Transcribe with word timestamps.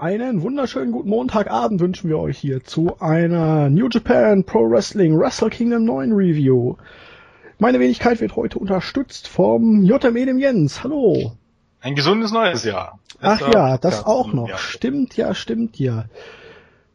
Einen 0.00 0.42
wunderschönen 0.42 0.92
guten 0.92 1.08
Montagabend 1.08 1.80
wünschen 1.80 2.08
wir 2.08 2.20
euch 2.20 2.38
hier 2.38 2.62
zu 2.62 3.00
einer 3.00 3.68
New 3.68 3.88
Japan 3.90 4.44
Pro 4.44 4.70
Wrestling 4.70 5.18
Wrestle 5.18 5.50
Kingdom 5.50 5.84
9 5.84 6.12
Review. 6.12 6.76
Meine 7.58 7.80
Wenigkeit 7.80 8.20
wird 8.20 8.36
heute 8.36 8.60
unterstützt 8.60 9.26
vom 9.26 9.82
JME 9.82 10.26
dem 10.26 10.38
Jens. 10.38 10.84
Hallo. 10.84 11.32
Ein 11.80 11.96
gesundes 11.96 12.30
neues 12.30 12.62
Jahr. 12.62 13.00
Das 13.20 13.42
Ach 13.42 13.52
ja, 13.52 13.76
das 13.76 14.06
auch 14.06 14.32
noch. 14.32 14.48
Jahr. 14.48 14.58
Stimmt 14.58 15.16
ja, 15.16 15.34
stimmt 15.34 15.80
ja. 15.80 16.04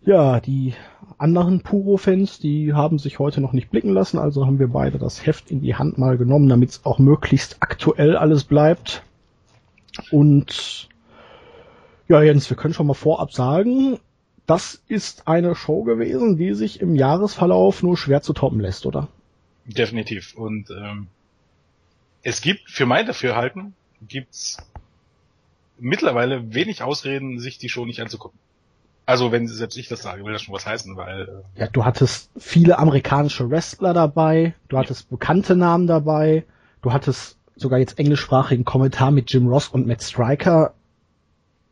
Ja, 0.05 0.39
die 0.39 0.73
anderen 1.17 1.59
Puro-Fans, 1.59 2.39
die 2.39 2.71
haben 2.71 2.99
sich 2.99 3.19
heute 3.19 3.41
noch 3.41 3.51
nicht 3.51 3.69
blicken 3.69 3.91
lassen, 3.91 4.17
also 4.17 4.45
haben 4.45 4.59
wir 4.59 4.69
beide 4.69 4.97
das 4.97 5.25
Heft 5.25 5.51
in 5.51 5.59
die 5.59 5.75
Hand 5.75 5.97
mal 5.97 6.17
genommen, 6.17 6.47
damit 6.47 6.69
es 6.69 6.85
auch 6.85 6.99
möglichst 6.99 7.57
aktuell 7.59 8.15
alles 8.15 8.45
bleibt. 8.45 9.03
Und 10.09 10.87
ja, 12.07 12.21
Jens, 12.21 12.49
wir 12.49 12.57
können 12.57 12.73
schon 12.73 12.87
mal 12.87 12.93
vorab 12.93 13.31
sagen, 13.31 13.99
das 14.45 14.81
ist 14.87 15.27
eine 15.27 15.55
Show 15.55 15.83
gewesen, 15.83 16.37
die 16.37 16.53
sich 16.53 16.81
im 16.81 16.95
Jahresverlauf 16.95 17.81
nur 17.81 17.97
schwer 17.97 18.21
zu 18.21 18.33
toppen 18.33 18.59
lässt, 18.59 18.85
oder? 18.85 19.07
Definitiv. 19.65 20.35
Und 20.35 20.69
ähm, 20.69 21.07
es 22.21 22.41
gibt, 22.41 22.69
für 22.69 22.85
mein 22.85 23.05
Dafürhalten, 23.05 23.73
gibt's 24.07 24.57
mittlerweile 25.79 26.53
wenig 26.53 26.83
Ausreden, 26.83 27.39
sich 27.39 27.57
die 27.57 27.69
Show 27.69 27.85
nicht 27.85 28.01
anzugucken. 28.01 28.39
Also 29.05 29.31
wenn 29.31 29.47
selbst 29.47 29.77
ich 29.77 29.89
das 29.89 30.01
sage, 30.01 30.23
will 30.23 30.31
das 30.31 30.41
schon 30.41 30.53
was 30.53 30.65
heißen, 30.65 30.95
weil. 30.95 31.43
Äh 31.57 31.61
ja, 31.61 31.67
du 31.67 31.83
hattest 31.83 32.29
viele 32.37 32.79
amerikanische 32.79 33.49
Wrestler 33.49 33.93
dabei, 33.93 34.55
du 34.69 34.77
hattest 34.77 35.01
ja. 35.01 35.07
bekannte 35.11 35.55
Namen 35.55 35.87
dabei, 35.87 36.45
du 36.81 36.93
hattest 36.93 37.37
sogar 37.55 37.79
jetzt 37.79 37.99
englischsprachigen 37.99 38.63
Kommentar 38.63 39.11
mit 39.11 39.31
Jim 39.31 39.47
Ross 39.47 39.67
und 39.67 39.87
Matt 39.87 40.01
Striker 40.01 40.73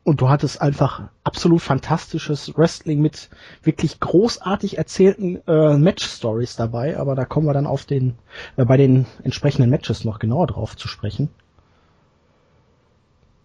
und 0.03 0.21
du 0.21 0.29
hattest 0.29 0.61
einfach 0.61 1.09
absolut 1.23 1.61
fantastisches 1.61 2.57
Wrestling 2.57 3.01
mit 3.01 3.29
wirklich 3.61 3.99
großartig 3.99 4.77
erzählten 4.77 5.41
äh, 5.47 5.77
Match-Stories 5.77 6.55
dabei, 6.55 6.97
aber 6.97 7.15
da 7.15 7.25
kommen 7.25 7.45
wir 7.45 7.53
dann 7.53 7.67
auf 7.67 7.85
den, 7.85 8.15
äh, 8.57 8.65
bei 8.65 8.77
den 8.77 9.05
entsprechenden 9.23 9.69
Matches 9.69 10.03
noch 10.03 10.17
genauer 10.19 10.47
drauf 10.47 10.75
zu 10.75 10.87
sprechen. 10.87 11.29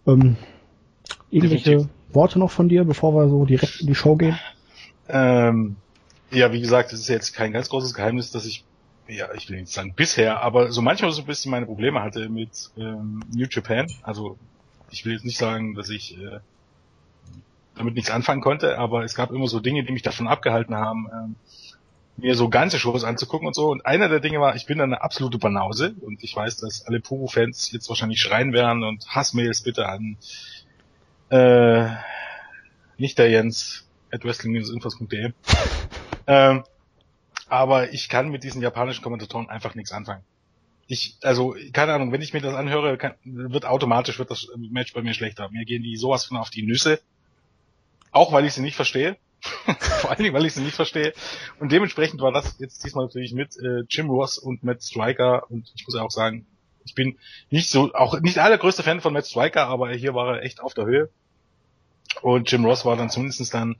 Ähm, 0.07 0.37
irgendwelche 1.29 1.71
Definitiv. 1.71 1.93
Worte 2.13 2.39
noch 2.39 2.51
von 2.51 2.69
dir, 2.69 2.85
bevor 2.85 3.13
wir 3.13 3.29
so 3.29 3.45
direkt 3.45 3.81
in 3.81 3.87
die 3.87 3.95
Show 3.95 4.15
gehen? 4.15 4.39
Ähm, 5.09 5.75
ja, 6.31 6.51
wie 6.51 6.61
gesagt, 6.61 6.91
es 6.91 7.01
ist 7.01 7.09
jetzt 7.09 7.33
kein 7.33 7.53
ganz 7.53 7.69
großes 7.69 7.93
Geheimnis, 7.93 8.31
dass 8.31 8.45
ich, 8.45 8.65
ja, 9.07 9.27
ich 9.35 9.49
will 9.49 9.59
nicht 9.59 9.71
sagen 9.71 9.93
bisher, 9.95 10.41
aber 10.41 10.71
so 10.71 10.81
manchmal 10.81 11.11
so 11.11 11.21
ein 11.21 11.27
bisschen 11.27 11.51
meine 11.51 11.67
Probleme 11.67 12.01
hatte 12.01 12.29
mit 12.29 12.71
ähm, 12.77 13.23
New 13.31 13.45
Japan. 13.49 13.87
Also 14.01 14.37
ich 14.91 15.05
will 15.05 15.13
jetzt 15.13 15.25
nicht 15.25 15.37
sagen, 15.37 15.75
dass 15.75 15.89
ich 15.89 16.17
äh, 16.17 16.39
damit 17.75 17.95
nichts 17.95 18.09
anfangen 18.09 18.41
konnte, 18.41 18.77
aber 18.77 19.03
es 19.03 19.15
gab 19.15 19.31
immer 19.31 19.47
so 19.47 19.59
Dinge, 19.59 19.83
die 19.83 19.91
mich 19.91 20.01
davon 20.01 20.27
abgehalten 20.27 20.75
haben, 20.75 21.07
ähm, 21.13 21.35
mir 22.17 22.35
so 22.35 22.49
ganze 22.49 22.79
Shows 22.79 23.03
anzugucken 23.03 23.47
und 23.47 23.53
so. 23.53 23.69
Und 23.69 23.85
einer 23.85 24.09
der 24.09 24.19
Dinge 24.19 24.39
war, 24.39 24.55
ich 24.55 24.65
bin 24.65 24.81
eine 24.81 25.01
absolute 25.01 25.37
Banause 25.37 25.95
und 26.01 26.23
ich 26.23 26.35
weiß, 26.35 26.57
dass 26.57 26.85
alle 26.87 26.99
Puro-Fans 26.99 27.71
jetzt 27.71 27.89
wahrscheinlich 27.89 28.19
schreien 28.19 28.53
werden 28.53 28.83
und 28.83 29.07
Hassmails 29.09 29.61
bitte 29.61 29.87
an 29.87 30.17
äh, 31.29 31.89
nicht 32.97 33.19
der 33.19 33.29
Jens 33.29 33.87
at 34.11 34.23
wrestling-infos.de. 34.23 35.33
ähm, 36.27 36.63
aber 37.49 37.93
ich 37.93 38.09
kann 38.09 38.29
mit 38.29 38.43
diesen 38.43 38.61
japanischen 38.61 39.03
Kommentatoren 39.03 39.49
einfach 39.49 39.75
nichts 39.75 39.91
anfangen 39.91 40.23
ich, 40.87 41.17
also, 41.21 41.55
keine 41.73 41.93
Ahnung, 41.93 42.11
wenn 42.11 42.21
ich 42.21 42.33
mir 42.33 42.41
das 42.41 42.55
anhöre, 42.55 42.97
kann, 42.97 43.15
wird 43.23 43.65
automatisch 43.65 44.19
wird 44.19 44.31
das 44.31 44.47
Match 44.55 44.93
bei 44.93 45.01
mir 45.01 45.13
schlechter. 45.13 45.49
Mir 45.51 45.65
gehen 45.65 45.83
die 45.83 45.97
sowas 45.97 46.25
von 46.25 46.37
auf 46.37 46.49
die 46.49 46.63
Nüsse. 46.63 46.99
Auch 48.11 48.31
weil 48.31 48.45
ich 48.45 48.53
sie 48.53 48.61
nicht 48.61 48.75
verstehe. 48.75 49.17
Vor 50.01 50.09
allen 50.09 50.23
Dingen, 50.23 50.33
weil 50.33 50.45
ich 50.45 50.53
sie 50.53 50.61
nicht 50.61 50.75
verstehe. 50.75 51.13
Und 51.59 51.71
dementsprechend 51.71 52.21
war 52.21 52.31
das 52.31 52.57
jetzt 52.59 52.83
diesmal 52.85 53.05
natürlich 53.05 53.33
mit 53.33 53.57
äh, 53.57 53.83
Jim 53.89 54.09
Ross 54.09 54.37
und 54.37 54.63
Matt 54.63 54.81
Striker. 54.81 55.49
Und 55.51 55.71
ich 55.75 55.85
muss 55.85 55.95
ja 55.95 56.03
auch 56.03 56.11
sagen, 56.11 56.47
ich 56.85 56.95
bin 56.95 57.17
nicht 57.49 57.69
so, 57.69 57.93
auch 57.93 58.19
nicht 58.21 58.39
allergrößte 58.39 58.81
Fan 58.83 59.01
von 59.01 59.11
Matt 59.11 59.27
Striker, 59.27 59.67
aber 59.67 59.91
hier 59.91 60.15
war 60.15 60.37
er 60.37 60.43
echt 60.43 60.61
auf 60.61 60.73
der 60.73 60.85
Höhe. 60.85 61.09
Und 62.21 62.49
Jim 62.49 62.65
Ross 62.65 62.85
war 62.85 62.95
dann 62.95 63.09
zumindest 63.09 63.53
dann, 63.53 63.75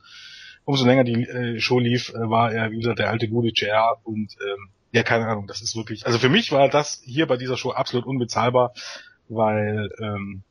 umso 0.65 0.85
länger 0.85 1.05
die 1.05 1.23
äh, 1.23 1.59
Show 1.59 1.79
lief, 1.79 2.09
äh, 2.09 2.29
war 2.29 2.51
er 2.51 2.71
wieder 2.71 2.93
der 2.95 3.09
alte 3.09 3.29
gute 3.29 3.49
JR 3.49 3.97
und 4.03 4.35
ähm, 4.41 4.69
ja, 4.91 5.03
keine 5.03 5.27
Ahnung, 5.27 5.47
das 5.47 5.61
ist 5.61 5.75
wirklich, 5.75 6.05
also 6.05 6.17
für 6.17 6.29
mich 6.29 6.51
war 6.51 6.69
das 6.69 7.01
hier 7.03 7.27
bei 7.27 7.37
dieser 7.37 7.57
Show 7.57 7.71
absolut 7.71 8.05
unbezahlbar, 8.05 8.73
weil, 9.29 9.89
ähm, 10.01 10.43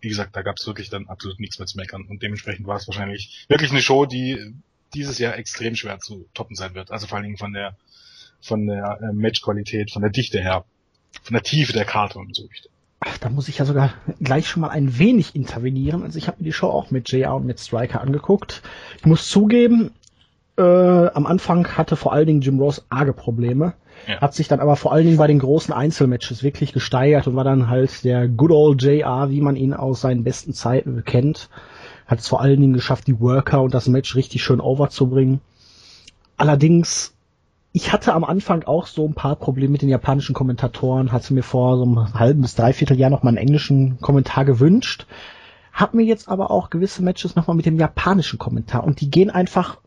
wie 0.00 0.08
gesagt, 0.08 0.36
da 0.36 0.42
gab 0.42 0.56
es 0.58 0.66
wirklich 0.66 0.90
dann 0.90 1.08
absolut 1.08 1.40
nichts 1.40 1.58
mehr 1.58 1.66
zu 1.66 1.76
meckern 1.76 2.06
und 2.08 2.22
dementsprechend 2.22 2.66
war 2.66 2.76
es 2.76 2.86
wahrscheinlich 2.86 3.44
wirklich 3.48 3.70
eine 3.70 3.82
Show, 3.82 4.06
die 4.06 4.54
dieses 4.94 5.18
Jahr 5.18 5.36
extrem 5.36 5.76
schwer 5.76 5.98
zu 5.98 6.28
toppen 6.34 6.56
sein 6.56 6.74
wird. 6.74 6.90
Also 6.90 7.06
vor 7.06 7.16
allen 7.16 7.24
Dingen 7.24 7.36
von 7.36 7.52
der 7.52 7.76
von 8.40 8.66
der 8.66 8.98
äh, 9.02 9.12
Matchqualität, 9.12 9.90
von 9.90 10.02
der 10.02 10.10
Dichte 10.10 10.40
her, 10.40 10.64
von 11.22 11.34
der 11.34 11.42
Tiefe 11.42 11.72
der 11.72 11.84
Karte 11.84 12.18
und 12.18 12.34
so. 12.34 12.48
Ach, 13.00 13.18
da 13.18 13.30
muss 13.30 13.48
ich 13.48 13.58
ja 13.58 13.64
sogar 13.64 13.94
gleich 14.20 14.46
schon 14.46 14.60
mal 14.60 14.68
ein 14.68 14.98
wenig 14.98 15.34
intervenieren. 15.34 16.02
Also 16.02 16.18
ich 16.18 16.26
habe 16.26 16.38
mir 16.38 16.44
die 16.44 16.52
Show 16.52 16.68
auch 16.68 16.90
mit 16.90 17.10
JR 17.10 17.34
und 17.34 17.46
mit 17.46 17.58
Striker 17.58 18.00
angeguckt. 18.00 18.62
Ich 18.98 19.06
muss 19.06 19.28
zugeben, 19.28 19.92
äh, 20.60 21.10
am 21.14 21.26
Anfang 21.26 21.66
hatte 21.76 21.96
vor 21.96 22.12
allen 22.12 22.26
Dingen 22.26 22.40
Jim 22.42 22.58
Ross 22.60 22.84
arge 22.90 23.12
Probleme. 23.12 23.74
Ja. 24.06 24.20
Hat 24.20 24.34
sich 24.34 24.48
dann 24.48 24.60
aber 24.60 24.76
vor 24.76 24.92
allen 24.92 25.04
Dingen 25.04 25.18
bei 25.18 25.26
den 25.26 25.38
großen 25.38 25.74
Einzelmatches 25.74 26.42
wirklich 26.42 26.72
gesteigert 26.72 27.26
und 27.26 27.36
war 27.36 27.44
dann 27.44 27.68
halt 27.68 28.04
der 28.04 28.28
Good 28.28 28.50
Old 28.50 28.82
JR, 28.82 29.30
wie 29.30 29.40
man 29.40 29.56
ihn 29.56 29.74
aus 29.74 30.00
seinen 30.00 30.24
besten 30.24 30.52
Zeiten 30.52 31.04
kennt. 31.04 31.48
Hat 32.06 32.20
es 32.20 32.28
vor 32.28 32.40
allen 32.40 32.60
Dingen 32.60 32.72
geschafft, 32.72 33.06
die 33.06 33.20
Worker 33.20 33.62
und 33.62 33.74
das 33.74 33.88
Match 33.88 34.14
richtig 34.16 34.42
schön 34.42 34.60
overzubringen. 34.60 35.40
Allerdings, 36.36 37.14
ich 37.72 37.92
hatte 37.92 38.14
am 38.14 38.24
Anfang 38.24 38.64
auch 38.64 38.86
so 38.86 39.06
ein 39.06 39.14
paar 39.14 39.36
Probleme 39.36 39.72
mit 39.72 39.82
den 39.82 39.88
japanischen 39.88 40.34
Kommentatoren, 40.34 41.12
hatte 41.12 41.34
mir 41.34 41.42
vor 41.42 41.76
so 41.76 41.84
einem 41.84 42.14
halben 42.14 42.42
bis 42.42 42.54
dreiviertel 42.54 42.98
Jahr 42.98 43.10
noch 43.10 43.22
mal 43.22 43.28
einen 43.28 43.38
englischen 43.38 44.00
Kommentar 44.00 44.44
gewünscht. 44.44 45.06
Hab 45.72 45.94
mir 45.94 46.04
jetzt 46.04 46.28
aber 46.28 46.50
auch 46.50 46.70
gewisse 46.70 47.02
Matches 47.02 47.36
nochmal 47.36 47.56
mit 47.56 47.66
dem 47.66 47.78
japanischen 47.78 48.38
Kommentar 48.38 48.84
und 48.84 49.00
die 49.00 49.10
gehen 49.10 49.30
einfach 49.30 49.78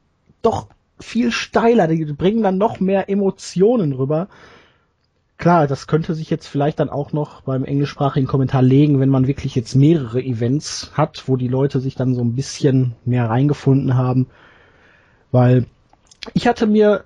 doch 0.43 0.67
viel 0.99 1.31
steiler, 1.31 1.87
die 1.87 2.05
bringen 2.05 2.43
dann 2.43 2.57
noch 2.57 2.79
mehr 2.79 3.09
Emotionen 3.09 3.93
rüber. 3.93 4.27
Klar, 5.37 5.67
das 5.67 5.87
könnte 5.87 6.13
sich 6.13 6.29
jetzt 6.29 6.47
vielleicht 6.47 6.79
dann 6.79 6.89
auch 6.89 7.11
noch 7.11 7.41
beim 7.41 7.65
englischsprachigen 7.65 8.27
Kommentar 8.27 8.61
legen, 8.61 8.99
wenn 8.99 9.09
man 9.09 9.27
wirklich 9.27 9.55
jetzt 9.55 9.75
mehrere 9.75 10.21
Events 10.21 10.91
hat, 10.93 11.23
wo 11.27 11.35
die 11.35 11.47
Leute 11.47 11.79
sich 11.79 11.95
dann 11.95 12.15
so 12.15 12.21
ein 12.21 12.35
bisschen 12.35 12.95
mehr 13.03 13.29
reingefunden 13.29 13.95
haben. 13.95 14.27
Weil 15.31 15.65
ich 16.33 16.47
hatte 16.47 16.67
mir 16.67 17.03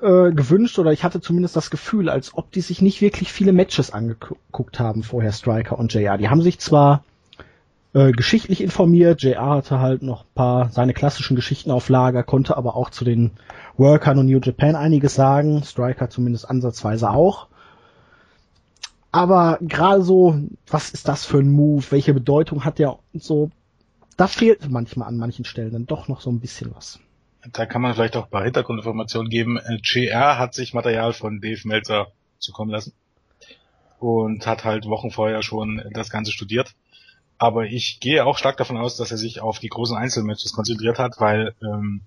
äh, 0.00 0.32
gewünscht 0.32 0.78
oder 0.78 0.92
ich 0.92 1.04
hatte 1.04 1.20
zumindest 1.20 1.56
das 1.56 1.70
Gefühl, 1.70 2.10
als 2.10 2.34
ob 2.34 2.50
die 2.50 2.60
sich 2.60 2.82
nicht 2.82 3.00
wirklich 3.00 3.32
viele 3.32 3.52
Matches 3.52 3.90
angeguckt 3.90 4.80
haben 4.80 5.02
vorher, 5.02 5.32
Striker 5.32 5.78
und 5.78 5.94
JR. 5.94 6.18
Die 6.18 6.28
haben 6.28 6.42
sich 6.42 6.58
zwar 6.58 7.04
äh, 7.96 8.12
geschichtlich 8.12 8.60
informiert. 8.60 9.22
JR 9.22 9.48
hatte 9.48 9.80
halt 9.80 10.02
noch 10.02 10.26
paar 10.34 10.68
seine 10.68 10.92
klassischen 10.92 11.34
Geschichten 11.34 11.70
auf 11.70 11.88
Lager, 11.88 12.22
konnte 12.24 12.54
aber 12.58 12.76
auch 12.76 12.90
zu 12.90 13.06
den 13.06 13.30
Workern 13.78 14.18
und 14.18 14.26
New 14.26 14.38
Japan 14.38 14.76
einiges 14.76 15.14
sagen. 15.14 15.62
Striker 15.64 16.10
zumindest 16.10 16.50
ansatzweise 16.50 17.08
auch. 17.10 17.48
Aber 19.12 19.56
gerade 19.62 20.02
so, 20.02 20.38
was 20.66 20.90
ist 20.90 21.08
das 21.08 21.24
für 21.24 21.38
ein 21.38 21.50
Move? 21.50 21.84
Welche 21.88 22.12
Bedeutung 22.12 22.66
hat 22.66 22.78
der 22.78 22.98
und 23.14 23.22
so? 23.22 23.50
Da 24.18 24.26
fehlt 24.26 24.70
manchmal 24.70 25.08
an 25.08 25.16
manchen 25.16 25.46
Stellen 25.46 25.72
dann 25.72 25.86
doch 25.86 26.06
noch 26.06 26.20
so 26.20 26.28
ein 26.28 26.40
bisschen 26.40 26.74
was. 26.74 27.00
Da 27.50 27.64
kann 27.64 27.80
man 27.80 27.94
vielleicht 27.94 28.16
auch 28.16 28.24
ein 28.24 28.30
paar 28.30 28.44
Hintergrundinformationen 28.44 29.30
geben. 29.30 29.58
JR 29.82 30.38
hat 30.38 30.52
sich 30.52 30.74
Material 30.74 31.14
von 31.14 31.40
Dave 31.40 31.66
Meltzer 31.66 32.08
zukommen 32.38 32.72
lassen 32.72 32.92
und 34.00 34.46
hat 34.46 34.64
halt 34.66 34.84
Wochen 34.84 35.10
vorher 35.10 35.42
schon 35.42 35.80
das 35.94 36.10
Ganze 36.10 36.32
studiert 36.32 36.74
aber 37.38 37.66
ich 37.66 38.00
gehe 38.00 38.24
auch 38.24 38.38
stark 38.38 38.56
davon 38.56 38.76
aus, 38.76 38.96
dass 38.96 39.10
er 39.10 39.18
sich 39.18 39.40
auf 39.40 39.58
die 39.58 39.68
großen 39.68 39.96
Einzelmatches 39.96 40.52
konzentriert 40.52 40.98
hat, 40.98 41.14
weil 41.18 41.54
ähm, 41.62 42.02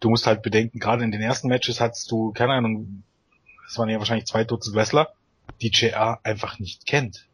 du 0.00 0.10
musst 0.10 0.26
halt 0.26 0.42
bedenken, 0.42 0.78
gerade 0.78 1.04
in 1.04 1.12
den 1.12 1.22
ersten 1.22 1.48
Matches 1.48 1.80
hattest 1.80 2.10
du, 2.10 2.32
keine 2.32 2.52
Ahnung, 2.52 3.02
es 3.66 3.78
waren 3.78 3.88
ja 3.88 3.98
wahrscheinlich 3.98 4.26
zwei 4.26 4.44
Dutzend 4.44 4.76
Wrestler, 4.76 5.08
die 5.60 5.70
JR 5.70 6.20
einfach 6.22 6.58
nicht 6.58 6.86
kennt. 6.86 7.26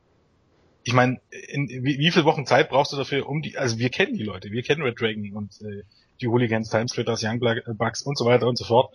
Ich 0.85 0.93
meine, 0.93 1.21
wie, 1.31 1.99
wie 1.99 2.11
viele 2.11 2.25
Wochen 2.25 2.47
Zeit 2.47 2.69
brauchst 2.69 2.93
du 2.93 2.97
dafür, 2.97 3.29
um 3.29 3.43
die, 3.43 3.57
also 3.57 3.79
wir 3.79 3.91
kennen 3.91 4.17
die 4.17 4.25
Leute, 4.25 4.51
wir 4.51 4.63
kennen 4.63 4.83
Red 4.83 5.01
Dragon 5.01 5.33
und 5.33 5.61
äh, 5.63 5.83
die 6.21 6.29
Hooligans, 6.29 6.71
Timesplitters, 6.71 7.23
Young 7.23 7.41
äh, 7.43 7.63
Bucks 7.75 8.03
und 8.03 8.17
so 8.17 8.25
weiter 8.25 8.47
und 8.47 8.57
so 8.57 8.65
fort. 8.65 8.95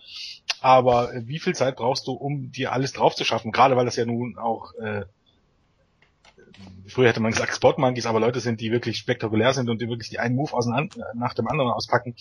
Aber 0.60 1.14
äh, 1.14 1.26
wie 1.26 1.38
viel 1.38 1.54
Zeit 1.54 1.76
brauchst 1.76 2.06
du, 2.06 2.12
um 2.12 2.50
dir 2.50 2.72
alles 2.72 2.92
drauf 2.92 3.14
zu 3.14 3.24
schaffen? 3.24 3.52
Gerade 3.52 3.76
weil 3.76 3.84
das 3.84 3.96
ja 3.96 4.04
nun 4.04 4.36
auch 4.38 4.74
äh, 4.74 5.04
früher 6.86 7.08
hätte 7.08 7.20
man 7.20 7.32
gesagt 7.32 7.54
Spot 7.54 7.74
Monkeys, 7.76 8.06
aber 8.06 8.20
Leute 8.20 8.40
sind, 8.40 8.60
die 8.60 8.70
wirklich 8.70 8.98
spektakulär 8.98 9.52
sind 9.52 9.68
und 9.68 9.80
die 9.80 9.88
wirklich 9.88 10.10
die 10.10 10.18
einen 10.18 10.36
Move 10.36 10.52
auseinander, 10.52 11.06
nach 11.14 11.34
dem 11.34 11.48
anderen 11.48 11.70
auspacken. 11.70 12.14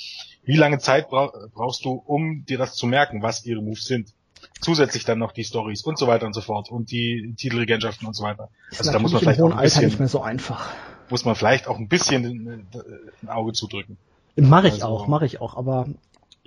Wie 0.43 0.57
lange 0.57 0.79
Zeit 0.79 1.09
brauchst 1.09 1.85
du, 1.85 1.91
um 2.05 2.45
dir 2.45 2.57
das 2.57 2.75
zu 2.75 2.87
merken, 2.87 3.21
was 3.21 3.45
ihre 3.45 3.61
Moves 3.61 3.85
sind? 3.85 4.13
Zusätzlich 4.61 5.03
dann 5.03 5.19
noch 5.19 5.31
die 5.31 5.43
Stories 5.43 5.83
und 5.83 5.97
so 5.97 6.07
weiter 6.07 6.25
und 6.25 6.33
so 6.33 6.41
fort 6.41 6.69
und 6.69 6.91
die 6.91 7.33
Titelregentschaften 7.37 8.07
und 8.07 8.15
so 8.15 8.23
weiter. 8.23 8.49
Ist 8.71 8.81
also 8.81 8.91
da 8.91 8.99
muss 8.99 9.11
man 9.11 9.21
vielleicht 9.21 9.41
auch 9.41 9.51
ein 9.51 9.61
bisschen, 9.61 9.85
nicht 9.85 9.99
mehr 9.99 10.07
so 10.07 10.21
einfach. 10.21 10.69
Muss 11.09 11.25
man 11.25 11.35
vielleicht 11.35 11.67
auch 11.67 11.77
ein 11.77 11.87
bisschen 11.87 12.67
ein 13.23 13.29
Auge 13.29 13.53
zudrücken. 13.53 13.97
Mache 14.35 14.67
ich 14.67 14.73
also, 14.75 14.87
auch, 14.87 15.07
mache 15.07 15.25
ich 15.25 15.41
auch, 15.41 15.57
aber 15.57 15.87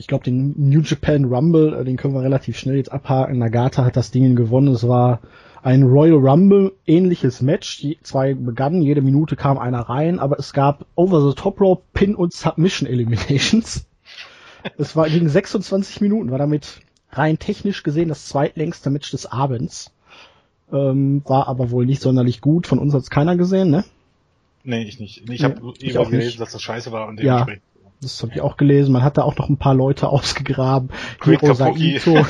ich 0.01 0.07
glaube, 0.07 0.25
den 0.25 0.55
New 0.57 0.81
Japan 0.81 1.27
Rumble, 1.27 1.75
äh, 1.75 1.85
den 1.85 1.99
können 1.99 2.15
wir 2.15 2.23
relativ 2.23 2.59
schnell 2.59 2.77
jetzt 2.77 2.91
abhaken. 2.91 3.39
Nagata 3.39 3.85
hat 3.85 3.97
das 3.97 4.11
Ding 4.11 4.35
gewonnen. 4.35 4.69
Es 4.69 4.89
war 4.89 5.21
ein 5.63 5.83
Royal 5.83 6.19
Rumble 6.19 6.73
ähnliches 6.87 7.43
Match. 7.43 7.79
Die 7.79 7.99
zwei 8.03 8.35
begannen, 8.35 8.83
jede 8.83 9.03
Minute 9.03 9.37
kam 9.37 9.59
einer 9.59 9.81
rein, 9.81 10.19
aber 10.19 10.39
es 10.39 10.53
gab 10.53 10.87
Over 10.95 11.29
the 11.29 11.35
Top 11.35 11.61
Rope, 11.61 11.83
Pin 11.93 12.15
und 12.15 12.33
Submission 12.33 12.89
Eliminations. 12.89 13.87
Es 14.77 14.95
war 14.95 15.09
gegen 15.09 15.27
26 15.27 16.03
Minuten, 16.03 16.31
war 16.31 16.37
damit 16.37 16.83
rein 17.13 17.39
technisch 17.39 17.83
gesehen 17.83 18.11
das 18.11 18.27
zweitlängste 18.27 18.91
Match 18.91 19.11
des 19.11 19.25
Abends. 19.25 19.91
Ähm, 20.71 21.23
war 21.25 21.49
aber 21.49 21.71
wohl 21.71 21.87
nicht 21.87 22.03
sonderlich 22.03 22.43
gut. 22.43 22.67
Von 22.67 22.79
uns 22.79 22.93
hat's 22.93 23.09
keiner 23.09 23.37
gesehen, 23.39 23.71
ne? 23.71 23.85
Nee, 24.63 24.83
ich 24.83 25.01
nicht. 25.01 25.29
Ich 25.31 25.45
habe 25.45 25.61
nee, 25.81 25.89
eben 25.89 26.11
gelesen, 26.11 26.39
dass 26.39 26.53
das 26.53 26.61
scheiße 26.61 26.93
war 26.93 27.09
und 27.09 27.21
ja, 27.21 27.47
das 28.01 28.23
habe 28.23 28.33
ich 28.33 28.41
auch 28.41 28.57
gelesen. 28.57 28.93
Man 28.93 29.03
hat 29.03 29.19
da 29.19 29.23
auch 29.23 29.37
noch 29.37 29.49
ein 29.49 29.59
paar 29.59 29.75
Leute 29.75 30.09
ausgegraben. 30.11 30.91
Hiro 31.23 31.55
Saito, 31.55 32.25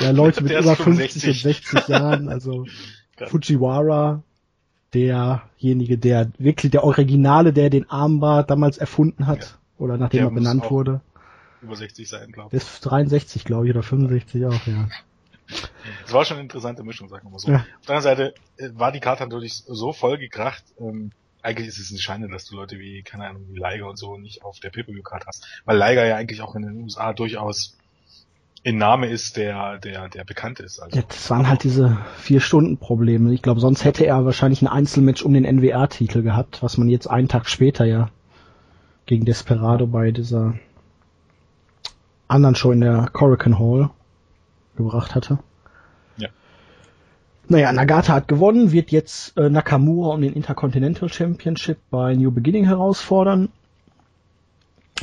ja, 0.00 0.10
Leute 0.10 0.42
mit 0.42 0.52
über 0.52 0.76
50 0.76 1.26
und 1.26 1.34
60 1.34 1.88
Jahren, 1.88 2.28
also 2.28 2.66
Fujiwara, 3.26 4.22
derjenige, 4.92 5.98
der 5.98 6.30
wirklich 6.38 6.72
der 6.72 6.84
Originale, 6.84 7.52
der 7.52 7.70
den 7.70 7.88
Armbar 7.90 8.44
damals 8.44 8.78
erfunden 8.78 9.26
hat, 9.26 9.40
ja. 9.40 9.46
oder 9.78 9.96
nachdem 9.98 10.18
der 10.18 10.28
er 10.28 10.34
benannt 10.34 10.70
wurde. 10.70 11.00
Über 11.62 11.76
60 11.76 12.08
sein, 12.08 12.32
glaube 12.32 12.48
ich. 12.48 12.62
Der 12.62 12.74
ist 12.74 12.80
63, 12.80 13.44
glaube 13.44 13.66
ich, 13.66 13.70
oder 13.70 13.82
65 13.82 14.46
auch, 14.46 14.66
ja. 14.66 14.88
Es 16.06 16.12
war 16.12 16.24
schon 16.24 16.36
eine 16.36 16.44
interessante 16.44 16.82
Mischung, 16.82 17.08
sagen 17.08 17.26
wir 17.26 17.30
mal 17.30 17.38
so. 17.38 17.50
Ja. 17.50 17.56
Auf 17.58 17.86
der 17.86 17.96
anderen 17.96 18.02
Seite 18.02 18.34
äh, 18.56 18.70
war 18.74 18.92
die 18.92 19.00
Karte 19.00 19.24
natürlich 19.24 19.62
so 19.66 19.92
voll 19.92 20.18
gekracht, 20.18 20.64
ähm, 20.78 21.10
eigentlich 21.44 21.68
ist 21.68 21.78
es 21.78 21.90
eine 21.90 22.00
Schande, 22.00 22.28
dass 22.28 22.46
du 22.46 22.56
Leute 22.56 22.78
wie, 22.78 23.02
keine 23.02 23.26
Ahnung, 23.26 23.44
wie 23.50 23.58
Liger 23.58 23.88
und 23.88 23.98
so 23.98 24.16
nicht 24.16 24.42
auf 24.42 24.60
der 24.60 24.70
Pay-Per-View-Card 24.70 25.26
hast. 25.26 25.46
Weil 25.64 25.76
Liger 25.76 26.04
ja 26.06 26.16
eigentlich 26.16 26.40
auch 26.40 26.54
in 26.54 26.62
den 26.62 26.82
USA 26.82 27.12
durchaus 27.12 27.76
in 28.62 28.78
Name 28.78 29.08
ist, 29.08 29.36
der, 29.36 29.78
der, 29.78 30.08
der 30.08 30.24
bekannt 30.24 30.58
ist. 30.58 30.80
Also. 30.80 31.02
Das 31.06 31.28
waren 31.28 31.48
halt 31.48 31.64
diese 31.64 31.98
vier 32.16 32.40
Stunden 32.40 32.78
Probleme. 32.78 33.34
Ich 33.34 33.42
glaube, 33.42 33.60
sonst 33.60 33.84
hätte 33.84 34.06
er 34.06 34.24
wahrscheinlich 34.24 34.62
ein 34.62 34.68
Einzelmatch 34.68 35.22
um 35.22 35.34
den 35.34 35.44
NWA-Titel 35.44 36.22
gehabt, 36.22 36.62
was 36.62 36.78
man 36.78 36.88
jetzt 36.88 37.06
einen 37.06 37.28
Tag 37.28 37.46
später 37.50 37.84
ja 37.84 38.08
gegen 39.04 39.26
Desperado 39.26 39.86
bei 39.86 40.12
dieser 40.12 40.54
anderen 42.26 42.54
Show 42.54 42.72
in 42.72 42.80
der 42.80 43.10
Coracan 43.12 43.58
Hall 43.58 43.90
gebracht 44.76 45.14
hatte. 45.14 45.38
Naja, 47.48 47.72
Nagata 47.72 48.14
hat 48.14 48.28
gewonnen, 48.28 48.72
wird 48.72 48.90
jetzt 48.90 49.36
äh, 49.36 49.50
Nakamura 49.50 50.14
um 50.14 50.22
den 50.22 50.32
Intercontinental 50.32 51.10
Championship 51.10 51.76
bei 51.90 52.14
New 52.14 52.30
Beginning 52.30 52.64
herausfordern. 52.64 53.50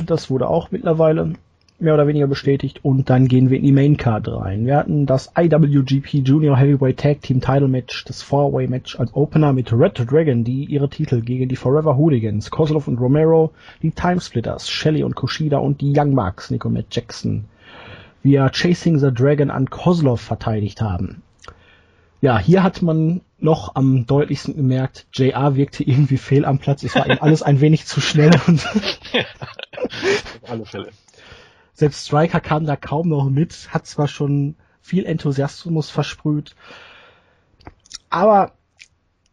Das 0.04 0.28
wurde 0.28 0.48
auch 0.48 0.72
mittlerweile 0.72 1.34
mehr 1.78 1.94
oder 1.94 2.06
weniger 2.06 2.26
bestätigt. 2.26 2.84
Und 2.84 3.10
dann 3.10 3.28
gehen 3.28 3.50
wir 3.50 3.58
in 3.58 3.64
die 3.64 3.72
Main 3.72 3.96
Card 3.96 4.28
rein. 4.28 4.66
Wir 4.66 4.76
hatten 4.76 5.06
das 5.06 5.32
IWGP 5.36 6.24
Junior 6.24 6.56
Heavyweight 6.56 6.98
Tag 6.98 7.22
Team 7.22 7.40
Title 7.40 7.68
Match, 7.68 8.04
das 8.06 8.22
Four-Way 8.22 8.68
Match 8.68 8.98
als 8.98 9.14
Opener 9.14 9.52
mit 9.52 9.72
Red 9.72 10.10
Dragon, 10.10 10.42
die 10.42 10.64
ihre 10.64 10.88
Titel 10.88 11.20
gegen 11.20 11.48
die 11.48 11.56
Forever 11.56 11.96
Hooligans, 11.96 12.50
Kozlov 12.50 12.88
und 12.88 12.98
Romero, 12.98 13.52
die 13.82 13.90
Timesplitters, 13.90 14.68
Shelly 14.68 15.04
und 15.04 15.14
Kushida 15.14 15.58
und 15.58 15.80
die 15.80 15.92
Young 15.96 16.14
Bucks, 16.14 16.50
Nico 16.50 16.70
Matt 16.70 16.86
Jackson, 16.90 17.44
via 18.22 18.48
Chasing 18.50 18.98
the 18.98 19.12
Dragon 19.12 19.50
an 19.50 19.70
Kozlov 19.70 20.20
verteidigt 20.20 20.80
haben. 20.80 21.22
Ja, 22.22 22.38
hier 22.38 22.62
hat 22.62 22.82
man 22.82 23.20
noch 23.38 23.74
am 23.74 24.06
deutlichsten 24.06 24.54
gemerkt, 24.54 25.08
JR 25.12 25.56
wirkte 25.56 25.82
irgendwie 25.82 26.18
fehl 26.18 26.44
am 26.44 26.60
Platz. 26.60 26.84
Es 26.84 26.94
war 26.94 27.10
ihm 27.10 27.18
alles 27.20 27.42
ein 27.42 27.60
wenig 27.60 27.84
zu 27.84 28.00
schnell. 28.00 28.30
Und 28.46 28.64
ja, 29.12 29.24
auf 30.42 30.50
alle 30.50 30.64
Fälle. 30.64 30.90
Selbst 31.72 32.06
Striker 32.06 32.38
kam 32.38 32.64
da 32.64 32.76
kaum 32.76 33.08
noch 33.08 33.28
mit, 33.28 33.74
hat 33.74 33.88
zwar 33.88 34.06
schon 34.06 34.54
viel 34.80 35.04
Enthusiasmus 35.04 35.90
versprüht, 35.90 36.54
aber 38.08 38.52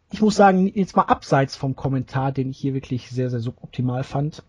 ich 0.09 0.21
muss 0.21 0.35
sagen, 0.35 0.71
jetzt 0.74 0.95
mal 0.95 1.03
abseits 1.03 1.56
vom 1.56 1.75
Kommentar, 1.75 2.31
den 2.31 2.50
ich 2.50 2.57
hier 2.57 2.74
wirklich 2.74 3.12
sehr, 3.12 3.30
sehr 3.30 3.39
suboptimal 3.39 4.03
fand, 4.03 4.42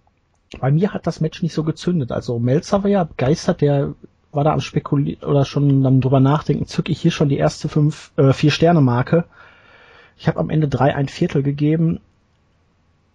bei 0.59 0.71
mir 0.71 0.95
hat 0.95 1.07
das 1.07 1.21
Match 1.21 1.43
nicht 1.43 1.53
so 1.53 1.63
gezündet. 1.63 2.11
Also 2.11 2.39
Melzer 2.39 2.83
war 2.85 2.91
ja 2.91 3.05
begeistert, 3.05 3.61
der 3.61 3.95
war 4.33 4.45
da 4.45 4.53
am 4.53 4.61
spekulieren 4.61 5.29
oder 5.29 5.45
schon 5.45 5.83
dann 5.83 6.01
drüber 6.01 6.21
nachdenken, 6.21 6.67
zücke 6.67 6.93
ich 6.93 7.01
hier 7.01 7.11
schon 7.11 7.29
die 7.29 7.39
erste 7.39 7.69
fünf, 7.69 8.13
äh, 8.17 8.33
vier 8.33 8.51
Sterne 8.51 8.81
Marke. 8.81 9.25
Ich 10.17 10.29
habe 10.29 10.39
am 10.39 10.51
Ende 10.51 10.69
drei 10.69 10.95
ein 10.95 11.09
Viertel 11.09 11.43
gegeben. 11.43 12.01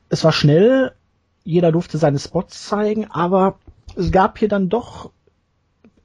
Es 0.09 0.23
war 0.23 0.31
schnell, 0.31 0.91
jeder 1.43 1.71
durfte 1.71 1.97
seine 1.97 2.19
Spots 2.19 2.67
zeigen, 2.67 3.09
aber 3.11 3.57
es 3.95 4.11
gab 4.11 4.39
hier 4.39 4.49
dann 4.49 4.69
doch 4.69 5.11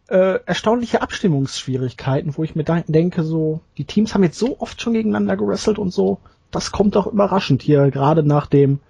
äh, 0.08 0.40
erstaunliche 0.44 1.02
Abstimmungsschwierigkeiten, 1.02 2.36
wo 2.36 2.44
ich 2.44 2.54
mir 2.54 2.64
denke, 2.64 3.22
so, 3.22 3.60
die 3.78 3.84
Teams 3.84 4.14
haben 4.14 4.24
jetzt 4.24 4.38
so 4.38 4.60
oft 4.60 4.80
schon 4.80 4.92
gegeneinander 4.92 5.36
gewrestelt 5.36 5.78
und 5.78 5.90
so, 5.90 6.18
das 6.50 6.72
kommt 6.72 6.96
doch 6.96 7.06
überraschend 7.06 7.62
hier, 7.62 7.90
gerade 7.90 8.22
nach 8.22 8.46
dem 8.46 8.80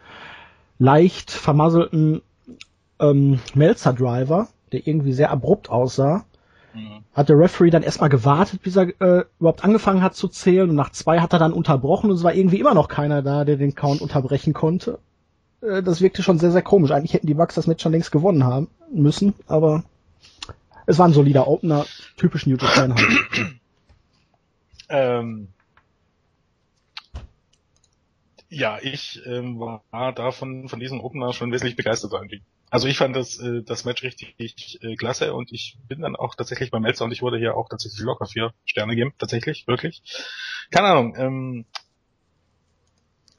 leicht 0.78 1.31
vermasselten 1.31 2.23
ähm, 2.99 3.38
Melzer 3.55 3.93
Driver 3.93 4.49
der 4.72 4.87
irgendwie 4.87 5.12
sehr 5.12 5.31
abrupt 5.31 5.70
aussah, 5.70 6.25
mhm. 6.75 7.05
hat 7.14 7.28
der 7.28 7.38
Referee 7.38 7.70
dann 7.70 7.82
erstmal 7.82 8.08
gewartet, 8.08 8.62
bis 8.62 8.76
er 8.76 8.88
äh, 9.00 9.25
überhaupt 9.38 9.64
angefangen 9.64 10.02
hat 10.02 10.14
zu 10.14 10.28
zählen 10.28 10.70
und 10.70 10.76
nach 10.76 10.90
zwei 10.90 11.20
hat 11.20 11.32
er 11.32 11.38
dann 11.38 11.52
unterbrochen 11.52 12.11
und 12.11 12.17
es 12.17 12.22
war 12.22 12.34
irgendwie 12.34 12.61
immer 12.61 12.75
noch 12.75 12.88
keiner 12.88 13.22
da, 13.22 13.44
der 13.44 13.56
den 13.56 13.75
Count 13.75 14.00
unterbrechen 14.00 14.52
konnte. 14.52 14.99
Äh, 15.61 15.82
das 15.82 16.00
wirkte 16.00 16.22
schon 16.22 16.38
sehr, 16.38 16.52
sehr 16.52 16.62
komisch. 16.62 16.90
Eigentlich 16.90 17.14
hätten 17.14 17.26
die 17.26 17.34
Bucks 17.34 17.55
das 17.55 17.67
Match 17.67 17.82
schon 17.82 17.93
längst 17.93 18.12
gewonnen 18.12 18.44
haben 18.44 18.69
müssen, 18.93 19.34
aber 19.46 19.84
es 20.87 20.99
war 20.99 21.06
ein 21.06 21.12
solider 21.12 21.46
Opener, 21.46 21.87
typisch 22.16 22.46
New 22.46 22.56
Japan 22.56 22.94
halt. 22.94 23.06
Ähm, 24.93 25.46
ja, 28.49 28.78
ich 28.82 29.23
ähm, 29.25 29.61
war 29.61 30.12
davon 30.12 30.69
von 30.69 30.81
diesem 30.81 31.00
Opener 31.00 31.32
schon 31.32 31.52
wesentlich 31.52 31.76
begeistert 31.76 32.12
irgendwie. 32.12 32.43
Also 32.70 32.87
ich 32.87 32.96
fand 32.96 33.17
das, 33.17 33.38
äh, 33.38 33.62
das 33.62 33.84
Match 33.84 34.02
richtig 34.02 34.82
äh, 34.82 34.94
klasse 34.94 35.34
und 35.34 35.52
ich 35.52 35.76
bin 35.88 36.00
dann 36.00 36.17
auch 36.17 36.34
tatsächlich 36.37 36.70
beim 36.70 36.82
Melzer 36.82 37.05
und 37.05 37.12
ich 37.12 37.22
wurde 37.22 37.38
hier 37.38 37.56
auch 37.56 37.68
tatsächlich 37.68 38.00
locker 38.00 38.26
vier 38.26 38.52
Sterne 38.64 38.95
geben, 38.95 39.12
tatsächlich, 39.18 39.66
wirklich. 39.66 40.02
Keine 40.71 40.88
Ahnung, 40.88 41.14
ähm, 41.16 41.66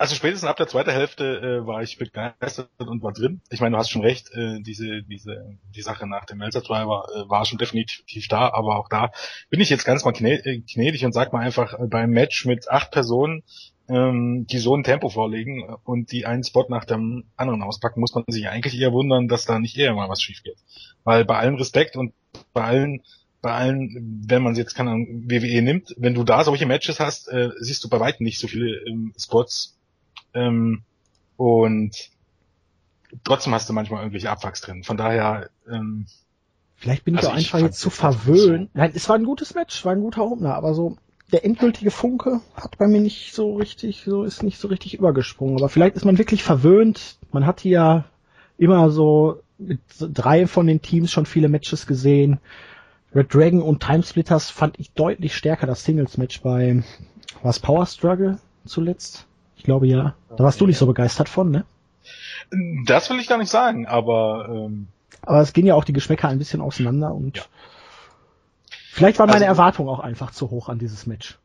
also 0.01 0.15
spätestens 0.15 0.49
ab 0.49 0.57
der 0.57 0.65
zweiten 0.65 0.89
Hälfte 0.89 1.61
äh, 1.61 1.67
war 1.67 1.83
ich 1.83 1.99
begeistert 1.99 2.69
und 2.79 3.03
war 3.03 3.13
drin. 3.13 3.39
Ich 3.51 3.61
meine, 3.61 3.75
du 3.75 3.77
hast 3.77 3.91
schon 3.91 4.01
recht, 4.01 4.31
äh, 4.33 4.59
diese, 4.59 5.03
diese, 5.03 5.59
die 5.75 5.81
Sache 5.83 6.07
nach 6.07 6.25
dem 6.25 6.39
Melzer 6.39 6.61
Driver 6.61 7.05
äh, 7.13 7.29
war 7.29 7.45
schon 7.45 7.59
definitiv 7.59 8.27
da, 8.27 8.51
aber 8.51 8.79
auch 8.79 8.89
da 8.89 9.11
bin 9.51 9.61
ich 9.61 9.69
jetzt 9.69 9.85
ganz 9.85 10.03
mal 10.03 10.11
äh, 10.19 10.61
gnädig 10.61 11.05
und 11.05 11.11
sag 11.11 11.33
mal 11.33 11.41
einfach, 11.41 11.77
äh, 11.77 11.85
beim 11.85 12.09
Match 12.09 12.45
mit 12.45 12.67
acht 12.67 12.89
Personen 12.89 13.43
ähm, 13.89 14.47
die 14.47 14.59
so 14.59 14.75
ein 14.75 14.83
Tempo 14.83 15.09
vorlegen 15.09 15.63
und 15.83 16.11
die 16.11 16.25
einen 16.25 16.43
Spot 16.43 16.65
nach 16.69 16.85
dem 16.85 17.25
anderen 17.35 17.61
auspacken, 17.61 17.99
muss 17.99 18.15
man 18.15 18.23
sich 18.27 18.47
eigentlich 18.49 18.79
eher 18.79 18.93
wundern, 18.93 19.27
dass 19.27 19.45
da 19.45 19.59
nicht 19.59 19.77
eher 19.77 19.93
mal 19.93 20.09
was 20.09 20.21
schief 20.21 20.43
geht. 20.43 20.57
Weil 21.03 21.25
bei 21.25 21.37
allem 21.37 21.55
Respekt 21.55 21.95
und 21.95 22.13
bei 22.53 22.63
allen, 22.63 23.01
bei 23.41 23.51
allen, 23.51 24.23
wenn 24.27 24.43
man 24.43 24.55
jetzt 24.55 24.75
keine 24.75 24.91
WWE 24.91 25.61
nimmt, 25.61 25.93
wenn 25.97 26.13
du 26.13 26.23
da 26.23 26.43
solche 26.43 26.65
Matches 26.65 26.99
hast, 26.99 27.27
äh, 27.29 27.49
siehst 27.59 27.83
du 27.83 27.89
bei 27.89 27.99
weitem 27.99 28.23
nicht 28.23 28.39
so 28.39 28.47
viele 28.47 28.77
ähm, 28.87 29.13
Spots 29.17 29.77
ähm, 30.33 30.83
und 31.37 32.11
trotzdem 33.23 33.53
hast 33.53 33.67
du 33.67 33.73
manchmal 33.73 34.01
irgendwelche 34.01 34.29
Abwachs 34.29 34.61
drin. 34.61 34.83
Von 34.83 34.97
daher 34.97 35.49
ähm, 35.69 36.05
Vielleicht 36.75 37.05
bin 37.05 37.13
ich 37.13 37.19
also 37.19 37.31
auch 37.31 37.35
einfach 37.35 37.59
jetzt 37.59 37.79
zu 37.79 37.91
verwöhnt. 37.91 38.71
So. 38.73 38.79
Nein, 38.79 38.91
es 38.95 39.07
war 39.07 39.15
ein 39.15 39.23
gutes 39.23 39.53
Match, 39.53 39.85
war 39.85 39.91
ein 39.91 40.01
guter 40.01 40.23
Opener, 40.23 40.55
aber 40.55 40.73
so 40.73 40.97
der 41.31 41.45
endgültige 41.45 41.91
Funke 41.91 42.41
hat 42.55 42.77
bei 42.77 42.87
mir 42.87 42.99
nicht 42.99 43.33
so 43.33 43.55
richtig, 43.55 44.03
so 44.05 44.23
ist 44.23 44.43
nicht 44.43 44.59
so 44.59 44.67
richtig 44.67 44.95
übergesprungen. 44.95 45.57
Aber 45.57 45.69
vielleicht 45.69 45.95
ist 45.95 46.05
man 46.05 46.17
wirklich 46.17 46.43
verwöhnt. 46.43 47.17
Man 47.31 47.45
hat 47.45 47.61
hier 47.61 47.71
ja 47.71 48.05
immer 48.57 48.89
so 48.89 49.41
mit 49.57 49.79
drei 49.99 50.47
von 50.47 50.67
den 50.67 50.81
Teams 50.81 51.11
schon 51.11 51.25
viele 51.25 51.49
Matches 51.49 51.87
gesehen. 51.87 52.39
Red 53.13 53.33
Dragon 53.33 53.61
und 53.61 53.83
Timesplitters 53.83 54.49
fand 54.49 54.79
ich 54.79 54.91
deutlich 54.91 55.35
stärker 55.35 55.67
das 55.67 55.83
Singles-Match 55.83 56.41
bei 56.41 56.83
was 57.43 57.59
Power 57.59 57.85
Struggle 57.85 58.39
zuletzt. 58.65 59.25
Ich 59.57 59.63
glaube 59.63 59.87
ja. 59.87 60.15
Da 60.35 60.43
warst 60.43 60.61
du 60.61 60.67
nicht 60.67 60.77
so 60.77 60.85
begeistert 60.85 61.29
von, 61.29 61.51
ne? 61.51 61.65
Das 62.85 63.09
will 63.09 63.19
ich 63.19 63.27
gar 63.27 63.37
nicht 63.37 63.51
sagen, 63.51 63.85
aber 63.85 64.47
ähm 64.49 64.87
aber 65.23 65.41
es 65.41 65.53
gehen 65.53 65.67
ja 65.67 65.75
auch 65.75 65.83
die 65.83 65.93
Geschmäcker 65.93 66.29
ein 66.29 66.39
bisschen 66.39 66.61
auseinander 66.61 67.13
und 67.13 67.37
ja. 67.37 67.43
Vielleicht 69.01 69.19
war 69.19 69.27
meine 69.27 69.47
also, 69.47 69.59
Erwartung 69.59 69.89
auch 69.89 69.99
einfach 69.99 70.31
zu 70.31 70.51
hoch 70.51 70.69
an 70.69 70.79
dieses 70.79 71.07
Match. 71.07 71.39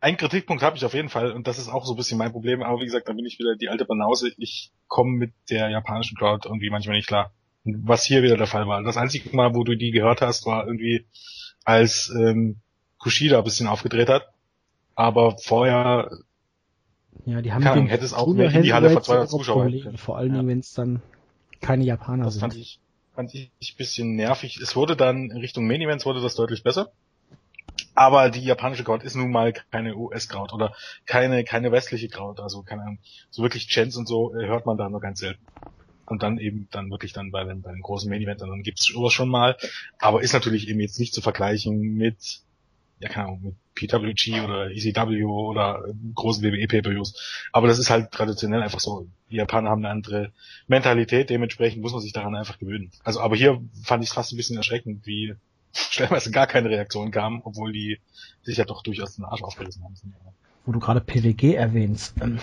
Ein 0.00 0.16
Kritikpunkt 0.16 0.62
habe 0.62 0.76
ich 0.76 0.84
auf 0.84 0.94
jeden 0.94 1.08
Fall 1.08 1.32
und 1.32 1.46
das 1.46 1.58
ist 1.58 1.68
auch 1.68 1.84
so 1.84 1.94
ein 1.94 1.96
bisschen 1.96 2.18
mein 2.18 2.32
Problem, 2.32 2.62
aber 2.62 2.80
wie 2.80 2.84
gesagt, 2.84 3.08
da 3.08 3.14
bin 3.14 3.24
ich 3.24 3.38
wieder 3.38 3.56
die 3.56 3.68
alte 3.68 3.84
Banause. 3.84 4.30
Ich 4.36 4.70
komme 4.86 5.16
mit 5.16 5.32
der 5.50 5.70
japanischen 5.70 6.16
Crowd 6.16 6.46
irgendwie 6.46 6.70
manchmal 6.70 6.96
nicht 6.96 7.08
klar. 7.08 7.32
Was 7.64 8.04
hier 8.04 8.22
wieder 8.22 8.36
der 8.36 8.46
Fall 8.46 8.66
war. 8.68 8.82
Das 8.82 8.96
einzige 8.96 9.34
Mal, 9.34 9.54
wo 9.54 9.64
du 9.64 9.74
die 9.74 9.90
gehört 9.90 10.20
hast, 10.20 10.46
war 10.46 10.66
irgendwie, 10.66 11.06
als 11.64 12.12
ähm, 12.14 12.60
Kushida 12.98 13.38
ein 13.38 13.44
bisschen 13.44 13.66
aufgedreht 13.66 14.08
hat. 14.08 14.28
Aber 14.94 15.36
vorher 15.38 16.08
ja, 17.24 17.42
die 17.42 17.52
haben 17.52 17.66
Ahnung, 17.66 17.86
hätte 17.88 18.04
es 18.04 18.14
auch 18.14 18.28
in 18.28 18.62
die 18.62 18.72
Halle 18.72 18.90
vor 18.90 19.02
200 19.02 19.28
Zuschauern. 19.28 19.96
Vor 19.96 20.16
allen 20.16 20.32
Dingen, 20.32 20.44
ja. 20.44 20.50
wenn 20.50 20.60
es 20.60 20.72
dann 20.72 21.02
keine 21.60 21.84
Japaner 21.84 22.24
Das 22.24 22.34
sind. 22.34 22.40
fand 22.40 22.56
ich, 22.56 22.80
fand 23.18 23.34
ich 23.34 23.50
ein 23.60 23.76
bisschen 23.76 24.14
nervig. 24.14 24.58
Es 24.58 24.76
wurde 24.76 24.94
dann 24.94 25.32
in 25.32 25.38
Richtung 25.38 25.66
Main 25.66 25.80
Events 25.80 26.06
wurde 26.06 26.20
das 26.20 26.36
deutlich 26.36 26.62
besser. 26.62 26.92
Aber 27.96 28.30
die 28.30 28.44
japanische 28.44 28.84
Crowd 28.84 29.04
ist 29.04 29.16
nun 29.16 29.32
mal 29.32 29.52
keine 29.72 29.96
US-Crowd 29.96 30.54
oder 30.54 30.72
keine, 31.04 31.42
keine 31.42 31.72
westliche 31.72 32.08
Crowd. 32.08 32.40
Also 32.40 32.62
keine 32.62 32.82
Ahnung, 32.82 32.98
so 33.30 33.42
wirklich 33.42 33.66
Chants 33.66 33.96
und 33.96 34.06
so 34.06 34.32
äh, 34.36 34.46
hört 34.46 34.66
man 34.66 34.78
da 34.78 34.88
nur 34.88 35.00
ganz 35.00 35.18
selten. 35.18 35.44
Und 36.06 36.22
dann 36.22 36.38
eben 36.38 36.68
dann 36.70 36.92
wirklich 36.92 37.12
dann 37.12 37.32
bei 37.32 37.42
den, 37.42 37.60
bei 37.60 37.72
den 37.72 37.82
großen 37.82 38.08
Main 38.08 38.22
Events, 38.22 38.40
dann 38.40 38.62
gibt's 38.62 38.84
sowas 38.84 39.12
schon 39.12 39.28
mal. 39.28 39.56
Aber 39.98 40.22
ist 40.22 40.32
natürlich 40.32 40.68
eben 40.68 40.78
jetzt 40.78 41.00
nicht 41.00 41.12
zu 41.12 41.20
vergleichen 41.20 41.96
mit, 41.96 42.42
ja 43.00 43.08
keine 43.08 43.26
Ahnung, 43.26 43.42
mit 43.42 43.54
PWG 43.74 44.40
oder 44.40 44.70
ECW 44.70 45.24
oder 45.24 45.84
großen 46.14 46.42
WWE 46.42 46.66
Pay-Per-Views. 46.66 47.48
Aber 47.52 47.68
das 47.68 47.78
ist 47.78 47.90
halt 47.90 48.10
traditionell 48.10 48.62
einfach 48.62 48.80
so. 48.80 49.06
Die 49.30 49.36
Japaner 49.36 49.70
haben 49.70 49.84
eine 49.84 49.90
andere 49.90 50.32
Mentalität, 50.66 51.30
dementsprechend 51.30 51.82
muss 51.82 51.92
man 51.92 52.00
sich 52.00 52.12
daran 52.12 52.34
einfach 52.34 52.58
gewöhnen. 52.58 52.90
Also, 53.04 53.20
aber 53.20 53.36
hier 53.36 53.62
fand 53.82 54.02
ich 54.02 54.10
es 54.10 54.14
fast 54.14 54.32
ein 54.32 54.36
bisschen 54.36 54.56
erschreckend, 54.56 55.06
wie 55.06 55.34
stellenweise 55.72 56.30
gar 56.30 56.46
keine 56.46 56.70
Reaktion 56.70 57.10
kam, 57.10 57.42
obwohl 57.44 57.72
die 57.72 58.00
sich 58.42 58.56
ja 58.56 58.64
doch 58.64 58.82
durchaus 58.82 59.16
den 59.16 59.24
Arsch 59.24 59.42
aufgerissen 59.42 59.84
haben. 59.84 59.94
Wo 60.68 60.72
du 60.72 60.80
gerade 60.80 61.00
PWG 61.00 61.54
erwähnst. 61.54 62.12
Ähm, 62.20 62.40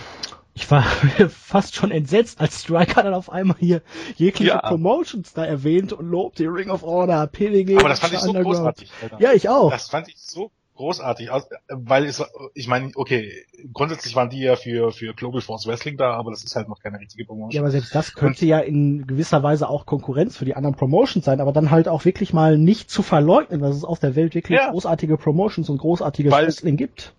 ich 0.52 0.68
war 0.68 0.82
fast 1.28 1.76
schon 1.76 1.92
entsetzt, 1.92 2.40
als 2.40 2.62
Striker 2.62 3.04
dann 3.04 3.14
auf 3.14 3.30
einmal 3.30 3.56
hier 3.60 3.82
jegliche 4.16 4.50
Ja. 4.50 4.58
Promotions 4.62 5.32
da 5.32 5.44
erwähnt 5.44 5.92
und 5.92 6.10
lobt 6.10 6.40
die 6.40 6.46
Ring 6.46 6.68
of 6.68 6.82
Order, 6.82 7.28
PWG. 7.28 7.78
Aber 7.78 7.88
das 7.88 8.00
fand 8.00 8.14
ich 8.14 8.18
so 8.18 8.32
großartig. 8.32 8.90
Alter. 9.00 9.20
Ja, 9.20 9.32
ich 9.32 9.48
auch. 9.48 9.70
Das 9.70 9.90
fand 9.90 10.08
ich 10.08 10.16
so 10.18 10.50
großartig, 10.74 11.30
weil 11.68 12.04
es, 12.04 12.20
ich 12.54 12.66
meine, 12.66 12.90
okay, 12.96 13.30
grundsätzlich 13.72 14.16
waren 14.16 14.28
die 14.28 14.40
ja 14.40 14.56
für, 14.56 14.90
für 14.90 15.14
Global 15.14 15.40
Force 15.40 15.68
Wrestling 15.68 15.96
da, 15.96 16.14
aber 16.14 16.32
das 16.32 16.42
ist 16.42 16.56
halt 16.56 16.68
noch 16.68 16.80
keine 16.80 16.98
richtige 16.98 17.26
Promotion. 17.26 17.52
Ja, 17.52 17.60
aber 17.60 17.70
selbst 17.70 17.94
das 17.94 18.14
könnte 18.14 18.44
ja 18.44 18.58
in 18.58 19.06
gewisser 19.06 19.44
Weise 19.44 19.68
auch 19.68 19.86
Konkurrenz 19.86 20.36
für 20.36 20.44
die 20.44 20.56
anderen 20.56 20.74
Promotions 20.74 21.24
sein, 21.24 21.40
aber 21.40 21.52
dann 21.52 21.70
halt 21.70 21.86
auch 21.86 22.04
wirklich 22.04 22.32
mal 22.32 22.58
nicht 22.58 22.90
zu 22.90 23.04
verleugnen, 23.04 23.60
dass 23.60 23.76
es 23.76 23.84
auf 23.84 24.00
der 24.00 24.16
Welt 24.16 24.34
wirklich 24.34 24.58
Ja. 24.58 24.72
großartige 24.72 25.16
Promotions 25.16 25.70
und 25.70 25.78
großartiges 25.78 26.32
Wrestling 26.32 26.76
gibt. 26.76 27.12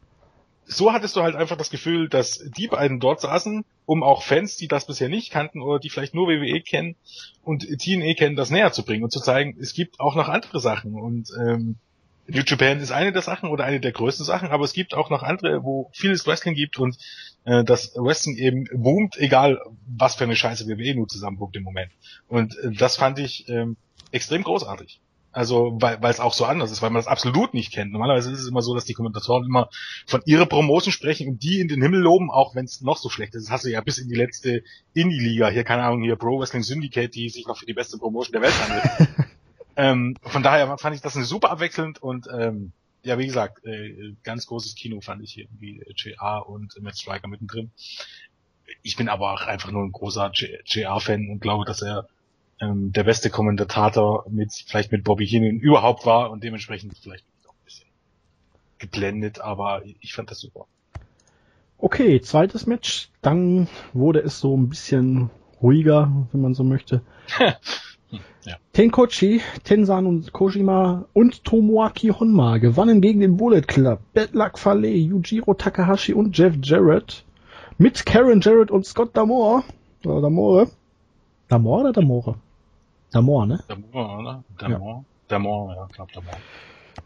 So 0.67 0.91
hattest 0.91 1.15
du 1.15 1.21
halt 1.21 1.35
einfach 1.35 1.55
das 1.55 1.69
Gefühl, 1.69 2.09
dass 2.09 2.39
die 2.57 2.67
beiden 2.67 2.99
dort 2.99 3.21
saßen, 3.21 3.63
um 3.85 4.03
auch 4.03 4.21
Fans, 4.21 4.57
die 4.57 4.67
das 4.67 4.85
bisher 4.85 5.07
nicht 5.07 5.31
kannten 5.31 5.61
oder 5.61 5.79
die 5.79 5.89
vielleicht 5.89 6.13
nur 6.13 6.27
WWE 6.27 6.61
kennen 6.61 6.95
und 7.43 7.61
TNA 7.63 8.13
kennen, 8.15 8.35
das 8.35 8.49
näher 8.49 8.71
zu 8.73 8.83
bringen 8.83 9.03
und 9.03 9.11
zu 9.11 9.21
zeigen, 9.21 9.57
es 9.59 9.73
gibt 9.73 9.99
auch 9.99 10.15
noch 10.15 10.27
andere 10.27 10.59
Sachen 10.59 10.95
und 10.95 11.29
ähm, 11.39 11.77
New 12.29 12.41
Japan 12.45 12.79
ist 12.79 12.91
eine 12.91 13.13
der 13.13 13.21
Sachen 13.21 13.49
oder 13.49 13.63
eine 13.63 13.79
der 13.79 13.93
größten 13.93 14.25
Sachen, 14.25 14.49
aber 14.49 14.65
es 14.65 14.73
gibt 14.73 14.93
auch 14.93 15.09
noch 15.09 15.23
andere, 15.23 15.63
wo 15.63 15.89
vieles 15.93 16.27
Wrestling 16.27 16.55
gibt 16.55 16.77
und 16.77 16.97
äh, 17.45 17.63
das 17.63 17.93
Wrestling 17.95 18.35
eben 18.35 18.65
boomt, 18.73 19.17
egal 19.17 19.61
was 19.87 20.15
für 20.15 20.25
eine 20.25 20.35
Scheiße 20.35 20.67
WWE 20.67 20.95
nur 20.95 21.07
zusammenbuckt 21.07 21.55
im 21.55 21.63
Moment. 21.63 21.91
Und 22.27 22.57
äh, 22.57 22.71
das 22.71 22.97
fand 22.97 23.19
ich 23.19 23.47
ähm, 23.47 23.77
extrem 24.11 24.43
großartig. 24.43 24.99
Also, 25.37 25.77
weil 25.79 26.03
es 26.05 26.19
auch 26.19 26.33
so 26.33 26.45
anders 26.45 26.71
ist, 26.71 26.81
weil 26.81 26.89
man 26.89 26.97
das 26.97 27.05
absolut 27.05 27.53
nicht 27.53 27.71
kennt. 27.71 27.91
Normalerweise 27.91 28.31
ist 28.31 28.39
es 28.39 28.47
immer 28.47 28.63
so, 28.63 28.73
dass 28.73 28.85
die 28.85 28.95
Kommentatoren 28.95 29.45
immer 29.45 29.69
von 30.07 30.23
ihrer 30.25 30.47
Promotion 30.47 30.91
sprechen 30.91 31.27
und 31.27 31.43
die 31.43 31.59
in 31.59 31.67
den 31.67 31.79
Himmel 31.79 31.99
loben, 31.99 32.31
auch 32.31 32.55
wenn 32.55 32.65
es 32.65 32.81
noch 32.81 32.97
so 32.97 33.07
schlecht 33.09 33.35
ist. 33.35 33.43
Das 33.43 33.51
hast 33.51 33.65
du 33.65 33.69
ja 33.69 33.81
bis 33.81 33.99
in 33.99 34.09
die 34.09 34.15
letzte 34.15 34.63
Indie-Liga. 34.95 35.49
Hier, 35.49 35.63
keine 35.63 35.83
Ahnung, 35.83 36.01
hier 36.01 36.15
Pro 36.15 36.39
Wrestling 36.39 36.63
Syndicate, 36.63 37.13
die 37.13 37.29
sich 37.29 37.45
noch 37.45 37.55
für 37.55 37.67
die 37.67 37.75
beste 37.75 37.99
Promotion 37.99 38.31
der 38.31 38.41
Welt 38.41 38.67
handelt. 38.67 39.09
ähm, 39.75 40.17
von 40.23 40.41
daher 40.41 40.75
fand 40.79 40.95
ich 40.95 41.03
das 41.03 41.15
eine 41.15 41.25
super 41.25 41.51
abwechselnd 41.51 42.01
und 42.01 42.25
ähm, 42.35 42.71
ja, 43.03 43.19
wie 43.19 43.27
gesagt, 43.27 43.63
äh, 43.63 44.15
ganz 44.23 44.47
großes 44.47 44.73
Kino 44.73 45.01
fand 45.01 45.21
ich 45.21 45.33
hier 45.33 45.43
irgendwie 45.43 45.81
äh, 45.81 45.93
JR 45.95 46.49
und 46.49 46.73
Matt 46.81 46.97
Striker 46.97 47.27
mittendrin. 47.27 47.69
Ich 48.81 48.95
bin 48.95 49.07
aber 49.07 49.33
auch 49.33 49.41
einfach 49.41 49.69
nur 49.69 49.83
ein 49.83 49.91
großer 49.91 50.31
JR-Fan 50.33 51.29
und 51.29 51.41
glaube, 51.41 51.65
dass 51.65 51.83
er 51.83 52.07
ähm, 52.59 52.91
der 52.91 53.03
beste 53.03 53.29
Kommentator 53.29 54.25
mit, 54.29 54.51
vielleicht 54.53 54.91
mit 54.91 55.03
Bobby 55.03 55.27
Heenan 55.27 55.57
überhaupt 55.59 56.05
war 56.05 56.31
und 56.31 56.43
dementsprechend 56.43 56.97
vielleicht 56.97 57.25
auch 57.47 57.53
ein 57.53 57.65
bisschen 57.65 57.87
geblendet, 58.79 59.41
aber 59.41 59.83
ich 60.01 60.13
fand 60.13 60.31
das 60.31 60.39
super. 60.39 60.65
Okay, 61.77 62.19
zweites 62.21 62.65
Match. 62.65 63.09
Dann 63.21 63.67
wurde 63.93 64.19
es 64.19 64.39
so 64.39 64.57
ein 64.57 64.69
bisschen 64.69 65.29
ruhiger, 65.61 66.27
wenn 66.31 66.41
man 66.41 66.53
so 66.53 66.63
möchte. 66.63 67.01
Ja. 68.45 68.55
Tenkochi, 68.71 69.41
Tensan 69.65 70.05
und 70.05 70.31
Kojima 70.31 71.05
und 71.11 71.43
Tomoaki 71.43 72.13
Honma 72.17 72.59
gewannen 72.59 73.01
gegen 73.01 73.19
den 73.19 73.35
Bullet 73.35 73.63
Club, 73.63 73.99
Bad 74.13 74.33
Luck 74.33 74.57
Fale, 74.57 74.87
Yujiro 74.87 75.53
Takahashi 75.53 76.13
und 76.13 76.37
Jeff 76.37 76.55
Jarrett 76.61 77.25
mit 77.77 78.05
Karen 78.05 78.39
Jarrett 78.39 78.71
und 78.71 78.85
Scott 78.85 79.17
Damore. 79.17 79.63
Oder 80.05 80.21
Damore. 80.21 80.69
Damore 81.49 81.81
oder 81.81 81.91
Damore? 81.91 82.35
Damore, 83.11 83.47
ne? 83.47 83.59
Damon, 83.67 84.19
oder? 84.19 84.43
Damon? 84.57 85.05
Damon, 85.27 85.75
ja, 85.75 85.87
glaub 85.93 86.11
Damon. 86.11 86.29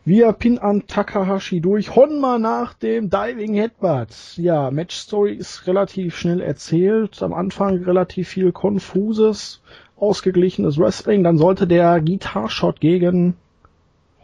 Via 0.06 0.32
Pin 0.32 0.58
an 0.58 0.88
Takahashi 0.88 1.60
durch 1.62 1.96
Honma 1.96 2.40
nach 2.40 2.74
dem 2.74 3.10
Diving 3.10 3.54
Headbutt. 3.54 4.38
Ja, 4.38 4.72
Match 4.72 4.96
Story 4.96 5.34
ist 5.34 5.68
relativ 5.68 6.18
schnell 6.18 6.42
erzählt. 6.42 7.22
Am 7.22 7.34
Anfang 7.34 7.84
relativ 7.84 8.30
viel 8.30 8.52
konfuses, 8.52 9.62
ausgeglichenes 9.98 10.78
Wrestling. 10.80 11.24
Dann 11.24 11.38
sollte 11.38 11.68
der 11.68 12.00
Guitar 12.02 12.50
Shot 12.50 12.80
gegen 12.80 13.36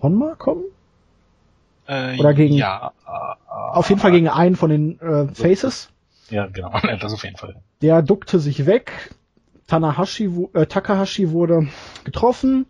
Honma 0.01 0.36
kommen. 0.36 0.63
Äh, 1.86 2.17
Oder 2.17 2.34
gegen- 2.34 2.55
Ja, 2.55 2.91
äh, 3.05 3.77
Auf 3.77 3.89
jeden 3.89 4.01
Fall 4.01 4.12
gegen 4.12 4.29
einen 4.29 4.55
von 4.55 4.69
den 4.69 5.00
äh, 5.00 5.27
Faces. 5.34 5.89
Ja, 6.29 6.46
genau, 6.48 6.72
das 7.00 7.13
auf 7.13 7.24
jeden 7.24 7.38
Fall. 7.38 7.55
Der 7.81 8.01
duckte 8.01 8.39
sich 8.39 8.65
weg. 8.65 9.15
Tanahashi, 9.67 10.29
äh, 10.53 10.65
Takahashi 10.65 11.31
wurde 11.31 11.67
getroffen. 12.03 12.65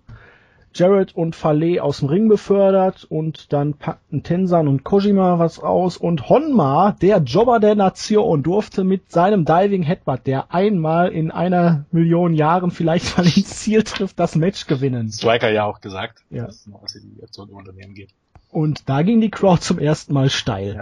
Jarrett 0.73 1.15
und 1.15 1.35
Fale 1.35 1.81
aus 1.81 1.99
dem 1.99 2.09
Ring 2.09 2.27
befördert 2.27 3.03
und 3.09 3.51
dann 3.51 3.73
packten 3.73 4.21
Tensan 4.21 4.67
und 4.67 4.83
Kojima 4.83 5.39
was 5.39 5.57
aus 5.59 5.97
und 5.97 6.29
Honma, 6.29 6.95
der 7.01 7.17
Jobber 7.19 7.59
der 7.59 7.73
Nation, 7.73 8.43
durfte 8.43 8.83
mit 8.83 9.11
seinem 9.11 9.43
Diving 9.43 9.81
Headbutt, 9.81 10.27
der 10.27 10.53
einmal 10.53 11.09
in 11.09 11.31
einer 11.31 11.85
Million 11.89 12.33
Jahren 12.35 12.69
vielleicht 12.69 13.17
mal 13.17 13.25
ins 13.25 13.57
Ziel 13.59 13.83
trifft, 13.83 14.19
das 14.19 14.35
Match 14.35 14.67
gewinnen. 14.67 15.11
Striker 15.11 15.49
ja 15.49 15.65
auch 15.65 15.81
gesagt, 15.81 16.23
Ja. 16.29 16.45
dass 16.45 16.57
es 16.57 16.67
noch 16.67 16.83
was 16.83 16.93
in 16.95 17.15
die 17.15 17.23
Aktion 17.23 17.49
im 17.49 17.55
Unternehmen 17.55 17.95
geht. 17.95 18.09
Und 18.51 18.87
da 18.87 19.01
ging 19.01 19.19
die 19.19 19.31
Crowd 19.31 19.61
zum 19.61 19.79
ersten 19.79 20.13
Mal 20.13 20.29
steil. 20.29 20.75
Ja. 20.75 20.81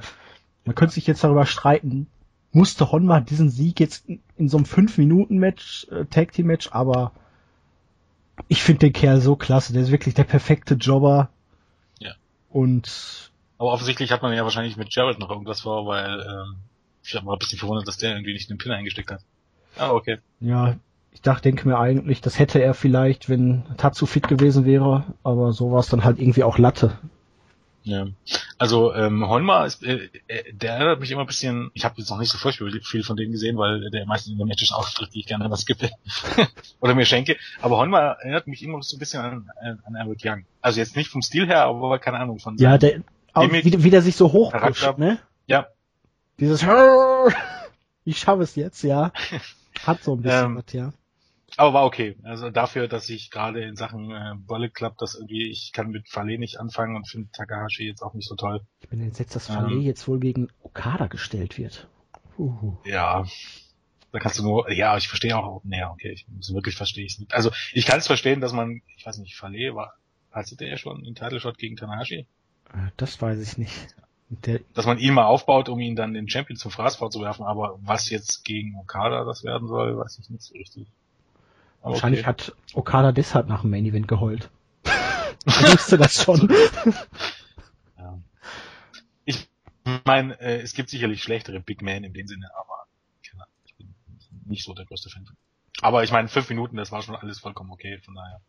Man 0.66 0.76
könnte 0.76 0.96
sich 0.96 1.08
jetzt 1.08 1.24
darüber 1.24 1.46
streiten, 1.46 2.08
musste 2.56 2.92
Honma 2.92 3.20
diesen 3.20 3.50
Sieg 3.50 3.80
jetzt 3.80 4.08
in, 4.08 4.22
in 4.38 4.50
so 4.50 4.58
einem 4.58 4.66
5-Minuten-Match, 4.66 5.88
äh, 5.92 6.06
Tag-Team-Match, 6.06 6.70
aber 6.72 7.12
ich 8.48 8.64
finde 8.64 8.80
den 8.80 8.94
Kerl 8.94 9.22
so 9.22 9.36
klasse. 9.36 9.74
Der 9.74 9.84
ist 9.84 9.92
wirklich 9.92 10.16
der 10.16 10.24
perfekte 10.24 10.76
Jobber. 10.76 11.30
Ja. 12.00 12.14
Und 12.50 13.32
Aber 13.58 13.72
offensichtlich 13.72 14.12
hat 14.12 14.22
man 14.22 14.34
ja 14.34 14.44
wahrscheinlich 14.44 14.78
mit 14.78 14.94
Jared 14.94 15.20
noch 15.20 15.30
irgendwas 15.30 15.62
vor, 15.62 15.86
weil 15.86 16.22
ähm, 16.22 16.56
ich 17.04 17.14
war 17.14 17.36
ein 17.36 17.40
bisschen 17.40 17.60
verwundert, 17.60 17.88
dass 17.88 17.98
der 17.98 18.12
irgendwie 18.12 18.34
nicht 18.34 18.50
den 18.50 18.58
Pin 18.58 18.72
eingesteckt 18.72 19.12
hat. 19.12 19.22
Ah, 19.78 19.92
okay. 19.92 20.20
ja, 20.40 20.78
ich 21.12 21.22
dachte, 21.22 21.44
denke 21.44 21.68
mir 21.68 21.78
eigentlich, 21.78 22.22
das 22.22 22.40
hätte 22.40 22.62
er 22.62 22.74
vielleicht, 22.74 23.30
wenn 23.30 23.64
Tatsu 23.78 24.06
fit 24.06 24.28
gewesen 24.28 24.66
wäre, 24.66 25.04
aber 25.24 25.52
so 25.52 25.72
war 25.72 25.80
es 25.80 25.88
dann 25.88 26.04
halt 26.04 26.20
irgendwie 26.20 26.44
auch 26.44 26.58
Latte. 26.58 26.98
Ja. 27.86 28.08
Also 28.58 28.94
ähm, 28.94 29.28
Honma 29.30 29.66
ist, 29.66 29.84
äh, 29.84 30.10
äh, 30.28 30.52
der 30.54 30.74
erinnert 30.74 31.00
mich 31.00 31.12
immer 31.12 31.22
ein 31.22 31.28
bisschen, 31.28 31.70
ich 31.74 31.86
habe 31.86 31.96
jetzt 31.98 32.10
noch 32.10 32.18
nicht 32.18 32.32
so 32.32 32.38
furchtbar 32.38 32.68
viel 32.82 33.04
von 33.04 33.16
denen 33.16 33.32
gesehen, 33.32 33.58
weil 33.58 33.90
der 33.92 34.06
meistens 34.08 34.34
in 34.34 34.40
den 34.40 34.48
Matches 34.48 34.72
auftritt, 34.72 35.14
die 35.14 35.20
ich 35.20 35.28
gerne 35.28 35.50
was 35.52 35.62
skippe 35.62 35.92
oder 36.80 36.96
mir 36.96 37.06
schenke. 37.06 37.38
Aber 37.62 37.78
Honma 37.78 38.14
erinnert 38.14 38.48
mich 38.48 38.64
immer 38.64 38.82
so 38.82 38.98
ein 38.98 39.00
bisschen 39.00 39.22
an, 39.22 39.50
an 39.86 39.96
Eric 39.96 40.20
Young. 40.24 40.46
Also 40.62 40.80
jetzt 40.80 40.96
nicht 40.96 41.10
vom 41.12 41.22
Stil 41.22 41.46
her, 41.48 41.66
aber 41.66 42.00
keine 42.00 42.18
Ahnung 42.18 42.40
von 42.40 42.58
Ja, 42.58 42.78
der, 42.78 43.02
auch, 43.34 43.52
wie, 43.52 43.84
wie 43.84 43.90
der 43.90 44.02
sich 44.02 44.16
so 44.16 44.32
hochpusht, 44.34 44.98
ne? 44.98 45.20
ja, 45.46 45.68
Dieses 46.40 46.66
Ich 48.06 48.20
schaffe 48.20 48.44
es 48.44 48.56
jetzt, 48.56 48.84
ja. 48.84 49.12
Hat 49.86 50.04
so 50.04 50.14
ein 50.16 50.22
bisschen 50.22 50.46
Ähm, 50.46 50.58
was, 50.58 50.74
ja. 50.74 50.94
Aber 51.58 51.74
war 51.74 51.86
okay. 51.86 52.18
Also 52.24 52.50
dafür, 52.50 52.88
dass 52.88 53.10
ich 53.10 53.32
gerade 53.32 53.64
in 53.64 53.76
Sachen 53.76 54.12
äh, 54.12 54.34
Bullet 54.38 54.70
Club 54.70 54.98
das 54.98 55.16
irgendwie, 55.16 55.50
ich 55.50 55.72
kann 55.74 55.90
mit 55.90 56.10
Fale 56.10 56.38
nicht 56.38 56.60
anfangen 56.60 56.96
und 56.96 57.08
finde 57.08 57.30
Takahashi 57.32 57.86
jetzt 57.88 58.02
auch 58.02 58.14
nicht 58.14 58.28
so 58.28 58.36
toll. 58.36 58.62
Ich 58.82 58.90
bin 58.90 59.02
entsetzt, 59.02 59.36
dass 59.36 59.50
ähm, 59.50 59.56
Fale 59.56 59.76
jetzt 59.76 60.08
wohl 60.08 60.20
gegen 60.20 60.50
Okada 60.64 61.08
gestellt 61.08 61.58
wird. 61.58 61.88
Uhu. 62.38 62.78
Ja, 62.86 63.26
da 64.12 64.20
kannst 64.20 64.40
du 64.40 64.44
nur, 64.44 64.72
ja, 64.72 64.98
ich 64.98 65.08
verstehe 65.08 65.38
auch, 65.38 65.62
naja, 65.64 65.92
okay, 65.92 66.12
ich, 66.12 66.26
so 66.40 66.54
wirklich 66.54 66.76
verstehe 66.76 67.06
ich 67.06 67.14
es 67.14 67.20
nicht. 67.20 67.34
Also 67.34 67.52
ich 67.74 67.86
kann 67.86 68.00
es 68.00 68.08
verstehen, 68.08 68.42
dass 68.42 68.54
man, 68.54 68.82
ich 68.98 69.06
weiß 69.06 69.18
nicht, 69.18 69.36
Fale 69.36 69.76
war, 69.76 69.94
hatte 70.32 70.56
der 70.56 70.78
schon 70.78 70.98
einen 70.98 71.16
Title 71.16 71.40
Shot 71.40 71.58
gegen 71.58 71.76
Tanahashi? 71.76 72.28
Äh, 72.74 72.92
Das 72.98 73.22
weiß 73.22 73.40
ich 73.40 73.58
nicht. 73.58 73.96
Der, 74.30 74.60
Dass 74.74 74.86
man 74.86 74.98
ihn 74.98 75.14
mal 75.14 75.26
aufbaut, 75.26 75.70
um 75.70 75.80
ihn 75.80 75.96
dann 75.96 76.14
den 76.14 76.28
Champion 76.28 76.58
zum 76.58 76.72
Fraß 76.72 76.96
vorzuwerfen, 76.96 77.46
aber 77.46 77.78
was 77.82 78.10
jetzt 78.10 78.44
gegen 78.44 78.76
Okada 78.76 79.24
das 79.24 79.44
werden 79.44 79.68
soll, 79.68 79.98
weiß 79.98 80.18
ich 80.20 80.30
nicht 80.30 80.42
so 80.44 80.54
richtig. 80.56 80.88
Aber 81.86 81.94
wahrscheinlich 81.94 82.22
okay. 82.22 82.30
hat 82.30 82.56
Okada 82.74 83.12
deshalb 83.12 83.48
nach 83.48 83.62
dem 83.62 83.70
Main 83.70 83.86
Event 83.86 84.08
geheult. 84.08 84.50
er 85.46 85.74
wusste 85.74 85.98
das 85.98 86.24
schon. 86.24 86.52
Ja. 87.98 88.20
Ich 89.24 89.48
meine, 90.04 90.40
äh, 90.42 90.62
es 90.62 90.74
gibt 90.74 90.90
sicherlich 90.90 91.22
schlechtere 91.22 91.60
Big 91.60 91.84
Men 91.84 92.04
in 92.04 92.14
dem 92.14 92.26
Sinne, 92.26 92.50
aber 92.60 92.88
keine 93.24 93.44
Ahnung, 93.44 93.54
ich 93.66 93.76
bin 93.76 93.94
nicht 94.46 94.64
so 94.64 94.74
der 94.74 94.86
größte 94.86 95.12
Fan. 95.12 95.28
Aber 95.82 96.04
ich 96.04 96.12
meine, 96.12 96.28
fünf 96.28 96.50
Minuten, 96.50 96.76
das 96.76 96.92
war 96.92 97.04
schon 97.04 97.16
alles 97.16 97.40
vollkommen 97.40 97.70
okay, 97.72 98.00
von 98.04 98.16
daher. 98.16 98.42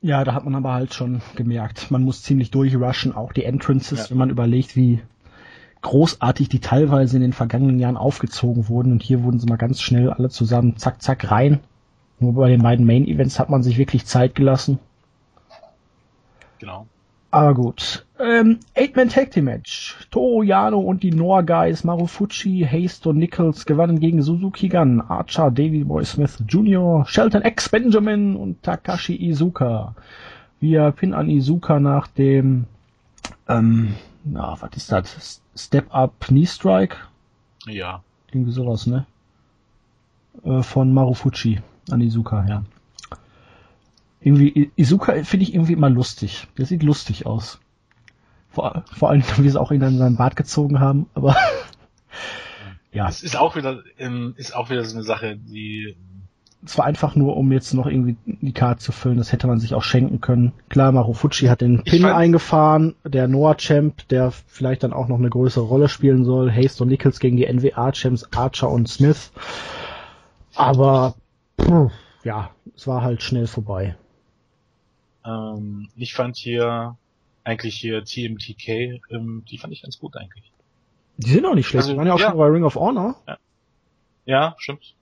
Ja, 0.00 0.24
da 0.24 0.32
hat 0.32 0.44
man 0.44 0.54
aber 0.54 0.72
halt 0.72 0.94
schon 0.94 1.20
gemerkt, 1.34 1.90
man 1.90 2.02
muss 2.02 2.22
ziemlich 2.22 2.50
durchrushen, 2.50 3.14
auch 3.14 3.34
die 3.34 3.44
Entrances, 3.44 3.98
ja. 3.98 4.10
wenn 4.10 4.18
man 4.18 4.30
überlegt, 4.30 4.74
wie 4.74 5.02
großartig 5.82 6.48
die 6.48 6.60
teilweise 6.60 7.16
in 7.16 7.22
den 7.22 7.34
vergangenen 7.34 7.78
Jahren 7.78 7.98
aufgezogen 7.98 8.68
wurden 8.68 8.92
und 8.92 9.02
hier 9.02 9.22
wurden 9.22 9.38
sie 9.38 9.46
mal 9.46 9.56
ganz 9.56 9.82
schnell 9.82 10.10
alle 10.10 10.30
zusammen 10.30 10.78
zack 10.78 11.02
zack 11.02 11.30
rein. 11.30 11.60
Nur 12.18 12.34
bei 12.34 12.48
den 12.48 12.62
beiden 12.62 12.86
Main 12.86 13.06
Events 13.06 13.38
hat 13.38 13.50
man 13.50 13.62
sich 13.62 13.76
wirklich 13.78 14.06
Zeit 14.06 14.34
gelassen. 14.34 14.78
Genau. 16.58 16.86
Aber 17.30 17.52
gut. 17.54 18.06
Ähm, 18.18 18.60
Eight-Man 18.74 19.10
Tag 19.10 19.32
Team 19.32 19.44
Match. 19.44 19.96
Toru 20.10 20.42
Yano 20.42 20.78
und 20.78 21.02
die 21.02 21.10
Noah 21.10 21.42
Guys, 21.42 21.84
Marufuchi, 21.84 22.66
Haste 22.66 23.10
und 23.10 23.18
Nichols 23.18 23.66
gewannen 23.66 24.00
gegen 24.00 24.22
Suzuki 24.22 24.68
Gun, 24.68 25.02
Archer, 25.02 25.50
Davy 25.50 25.84
Boy 25.84 26.04
Smith 26.06 26.42
Jr., 26.48 27.04
Shelton 27.06 27.44
X 27.44 27.68
Benjamin 27.68 28.36
und 28.36 28.62
Takashi 28.62 29.16
Izuka. 29.16 29.94
Via 30.60 30.90
Pin 30.92 31.12
an 31.12 31.28
Izuka 31.28 31.78
nach 31.78 32.06
dem, 32.06 32.64
ähm, 33.48 33.96
na, 34.24 34.56
was 34.58 34.70
ist 34.74 34.90
das? 34.90 35.42
Step 35.54 35.94
Up 35.94 36.18
Knee 36.20 36.46
Strike? 36.46 36.96
Ja. 37.66 38.02
Irgendwie 38.30 38.52
sowas, 38.52 38.86
ne? 38.86 39.04
Äh, 40.42 40.62
von 40.62 40.94
Marufuchi 40.94 41.60
an 41.90 42.00
Izuka, 42.00 42.46
ja. 42.48 42.64
Irgendwie, 44.20 44.70
Izuka 44.76 45.22
finde 45.24 45.44
ich 45.44 45.54
irgendwie 45.54 45.74
immer 45.74 45.90
lustig. 45.90 46.48
Der 46.58 46.66
sieht 46.66 46.82
lustig 46.82 47.26
aus. 47.26 47.60
Vor, 48.50 48.84
vor 48.92 49.10
allem, 49.10 49.22
wie 49.36 49.48
sie 49.48 49.60
auch 49.60 49.70
ihn 49.70 49.80
dann 49.80 49.98
seinen 49.98 50.16
Bart 50.16 50.36
gezogen 50.36 50.80
haben, 50.80 51.06
aber 51.14 51.36
ja. 52.92 53.08
Es 53.08 53.22
ist 53.22 53.36
auch 53.36 53.56
wieder, 53.56 53.82
ähm, 53.98 54.34
ist 54.36 54.54
auch 54.54 54.70
wieder 54.70 54.84
so 54.84 54.96
eine 54.96 55.04
Sache, 55.04 55.36
die 55.36 55.96
es 56.66 56.76
war 56.78 56.84
einfach 56.84 57.14
nur, 57.14 57.36
um 57.36 57.52
jetzt 57.52 57.74
noch 57.74 57.86
irgendwie 57.86 58.16
die 58.26 58.52
Karte 58.52 58.82
zu 58.82 58.92
füllen. 58.92 59.18
Das 59.18 59.30
hätte 59.30 59.46
man 59.46 59.60
sich 59.60 59.74
auch 59.74 59.82
schenken 59.82 60.20
können. 60.20 60.52
Klar, 60.68 60.90
Marufuchi 60.90 61.46
hat 61.46 61.60
den 61.60 61.84
Pin 61.84 62.04
eingefahren. 62.04 62.96
Der 63.04 63.28
Noah 63.28 63.56
Champ, 63.56 64.08
der 64.08 64.32
vielleicht 64.32 64.82
dann 64.82 64.92
auch 64.92 65.06
noch 65.06 65.18
eine 65.18 65.30
größere 65.30 65.64
Rolle 65.64 65.88
spielen 65.88 66.24
soll. 66.24 66.50
Haste 66.50 66.82
und 66.82 66.88
Nichols 66.88 67.20
gegen 67.20 67.36
die 67.36 67.46
NWA 67.46 67.92
Champs 67.92 68.26
Archer 68.32 68.68
und 68.68 68.88
Smith. 68.88 69.30
Aber, 70.56 71.14
ja, 72.24 72.50
es 72.74 72.86
war 72.86 73.02
halt 73.02 73.22
schnell 73.22 73.46
vorbei. 73.46 73.96
Ähm, 75.24 75.88
ich 75.96 76.14
fand 76.14 76.36
hier 76.36 76.96
eigentlich 77.44 77.76
hier 77.76 78.04
TMTK, 78.04 79.00
ähm, 79.10 79.44
die 79.48 79.58
fand 79.58 79.72
ich 79.72 79.82
ganz 79.82 79.98
gut 79.98 80.16
eigentlich. 80.16 80.52
Die 81.18 81.30
sind 81.30 81.46
auch 81.46 81.54
nicht 81.54 81.66
schlecht. 81.66 81.84
Also, 81.84 81.92
die 81.92 81.98
waren 81.98 82.06
ja 82.06 82.14
auch 82.14 82.20
ja. 82.20 82.30
schon 82.30 82.38
bei 82.38 82.46
Ring 82.46 82.64
of 82.64 82.74
Honor. 82.74 83.16
Ja. 83.26 83.38
ja, 84.24 84.54
stimmt. 84.58 84.94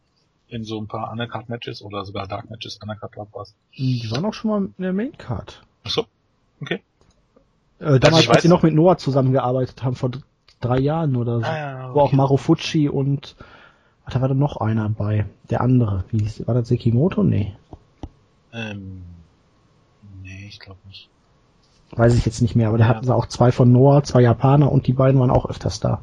In 0.49 0.63
so 0.65 0.79
ein 0.79 0.87
paar 0.87 1.11
Undercard 1.11 1.49
Matches 1.49 1.83
oder 1.83 2.05
sogar 2.05 2.29
Dark 2.29 2.51
Matches, 2.51 2.79
Undercard 2.81 3.13
glaube 3.13 3.31
was. 3.33 3.55
Die 3.77 4.09
waren 4.11 4.25
auch 4.25 4.35
schon 4.35 4.51
mal 4.51 4.59
in 4.77 4.83
der 4.83 4.93
Main 4.93 5.17
Card. 5.17 5.63
Ach 5.85 5.91
so. 5.91 6.07
Okay. 6.61 6.83
Äh, 7.81 7.99
damals, 7.99 8.29
also 8.29 8.31
als 8.33 8.43
sie 8.43 8.49
noch 8.49 8.63
mit 8.63 8.75
Noah 8.75 8.99
zusammengearbeitet 8.99 9.83
haben, 9.83 9.97
vor 9.97 10.11
drei 10.61 10.79
Jahren 10.79 11.17
oder 11.17 11.41
so. 11.41 11.47
Ah, 11.47 11.57
ja, 11.57 11.85
okay. 11.87 11.95
Wo 11.95 12.01
auch 12.01 12.13
Marufuchi 12.13 12.89
und, 12.89 13.37
ach, 14.05 14.13
da 14.13 14.21
war 14.21 14.29
da 14.29 14.35
noch 14.35 14.59
einer 14.59 14.89
bei. 14.89 15.27
Der 15.51 15.61
andere. 15.61 16.05
Wie 16.11 16.19
hieß, 16.19 16.47
war 16.47 16.55
das 16.55 16.69
Sekimoto? 16.69 17.23
Nee. 17.23 17.55
Ähm, 18.53 19.03
Nee, 20.25 20.47
ich 20.49 20.59
glaube 20.59 20.81
nicht. 20.89 21.11
Weiß 21.91 22.17
ich 22.17 22.25
jetzt 22.25 22.41
nicht 22.41 22.57
mehr, 22.57 22.69
aber 22.69 22.79
da 22.79 22.89
hatten 22.89 23.05
sie 23.05 23.15
auch 23.15 23.27
zwei 23.27 23.53
von 23.53 23.71
Noah, 23.71 24.03
zwei 24.03 24.23
Japaner 24.23 24.73
und 24.73 24.87
die 24.87 24.95
beiden 24.95 25.21
waren 25.21 25.31
auch 25.31 25.47
öfters 25.47 25.81
da. 25.81 26.03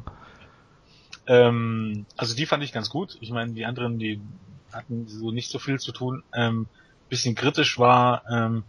Ähm, 1.26 2.06
also 2.16 2.34
die 2.34 2.46
fand 2.46 2.62
ich 2.62 2.72
ganz 2.72 2.88
gut. 2.88 3.18
Ich 3.20 3.30
meine, 3.30 3.52
die 3.52 3.66
anderen, 3.66 3.98
die 3.98 4.20
hatten 4.72 5.06
so 5.08 5.32
nicht 5.32 5.50
so 5.50 5.58
viel 5.58 5.78
zu 5.80 5.92
tun. 5.92 6.22
Ähm, 6.32 6.66
bisschen 7.08 7.34
kritisch 7.34 7.78
war, 7.78 8.22
ähm, 8.30 8.62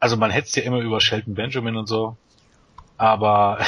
also 0.00 0.16
man 0.16 0.30
hetzt 0.30 0.56
ja 0.56 0.62
immer 0.64 0.80
über 0.80 1.00
Shelton 1.00 1.34
Benjamin 1.34 1.76
und 1.76 1.86
so, 1.86 2.16
aber 2.96 3.60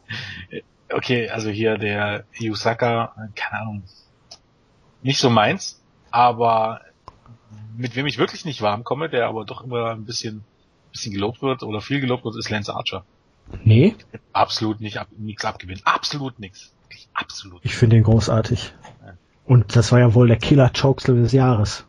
okay, 0.92 1.28
also 1.30 1.50
hier 1.50 1.76
der 1.76 2.24
Yusaka, 2.38 3.12
keine 3.34 3.62
Ahnung, 3.62 3.82
nicht 5.02 5.18
so 5.18 5.30
meins, 5.30 5.80
aber 6.10 6.80
mit 7.76 7.96
wem 7.96 8.06
ich 8.06 8.18
wirklich 8.18 8.44
nicht 8.44 8.62
warm 8.62 8.84
komme, 8.84 9.08
der 9.08 9.26
aber 9.26 9.44
doch 9.44 9.62
immer 9.62 9.90
ein 9.90 10.04
bisschen, 10.04 10.44
bisschen 10.92 11.12
gelobt 11.12 11.42
wird 11.42 11.62
oder 11.62 11.80
viel 11.80 12.00
gelobt 12.00 12.24
wird, 12.24 12.36
ist 12.36 12.50
Lance 12.50 12.74
Archer. 12.74 13.04
Nee. 13.64 13.96
Absolut 14.32 14.80
nicht, 14.80 14.98
ab, 14.98 15.08
nichts 15.16 15.44
abgewinnen. 15.44 15.82
Absolut 15.84 16.38
nichts. 16.38 16.72
Absolut. 17.14 17.60
Ich 17.64 17.74
finde 17.74 17.96
ihn 17.96 18.04
großartig. 18.04 18.72
Ja. 19.04 19.14
Und 19.44 19.74
das 19.76 19.90
war 19.92 19.98
ja 19.98 20.14
wohl 20.14 20.28
der 20.28 20.38
Killer 20.38 20.70
Chokeslam 20.70 21.22
des 21.22 21.32
Jahres. 21.32 21.84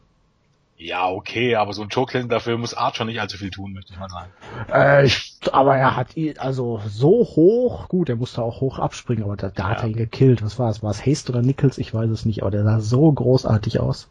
Ja, 0.84 1.12
okay, 1.12 1.56
aber 1.58 1.74
so 1.74 1.84
ein 1.84 1.89
Chokeslam 1.89 2.28
dafür 2.28 2.58
muss 2.58 2.74
Archer 2.74 3.06
nicht 3.06 3.22
allzu 3.22 3.38
viel 3.38 3.52
tun, 3.52 3.72
möchte 3.72 3.94
ich 3.94 4.00
mal 4.00 4.10
sagen. 4.10 4.32
Äh, 4.74 5.06
ich, 5.06 5.38
aber 5.52 5.78
er 5.78 5.96
hat 5.96 6.17
ihn, 6.17 6.39
also 6.39 6.82
so 6.88 7.20
hoch, 7.20 7.88
gut, 7.88 8.10
er 8.10 8.15
musste 8.15 8.41
auch 8.41 8.62
hoch 8.62 8.80
abspringen, 8.80 9.24
aber 9.24 9.38
da, 9.38 9.50
da 9.50 9.63
ja. 9.63 9.70
hat 9.70 9.84
er 9.84 9.89
ihn 9.89 9.96
gekillt. 9.96 10.41
Was 10.41 10.58
war 10.58 10.72
es? 10.72 10.82
War 10.82 10.89
es 10.89 11.06
Haste 11.06 11.32
oder 11.32 11.44
Nichols? 11.44 11.78
Ich 11.78 11.94
weiß 11.94 12.10
es 12.10 12.26
nicht, 12.26 12.41
aber 12.41 12.50
der 12.50 12.63
sah 12.63 12.80
so 12.80 13.12
großartig 13.12 13.80
aus. 13.80 14.10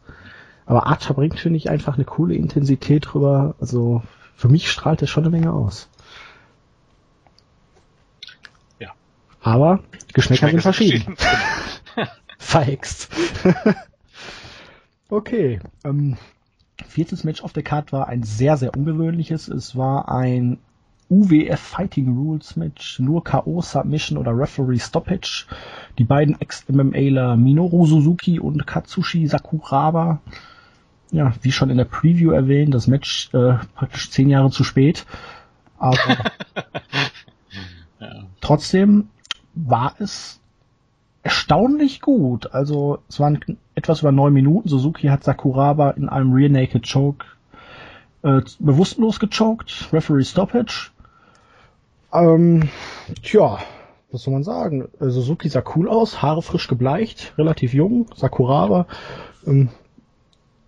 Aber 0.65 0.87
Archer 0.87 1.13
bringt, 1.13 1.37
finde 1.37 1.57
ich, 1.57 1.69
einfach 1.69 1.95
eine 1.95 2.05
coole 2.05 2.35
Intensität 2.35 3.05
drüber. 3.11 3.55
Also 3.59 4.01
für 4.37 4.47
mich 4.47 4.71
strahlt 4.71 5.01
er 5.01 5.09
schon 5.09 5.25
eine 5.25 5.31
Menge 5.31 5.51
aus. 5.51 5.89
Ja. 8.79 8.91
Aber 9.41 9.83
Geschmäcker, 10.13 10.47
sind 10.47 10.61
verschieden. 10.61 11.17
Verhext. 12.37 13.09
okay. 15.09 15.59
Ähm, 15.83 16.17
viertes 16.87 17.23
Match 17.23 17.43
auf 17.43 17.53
der 17.53 17.63
Card 17.63 17.91
war 17.91 18.07
ein 18.07 18.23
sehr, 18.23 18.57
sehr 18.57 18.75
ungewöhnliches. 18.75 19.47
Es 19.47 19.75
war 19.75 20.09
ein 20.09 20.57
UWF 21.09 21.59
Fighting 21.59 22.15
Rules 22.15 22.55
Match, 22.55 22.99
nur 22.99 23.23
K.O. 23.23 23.61
Submission 23.61 24.17
oder 24.17 24.37
Referee 24.37 24.79
Stoppage. 24.79 25.45
Die 25.97 26.05
beiden 26.05 26.39
Ex-MMAler 26.39 27.35
Minoru 27.35 27.85
Suzuki 27.85 28.39
und 28.39 28.65
Katsushi 28.65 29.27
Sakuraba 29.27 30.21
ja, 31.11 31.33
wie 31.41 31.51
schon 31.51 31.69
in 31.69 31.77
der 31.77 31.85
Preview 31.85 32.31
erwähnt, 32.31 32.73
das 32.73 32.87
Match 32.87 33.29
äh, 33.33 33.55
praktisch 33.75 34.09
zehn 34.09 34.29
Jahre 34.29 34.49
zu 34.49 34.63
spät. 34.63 35.05
Aber 35.77 35.97
ja. 37.99 38.23
trotzdem 38.41 39.09
war 39.53 39.95
es 39.99 40.40
erstaunlich 41.23 42.01
gut. 42.01 42.53
Also 42.53 42.99
es 43.09 43.19
waren 43.19 43.57
etwas 43.75 44.01
über 44.01 44.11
neun 44.11 44.33
Minuten. 44.33 44.69
Suzuki 44.69 45.07
hat 45.07 45.23
Sakuraba 45.23 45.91
in 45.91 46.09
einem 46.09 46.33
Rear 46.33 46.49
Naked 46.49 46.89
Choke 46.91 47.25
äh, 48.23 48.41
bewusstlos 48.59 49.19
gechoked. 49.19 49.89
Referee 49.91 50.23
Stoppage. 50.23 50.91
Ähm, 52.13 52.69
tja, 53.23 53.59
was 54.11 54.23
soll 54.23 54.33
man 54.33 54.43
sagen? 54.43 54.89
Äh, 54.99 55.09
Suzuki 55.09 55.49
sah 55.49 55.63
cool 55.75 55.87
aus, 55.89 56.21
Haare 56.21 56.41
frisch 56.41 56.67
gebleicht, 56.67 57.33
relativ 57.37 57.73
jung. 57.73 58.07
Sakuraba 58.15 58.87
ähm, 59.45 59.69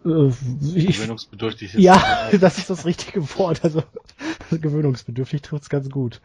äh, 0.06 0.30
ich, 0.76 0.98
gewöhnungsbedürftig 0.98 1.76
ist. 1.76 1.82
Ja, 1.82 2.30
das 2.40 2.58
ist 2.60 2.70
das 2.70 2.86
richtige 2.86 3.22
Wort. 3.38 3.64
Also 3.64 3.84
gewöhnungsbedürftig 4.52 5.42
trifft's 5.42 5.70
ganz 5.70 5.90
gut. 5.90 6.22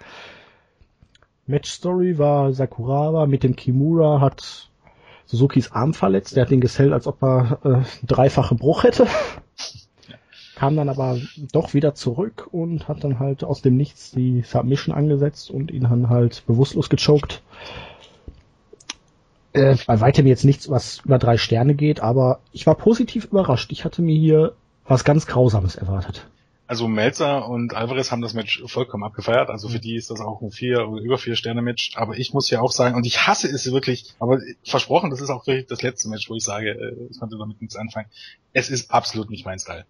Match 1.49 1.71
Story 1.71 2.19
war 2.19 2.53
Sakuraba 2.53 3.27
mit 3.27 3.43
dem 3.43 3.57
Kimura 3.57 4.21
hat 4.21 4.69
Suzukis 5.27 5.73
Arm 5.73 5.95
verletzt. 5.95 6.37
Der 6.37 6.45
hat 6.45 6.53
ihn 6.53 6.61
gesellt, 6.61 6.93
als 6.93 7.07
ob 7.07 7.23
er 7.23 7.59
äh, 7.65 8.07
dreifache 8.07 8.55
Bruch 8.55 8.85
hätte. 8.85 9.07
Kam 10.55 10.77
dann 10.77 10.89
aber 10.89 11.19
doch 11.53 11.75
wieder 11.75 11.95
zurück 11.95 12.49
und 12.51 12.89
hat 12.89 13.05
dann 13.05 13.19
halt 13.19 13.45
aus 13.45 13.63
dem 13.63 13.77
Nichts 13.77 14.11
die 14.11 14.43
Submission 14.43 14.95
angesetzt 14.95 15.51
und 15.51 15.71
ihn 15.71 15.85
dann 15.85 16.09
halt 16.09 16.45
bewusstlos 16.47 16.89
gechoked 16.89 17.43
äh, 19.53 19.77
bei 19.87 20.01
weitem 20.01 20.27
jetzt 20.27 20.45
nichts, 20.45 20.69
was 20.71 21.01
über 21.05 21.19
drei 21.19 21.37
Sterne 21.37 21.75
geht, 21.75 22.01
aber 22.01 22.41
ich 22.53 22.67
war 22.67 22.75
positiv 22.75 23.27
überrascht. 23.27 23.73
Ich 23.73 23.85
hatte 23.85 24.03
mir 24.03 24.19
hier 24.19 24.55
was 24.87 25.05
ganz 25.05 25.27
Grausames 25.27 25.77
erwartet. 25.77 26.27
Also 26.69 26.87
Melzer 26.87 27.49
und 27.49 27.75
Alvarez 27.75 28.13
haben 28.13 28.21
das 28.21 28.35
Match 28.35 28.63
vollkommen 28.67 29.03
abgefeiert. 29.03 29.49
Also 29.49 29.71
für 29.71 29.81
die 29.81 29.97
ist 29.97 30.11
das 30.11 30.21
auch 30.21 30.43
ein 30.43 30.51
vier 30.51 30.87
oder 30.87 31.01
über 31.01 31.17
vier 31.17 31.35
Sterne 31.35 31.63
Match. 31.63 31.97
Aber 31.97 32.19
ich 32.19 32.35
muss 32.35 32.51
ja 32.51 32.61
auch 32.61 32.73
sagen, 32.73 32.95
und 32.95 33.07
ich 33.07 33.27
hasse 33.27 33.49
es 33.49 33.73
wirklich, 33.73 34.15
aber 34.19 34.39
versprochen, 34.65 35.09
das 35.09 35.23
ist 35.23 35.31
auch 35.31 35.47
wirklich 35.47 35.67
das 35.67 35.81
letzte 35.83 36.11
Match, 36.11 36.29
wo 36.29 36.35
ich 36.35 36.45
sage, 36.45 36.71
äh, 36.71 37.09
ich 37.11 37.19
konnte 37.19 37.39
damit 37.39 37.61
nichts 37.61 37.75
anfangen. 37.75 38.09
Es 38.53 38.69
ist 38.69 38.91
absolut 38.91 39.31
nicht 39.31 39.47
mein 39.47 39.59
Style. 39.59 39.87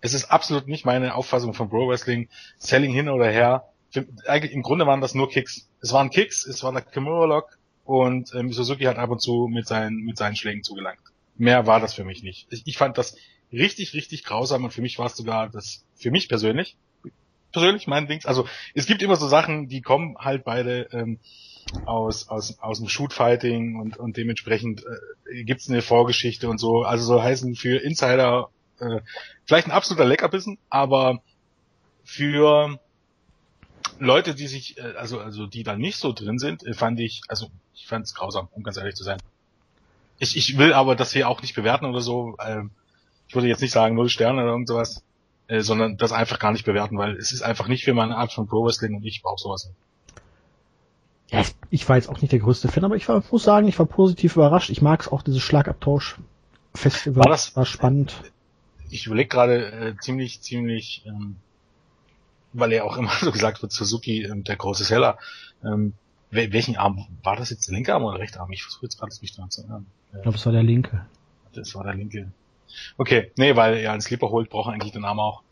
Es 0.00 0.14
ist 0.14 0.30
absolut 0.30 0.68
nicht 0.68 0.86
meine 0.86 1.14
Auffassung 1.14 1.52
von 1.52 1.68
Pro 1.68 1.86
Wrestling. 1.86 2.28
Selling 2.56 2.92
hin 2.92 3.10
oder 3.10 3.30
her. 3.30 3.64
Für, 3.90 4.06
eigentlich 4.26 4.52
im 4.52 4.62
Grunde 4.62 4.86
waren 4.86 5.02
das 5.02 5.14
nur 5.14 5.28
Kicks. 5.28 5.68
Es 5.82 5.92
waren 5.92 6.08
Kicks, 6.08 6.46
es 6.46 6.64
war 6.64 6.72
der 6.72 6.80
Kimura 6.80 7.26
Lock, 7.26 7.58
und 7.84 8.34
ähm, 8.34 8.52
Suzuki 8.52 8.84
hat 8.84 8.96
ab 8.96 9.10
und 9.10 9.20
zu 9.20 9.48
mit 9.50 9.66
seinen, 9.66 9.96
mit 9.96 10.16
seinen 10.16 10.36
Schlägen 10.36 10.62
zugelangt. 10.62 11.00
Mehr 11.36 11.66
war 11.66 11.80
das 11.80 11.94
für 11.94 12.04
mich 12.04 12.22
nicht. 12.22 12.46
Ich, 12.50 12.62
ich 12.66 12.76
fand 12.78 12.98
das 12.98 13.16
richtig, 13.52 13.94
richtig 13.94 14.24
grausam 14.24 14.64
und 14.64 14.72
für 14.72 14.82
mich 14.82 14.98
war 14.98 15.06
es 15.06 15.16
sogar 15.16 15.48
das, 15.48 15.84
für 15.94 16.10
mich 16.10 16.28
persönlich, 16.28 16.76
persönlich 17.52 17.86
mein 17.86 18.06
Dings, 18.06 18.26
also 18.26 18.46
es 18.74 18.86
gibt 18.86 19.02
immer 19.02 19.16
so 19.16 19.28
Sachen, 19.28 19.68
die 19.68 19.82
kommen 19.82 20.16
halt 20.18 20.44
beide, 20.44 20.88
ähm, 20.92 21.18
aus, 21.86 22.28
aus, 22.28 22.58
aus 22.58 22.78
dem 22.78 22.88
Shootfighting 22.88 23.76
und, 23.76 23.96
und 23.96 24.16
dementsprechend 24.16 24.84
äh, 25.30 25.44
gibt's 25.44 25.68
eine 25.68 25.82
Vorgeschichte 25.82 26.48
und 26.48 26.58
so. 26.58 26.82
Also 26.82 27.04
soll 27.04 27.22
heißen 27.22 27.54
für 27.54 27.78
Insider 27.78 28.50
äh, 28.78 29.00
vielleicht 29.44 29.68
ein 29.68 29.72
absoluter 29.72 30.04
Leckerbissen, 30.04 30.58
aber 30.68 31.22
für 32.04 32.78
Leute, 33.98 34.34
die 34.34 34.46
sich, 34.46 34.78
äh, 34.78 34.94
also, 34.96 35.20
also 35.20 35.46
die 35.46 35.62
da 35.62 35.76
nicht 35.76 35.98
so 35.98 36.12
drin 36.12 36.38
sind, 36.38 36.64
äh, 36.64 36.74
fand 36.74 37.00
ich, 37.00 37.22
also 37.28 37.48
ich 37.74 37.86
fand 37.86 38.06
es 38.06 38.14
grausam, 38.14 38.48
um 38.52 38.62
ganz 38.62 38.76
ehrlich 38.76 38.94
zu 38.94 39.04
sein. 39.04 39.18
Ich, 40.18 40.36
ich 40.36 40.58
will 40.58 40.72
aber 40.72 40.94
das 40.94 41.12
hier 41.12 41.28
auch 41.28 41.42
nicht 41.42 41.54
bewerten 41.54 41.86
oder 41.86 42.00
so. 42.00 42.36
Ähm, 42.44 42.70
ich 43.32 43.34
würde 43.34 43.48
jetzt 43.48 43.62
nicht 43.62 43.72
sagen 43.72 43.94
null 43.94 44.10
Sterne 44.10 44.42
oder 44.42 44.50
irgend 44.50 44.68
sowas, 44.68 45.02
äh, 45.46 45.62
sondern 45.62 45.96
das 45.96 46.12
einfach 46.12 46.38
gar 46.38 46.52
nicht 46.52 46.66
bewerten, 46.66 46.98
weil 46.98 47.16
es 47.16 47.32
ist 47.32 47.40
einfach 47.40 47.66
nicht 47.66 47.82
für 47.82 47.94
meine 47.94 48.14
Art 48.14 48.30
von 48.30 48.46
Pro 48.46 48.62
Wrestling 48.62 48.94
und 48.94 49.06
ich 49.06 49.22
brauche 49.22 49.40
sowas 49.40 49.70
nicht. 49.70 50.20
Ja, 51.30 51.42
ich 51.70 51.88
war 51.88 51.96
jetzt 51.96 52.10
auch 52.10 52.20
nicht 52.20 52.30
der 52.30 52.40
größte 52.40 52.68
Fan, 52.68 52.84
aber 52.84 52.94
ich 52.94 53.08
war, 53.08 53.24
muss 53.30 53.42
sagen, 53.42 53.66
ich 53.68 53.78
war 53.78 53.86
positiv 53.86 54.36
überrascht. 54.36 54.68
Ich 54.68 54.82
mag 54.82 55.00
es 55.00 55.08
auch, 55.08 55.22
dieses 55.22 55.40
Schlagabtausch-Festival. 55.40 57.24
War 57.24 57.30
das- 57.30 57.56
war 57.56 57.64
spannend. 57.64 58.14
Ich 58.90 59.06
überlege 59.06 59.30
gerade 59.30 59.72
äh, 59.72 59.96
ziemlich, 59.98 60.42
ziemlich, 60.42 61.02
ähm, 61.06 61.36
weil 62.52 62.70
er 62.72 62.84
auch 62.84 62.98
immer 62.98 63.12
so 63.22 63.32
gesagt 63.32 63.62
wird, 63.62 63.72
Suzuki, 63.72 64.24
ähm, 64.24 64.44
der 64.44 64.56
große 64.56 64.84
Seller. 64.84 65.16
Ähm, 65.64 65.94
wel 66.30 66.52
welchen 66.52 66.76
Arm? 66.76 67.06
War 67.22 67.36
das 67.36 67.48
jetzt 67.48 67.66
der 67.66 67.76
linke 67.76 67.94
Arm 67.94 68.04
oder 68.04 68.16
der 68.18 68.24
rechte 68.24 68.40
Arm? 68.40 68.52
Ich 68.52 68.62
versuche 68.62 68.84
jetzt 68.84 68.98
gerade, 68.98 69.14
mich 69.22 69.34
daran 69.34 69.50
zu 69.50 69.62
erinnern. 69.62 69.86
Ich 70.14 70.20
glaube, 70.20 70.36
es 70.36 70.44
war 70.44 70.52
der 70.52 70.62
linke. 70.62 71.06
Das 71.54 71.74
war 71.74 71.84
der 71.84 71.94
linke. 71.94 72.30
Okay, 72.96 73.32
nee, 73.36 73.56
weil 73.56 73.76
er 73.78 73.92
einen 73.92 74.00
Slipper 74.00 74.30
holt, 74.30 74.50
braucht 74.50 74.68
er 74.68 74.74
eigentlich 74.74 74.92
den 74.92 75.04
Arm 75.04 75.20
auch. 75.20 75.42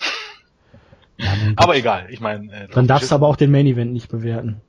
Ja, 1.16 1.32
Aber 1.56 1.76
egal, 1.76 2.06
ich 2.10 2.20
meine... 2.20 2.52
Äh, 2.52 2.68
dann 2.68 2.86
darfst 2.86 3.10
du 3.10 3.14
aber 3.14 3.28
auch 3.28 3.36
den 3.36 3.50
Main 3.50 3.66
Event 3.66 3.92
nicht 3.92 4.08
bewerten. 4.08 4.60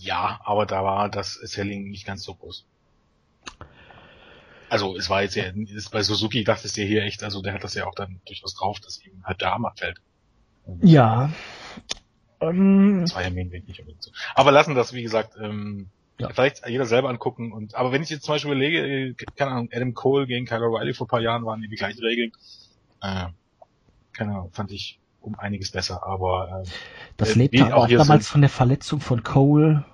Ja, 0.00 0.40
aber 0.44 0.66
da 0.66 0.84
war 0.84 1.08
das 1.08 1.34
Selling 1.34 1.90
nicht 1.90 2.06
ganz 2.06 2.22
so 2.22 2.34
groß. 2.34 2.64
Also 4.68 4.96
es 4.96 5.08
war 5.10 5.22
jetzt 5.22 5.36
ja, 5.36 5.44
ist 5.44 5.90
bei 5.90 6.02
Suzuki 6.02 6.42
dachte 6.44 6.66
es 6.66 6.76
ja 6.76 6.84
hier 6.84 7.02
echt, 7.02 7.22
also 7.22 7.42
der 7.42 7.54
hat 7.54 7.64
das 7.64 7.74
ja 7.74 7.86
auch 7.86 7.94
dann 7.94 8.20
durchaus 8.26 8.54
drauf, 8.54 8.80
dass 8.80 9.04
ihm 9.04 9.24
halt 9.24 9.40
der 9.40 9.52
Arm 9.52 9.64
abfällt. 9.64 10.00
Ja. 10.82 11.30
Ähm, 12.40 13.02
Das 13.02 13.14
war 13.14 13.22
ja 13.22 13.30
Main 13.30 13.48
Event 13.48 13.68
nicht 13.68 13.80
unbedingt 13.80 14.02
so. 14.02 14.10
Aber 14.34 14.50
lassen 14.50 14.74
das, 14.74 14.92
wie 14.92 15.02
gesagt, 15.02 15.34
ähm, 15.40 15.88
Ja. 16.18 16.30
vielleicht 16.30 16.66
jeder 16.66 16.86
selber 16.86 17.10
angucken. 17.10 17.52
Und 17.52 17.74
aber 17.74 17.92
wenn 17.92 18.02
ich 18.02 18.10
jetzt 18.10 18.24
zum 18.24 18.34
Beispiel 18.34 18.52
überlege, 18.52 18.78
äh, 18.86 19.14
keine 19.36 19.50
Ahnung, 19.50 19.68
Adam 19.72 19.92
Cole 19.94 20.26
gegen 20.26 20.46
Kyle 20.46 20.60
O'Reilly 20.60 20.94
vor 20.94 21.06
ein 21.06 21.08
paar 21.08 21.20
Jahren 21.20 21.44
waren 21.44 21.60
die 21.60 21.68
gleichen 21.68 22.00
Regeln. 22.02 22.32
Äh, 23.02 23.26
keine 24.12 24.32
Ahnung, 24.32 24.50
fand 24.52 24.72
ich 24.72 24.98
um 25.20 25.34
einiges 25.38 25.70
besser. 25.72 26.06
Aber 26.06 26.62
äh, 26.64 26.68
das 27.16 27.30
äh, 27.36 27.38
lebt 27.38 27.60
auch 27.60 27.72
auch 27.72 27.88
damals 27.88 28.24
sind- 28.24 28.32
von 28.32 28.40
der 28.40 28.50
Verletzung 28.50 29.00
von 29.00 29.22
Cole 29.22 29.84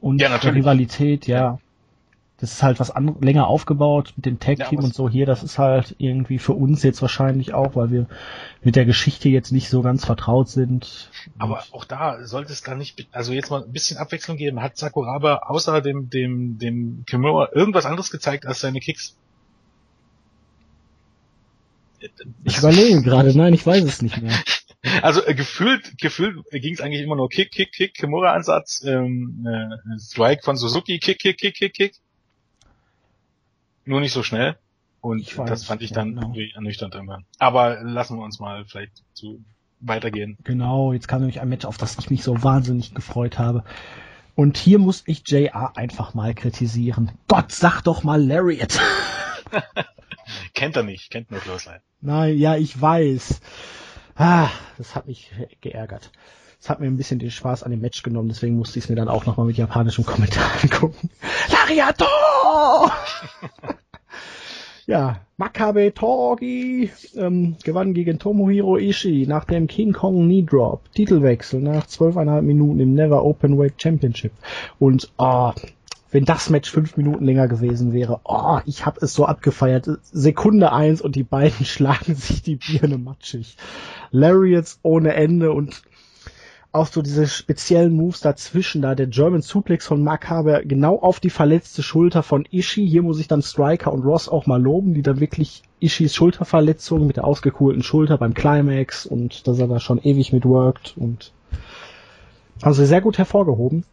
und 0.00 0.20
Ja, 0.20 0.38
der. 0.38 0.54
Rivalität, 0.54 1.26
ja. 1.26 1.58
Das 2.38 2.52
ist 2.52 2.62
halt 2.62 2.80
was 2.80 2.90
an, 2.90 3.16
länger 3.20 3.46
aufgebaut 3.46 4.12
mit 4.16 4.26
dem 4.26 4.40
Tag 4.40 4.58
Ja, 4.58 4.68
Team 4.68 4.78
aber 4.78 4.86
und 4.86 4.94
so 4.94 5.08
hier. 5.08 5.24
Das 5.24 5.42
ist 5.42 5.58
halt 5.58 5.94
irgendwie 5.98 6.38
für 6.38 6.52
uns 6.52 6.82
jetzt 6.82 7.00
wahrscheinlich 7.00 7.54
auch, 7.54 7.76
weil 7.76 7.90
wir 7.90 8.06
mit 8.62 8.74
der 8.74 8.84
Geschichte 8.84 9.28
jetzt 9.28 9.52
nicht 9.52 9.68
so 9.68 9.82
ganz 9.82 10.04
vertraut 10.04 10.48
sind. 10.48 11.10
Aber 11.38 11.62
auch 11.70 11.84
da 11.84 12.26
sollte 12.26 12.52
es 12.52 12.62
da 12.62 12.74
nicht, 12.74 13.06
also 13.12 13.32
jetzt 13.32 13.50
mal 13.50 13.62
ein 13.62 13.72
bisschen 13.72 13.98
Abwechslung 13.98 14.36
geben. 14.36 14.60
Hat 14.60 14.76
Sakuraba 14.76 15.42
außer 15.46 15.80
dem, 15.80 16.10
dem, 16.10 16.58
dem 16.58 17.04
Kimura 17.06 17.50
irgendwas 17.52 17.86
anderes 17.86 18.10
gezeigt 18.10 18.46
als 18.46 18.60
seine 18.60 18.80
Kicks? 18.80 19.16
ich 22.44 22.58
überlege 22.58 23.02
gerade, 23.02 23.36
nein, 23.36 23.54
ich 23.54 23.66
weiß 23.66 23.84
es 23.84 24.02
nicht 24.02 24.20
mehr. 24.20 24.32
Also 25.00 25.24
äh, 25.24 25.34
gefühlt, 25.34 25.96
gefühlt 25.96 26.44
ging 26.50 26.74
es 26.74 26.82
eigentlich 26.82 27.00
immer 27.00 27.16
nur 27.16 27.30
Kick, 27.30 27.50
Kick, 27.50 27.72
Kick, 27.72 27.94
Kimura-Ansatz, 27.94 28.84
ähm, 28.84 29.46
äh, 29.46 29.98
Strike 29.98 30.42
von 30.42 30.58
Suzuki, 30.58 30.98
Kick, 30.98 31.20
Kick, 31.20 31.38
Kick, 31.38 31.54
Kick, 31.54 31.72
Kick. 31.72 31.94
Nur 33.84 34.00
nicht 34.00 34.12
so 34.12 34.22
schnell. 34.22 34.56
Und 35.00 35.36
weiß 35.36 35.48
das 35.48 35.64
fand 35.64 35.82
ich 35.82 35.92
dann 35.92 36.10
genau. 36.10 36.22
irgendwie 36.22 36.52
ernüchternd 36.54 36.94
irgendwann. 36.94 37.26
Aber 37.38 37.82
lassen 37.82 38.16
wir 38.16 38.24
uns 38.24 38.40
mal 38.40 38.64
vielleicht 38.64 39.02
zu 39.12 39.44
weitergehen. 39.80 40.38
Genau, 40.44 40.92
jetzt 40.94 41.08
kam 41.08 41.20
nämlich 41.20 41.40
ein 41.40 41.48
Match, 41.48 41.66
auf 41.66 41.76
das 41.76 41.98
ich 41.98 42.10
mich 42.10 42.22
so 42.22 42.42
wahnsinnig 42.42 42.94
gefreut 42.94 43.38
habe. 43.38 43.64
Und 44.34 44.56
hier 44.56 44.78
muss 44.78 45.02
ich 45.06 45.22
JR 45.28 45.76
einfach 45.76 46.14
mal 46.14 46.34
kritisieren. 46.34 47.12
Gott, 47.28 47.52
sag 47.52 47.82
doch 47.82 48.02
mal 48.02 48.22
Lariat. 48.24 48.80
Kennt 50.54 50.76
er 50.76 50.82
nicht, 50.82 51.10
kennt 51.10 51.30
nur 51.30 51.40
Clothesline. 51.40 51.80
Nein, 52.00 52.38
ja, 52.38 52.56
ich 52.56 52.80
weiß. 52.80 53.40
Ah, 54.16 54.48
das 54.78 54.94
hat 54.94 55.06
mich 55.06 55.30
geärgert. 55.60 56.10
Das 56.58 56.70
hat 56.70 56.80
mir 56.80 56.86
ein 56.86 56.96
bisschen 56.96 57.18
den 57.18 57.30
Spaß 57.30 57.62
an 57.62 57.70
dem 57.70 57.80
Match 57.80 58.02
genommen, 58.02 58.28
deswegen 58.28 58.56
musste 58.56 58.78
ich 58.78 58.86
es 58.86 58.88
mir 58.88 58.96
dann 58.96 59.08
auch 59.08 59.26
nochmal 59.26 59.46
mit 59.46 59.58
japanischem 59.58 60.06
Kommentar 60.06 60.50
angucken. 60.62 61.10
Lariato! 61.50 62.06
ja, 64.86 65.20
Makabe 65.36 65.92
Togi 65.92 66.90
ähm, 67.16 67.56
gewann 67.64 67.94
gegen 67.94 68.18
Tomohiro 68.18 68.78
Ishii 68.78 69.26
nach 69.26 69.44
dem 69.44 69.66
King 69.66 69.92
Kong 69.92 70.24
Knee 70.24 70.42
Drop. 70.42 70.92
Titelwechsel 70.92 71.60
nach 71.60 71.86
zwölfeinhalb 71.86 72.44
Minuten 72.44 72.80
im 72.80 72.94
Never 72.94 73.24
Open 73.24 73.58
Weight 73.58 73.80
Championship. 73.80 74.32
Und 74.78 75.10
oh, 75.18 75.52
wenn 76.12 76.24
das 76.24 76.48
Match 76.48 76.70
fünf 76.70 76.96
Minuten 76.96 77.24
länger 77.24 77.48
gewesen 77.48 77.92
wäre, 77.92 78.20
oh, 78.22 78.60
ich 78.66 78.86
habe 78.86 79.00
es 79.02 79.14
so 79.14 79.26
abgefeiert. 79.26 79.90
Sekunde 80.12 80.72
eins 80.72 81.00
und 81.00 81.16
die 81.16 81.24
beiden 81.24 81.64
schlagen 81.66 82.14
sich 82.14 82.42
die 82.42 82.56
Birne 82.56 82.98
matschig. 82.98 83.56
Lariats 84.12 84.78
ohne 84.82 85.14
Ende 85.14 85.50
und 85.50 85.82
auch 86.74 86.88
so 86.88 87.02
diese 87.02 87.28
speziellen 87.28 87.92
Moves 87.92 88.20
dazwischen, 88.20 88.82
da 88.82 88.96
der 88.96 89.06
German 89.06 89.42
Suplex 89.42 89.86
von 89.86 90.02
Mark 90.02 90.28
Haber 90.28 90.64
genau 90.64 90.98
auf 90.98 91.20
die 91.20 91.30
verletzte 91.30 91.84
Schulter 91.84 92.24
von 92.24 92.46
Ishii. 92.50 92.88
Hier 92.88 93.02
muss 93.02 93.20
ich 93.20 93.28
dann 93.28 93.42
Striker 93.42 93.92
und 93.92 94.02
Ross 94.02 94.28
auch 94.28 94.46
mal 94.46 94.60
loben, 94.60 94.92
die 94.92 95.02
dann 95.02 95.20
wirklich 95.20 95.62
Ishis 95.80 96.16
Schulterverletzung 96.16 97.06
mit 97.06 97.16
der 97.16 97.24
ausgekohlten 97.24 97.84
Schulter 97.84 98.18
beim 98.18 98.34
Climax 98.34 99.06
und 99.06 99.46
dass 99.46 99.60
er 99.60 99.68
da 99.68 99.78
schon 99.78 100.02
ewig 100.02 100.32
mitworkt 100.32 100.94
und 100.96 101.32
also 102.60 102.84
sehr 102.84 103.00
gut 103.00 103.18
hervorgehoben. 103.18 103.84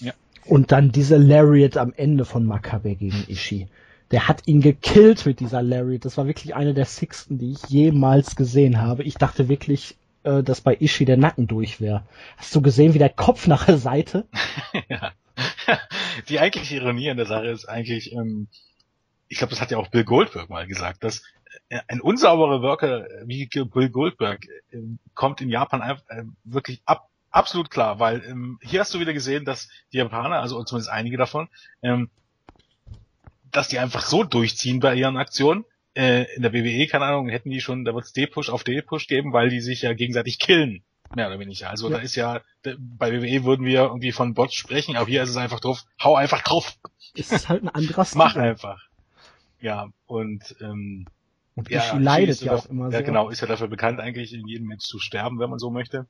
Ja. 0.00 0.12
Und 0.46 0.72
dann 0.72 0.92
diese 0.92 1.18
Lariat 1.18 1.76
am 1.76 1.92
Ende 1.94 2.24
von 2.24 2.46
Makabe 2.46 2.94
gegen 2.94 3.24
Ishii. 3.28 3.68
Der 4.12 4.28
hat 4.28 4.42
ihn 4.46 4.62
gekillt 4.62 5.26
mit 5.26 5.40
dieser 5.40 5.62
Lariat. 5.62 6.06
Das 6.06 6.16
war 6.16 6.26
wirklich 6.26 6.54
eine 6.54 6.72
der 6.72 6.86
sixten, 6.86 7.36
die 7.36 7.52
ich 7.52 7.68
jemals 7.68 8.34
gesehen 8.34 8.80
habe. 8.80 9.02
Ich 9.02 9.16
dachte 9.16 9.50
wirklich, 9.50 9.96
äh, 10.24 10.42
dass 10.42 10.60
bei 10.60 10.76
Ishii 10.76 11.06
der 11.06 11.16
Nacken 11.16 11.46
durch 11.46 11.80
wäre. 11.80 12.06
Hast 12.36 12.54
du 12.54 12.62
gesehen, 12.62 12.94
wie 12.94 12.98
der 12.98 13.10
Kopf 13.10 13.46
nach 13.46 13.66
der 13.66 13.78
Seite? 13.78 14.26
ja. 14.88 15.12
Die 16.28 16.40
eigentliche 16.40 16.76
Ironie 16.76 17.10
an 17.10 17.16
der 17.16 17.26
Sache 17.26 17.46
ist 17.46 17.66
eigentlich, 17.66 18.12
ähm, 18.12 18.48
ich 19.28 19.38
glaube, 19.38 19.50
das 19.50 19.60
hat 19.60 19.70
ja 19.70 19.78
auch 19.78 19.88
Bill 19.88 20.04
Goldberg 20.04 20.48
mal 20.48 20.66
gesagt, 20.66 21.04
dass 21.04 21.22
äh, 21.68 21.80
ein 21.88 22.00
unsauberer 22.00 22.62
Worker 22.62 23.06
wie 23.24 23.46
Bill 23.46 23.88
Goldberg 23.90 24.46
äh, 24.70 24.78
kommt 25.14 25.40
in 25.40 25.48
Japan 25.48 25.82
einfach, 25.82 26.04
äh, 26.08 26.24
wirklich 26.44 26.82
ab, 26.84 27.08
absolut 27.30 27.70
klar, 27.70 27.98
weil 27.98 28.22
ähm, 28.24 28.58
hier 28.62 28.80
hast 28.80 28.94
du 28.94 29.00
wieder 29.00 29.12
gesehen, 29.12 29.44
dass 29.44 29.68
die 29.92 29.98
Japaner, 29.98 30.40
also 30.40 30.62
zumindest 30.64 30.90
einige 30.90 31.16
davon, 31.16 31.48
ähm, 31.82 32.10
dass 33.50 33.68
die 33.68 33.78
einfach 33.78 34.02
so 34.02 34.24
durchziehen 34.24 34.80
bei 34.80 34.94
ihren 34.94 35.16
Aktionen. 35.16 35.64
Äh, 35.96 36.24
in 36.34 36.42
der 36.42 36.52
WWE, 36.52 36.86
keine 36.88 37.04
Ahnung, 37.04 37.28
hätten 37.28 37.50
die 37.50 37.60
schon, 37.60 37.84
da 37.84 37.94
wird 37.94 38.04
es 38.04 38.12
D-Push 38.12 38.50
auf 38.50 38.64
D-Push 38.64 39.06
geben, 39.06 39.32
weil 39.32 39.48
die 39.48 39.60
sich 39.60 39.82
ja 39.82 39.92
gegenseitig 39.94 40.38
killen. 40.38 40.82
Mehr 41.14 41.28
oder 41.28 41.38
weniger. 41.38 41.70
Also 41.70 41.88
Ja. 41.88 41.98
da 41.98 42.02
ist 42.02 42.16
ja, 42.16 42.40
bei 42.62 43.12
WWE 43.12 43.44
würden 43.44 43.64
wir 43.64 43.82
irgendwie 43.82 44.10
von 44.12 44.34
Bots 44.34 44.54
sprechen, 44.54 44.96
aber 44.96 45.06
hier 45.06 45.22
ist 45.22 45.30
es 45.30 45.36
einfach 45.36 45.60
drauf, 45.60 45.84
hau 46.02 46.16
einfach 46.16 46.42
drauf, 46.42 46.76
Es 47.16 47.30
ist 47.30 47.48
halt 47.48 47.62
ein 47.62 47.68
anderer 47.68 48.04
Stil. 48.04 48.18
mach 48.18 48.34
einfach. 48.36 48.80
Ja, 49.60 49.88
und 50.06 50.56
ähm, 50.60 51.06
Und 51.54 51.70
ja, 51.70 51.96
leidet 51.96 52.40
ja 52.40 52.54
auch 52.56 52.66
immer 52.66 52.90
ja, 52.90 52.98
so. 52.98 53.04
genau, 53.04 53.28
ist 53.30 53.40
ja 53.40 53.46
dafür 53.46 53.68
bekannt, 53.68 54.00
eigentlich 54.00 54.32
in 54.34 54.48
jedem 54.48 54.66
Match 54.66 54.84
zu 54.86 54.98
sterben, 54.98 55.38
wenn 55.38 55.50
man 55.50 55.60
so 55.60 55.70
möchte. 55.70 56.06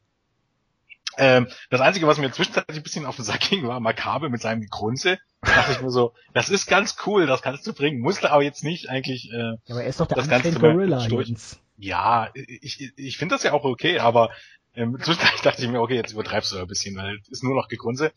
Ähm, 1.18 1.48
das 1.70 1.80
Einzige, 1.80 2.06
was 2.06 2.18
mir 2.18 2.30
zwischenzeitlich 2.32 2.76
ein 2.78 2.82
bisschen 2.82 3.06
auf 3.06 3.16
den 3.16 3.24
Sack 3.24 3.40
ging, 3.40 3.66
war 3.66 3.80
Makabe 3.80 4.30
mit 4.30 4.40
seinem 4.40 4.66
Grunze. 4.68 5.18
Da 5.42 5.54
dachte 5.54 5.72
ich 5.72 5.80
mir 5.80 5.90
so, 5.90 6.14
das 6.32 6.48
ist 6.48 6.66
ganz 6.66 6.96
cool, 7.06 7.26
das 7.26 7.42
kannst 7.42 7.66
du 7.66 7.72
bringen. 7.72 8.00
Musste 8.00 8.30
aber 8.32 8.42
jetzt 8.42 8.64
nicht 8.64 8.88
eigentlich, 8.88 9.30
äh, 9.32 9.36
Ja, 9.36 9.56
aber 9.70 9.82
er 9.82 9.88
ist 9.88 10.00
doch 10.00 10.06
der 10.06 10.16
das 10.16 10.28
Ganze 10.28 10.48
Unchained 10.48 10.74
Gorilla, 10.74 11.06
ja, 11.76 12.30
ich, 12.34 12.80
ich, 12.80 12.92
ich 12.96 13.18
finde 13.18 13.34
das 13.34 13.42
ja 13.42 13.52
auch 13.52 13.64
okay, 13.64 13.98
aber 13.98 14.30
ähm, 14.74 14.98
zwischenzeitlich 15.02 15.42
dachte 15.42 15.62
ich 15.62 15.68
mir, 15.68 15.80
okay, 15.80 15.96
jetzt 15.96 16.12
übertreibst 16.12 16.52
du 16.52 16.58
ein 16.58 16.66
bisschen, 16.66 16.96
weil 16.96 17.18
es 17.20 17.28
ist 17.28 17.44
nur 17.44 17.54
noch 17.54 17.68
Gegrunze. 17.68 18.12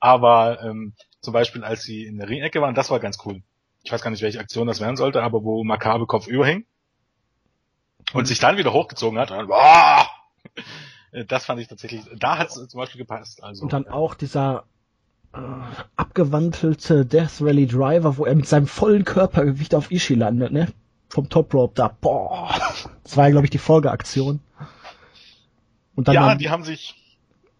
Aber 0.00 0.62
ähm, 0.62 0.94
zum 1.20 1.32
Beispiel, 1.32 1.64
als 1.64 1.82
sie 1.82 2.04
in 2.04 2.18
der 2.18 2.28
Ringecke 2.28 2.60
waren, 2.60 2.74
das 2.74 2.90
war 2.90 3.00
ganz 3.00 3.18
cool. 3.24 3.42
Ich 3.82 3.92
weiß 3.92 4.02
gar 4.02 4.10
nicht, 4.10 4.22
welche 4.22 4.40
Aktion 4.40 4.66
das 4.66 4.80
werden 4.80 4.96
sollte, 4.96 5.22
aber 5.22 5.42
wo 5.44 5.64
Makabe 5.64 6.06
Kopf 6.06 6.26
überhing 6.26 6.66
und 8.12 8.26
sich 8.26 8.38
dann 8.38 8.56
wieder 8.56 8.72
hochgezogen 8.72 9.18
hat, 9.18 9.30
und 9.30 9.38
dann, 9.38 9.52
"Ah!" 9.52 10.06
Äh, 11.12 11.24
das 11.24 11.46
fand 11.46 11.60
ich 11.60 11.68
tatsächlich, 11.68 12.02
da 12.18 12.38
hat 12.38 12.48
es 12.48 12.68
zum 12.68 12.78
Beispiel 12.78 13.00
gepasst. 13.00 13.42
Also 13.42 13.62
Und 13.62 13.72
dann 13.72 13.88
auch 13.88 14.14
dieser 14.14 14.64
äh, 15.34 15.38
abgewandelte 15.96 17.04
Death 17.04 17.40
Rally 17.40 17.66
Driver, 17.66 18.16
wo 18.16 18.24
er 18.24 18.34
mit 18.34 18.46
seinem 18.46 18.66
vollen 18.66 19.04
Körpergewicht 19.04 19.74
auf 19.74 19.90
Ishii 19.90 20.16
landet, 20.16 20.52
ne? 20.52 20.68
Vom 21.08 21.28
Top 21.28 21.54
Rope 21.54 21.74
da. 21.74 21.88
Boah. 21.88 22.54
Das 23.02 23.16
war 23.16 23.24
ja, 23.24 23.30
glaube 23.30 23.46
ich, 23.46 23.50
die 23.50 23.58
Folgeaktion. 23.58 24.40
Und 25.94 26.06
dann, 26.06 26.14
ja, 26.14 26.34
die 26.34 26.50
haben 26.50 26.64
sich 26.64 26.94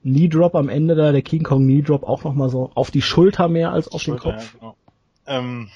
Knee 0.02 0.28
Drop 0.28 0.54
am 0.54 0.68
Ende 0.68 0.94
da, 0.94 1.12
der 1.12 1.22
King 1.22 1.42
Kong 1.42 1.64
Knee 1.64 1.82
Drop 1.82 2.04
auch 2.04 2.24
nochmal 2.24 2.48
so 2.48 2.70
auf 2.74 2.90
die 2.90 3.02
Schulter 3.02 3.48
mehr 3.48 3.72
als 3.72 3.88
auf 3.88 4.02
Schulter, 4.02 4.32
den 4.32 4.38
Kopf. 4.38 4.54
Ja, 4.54 4.58
genau. 4.60 4.76
ähm, 5.26 5.70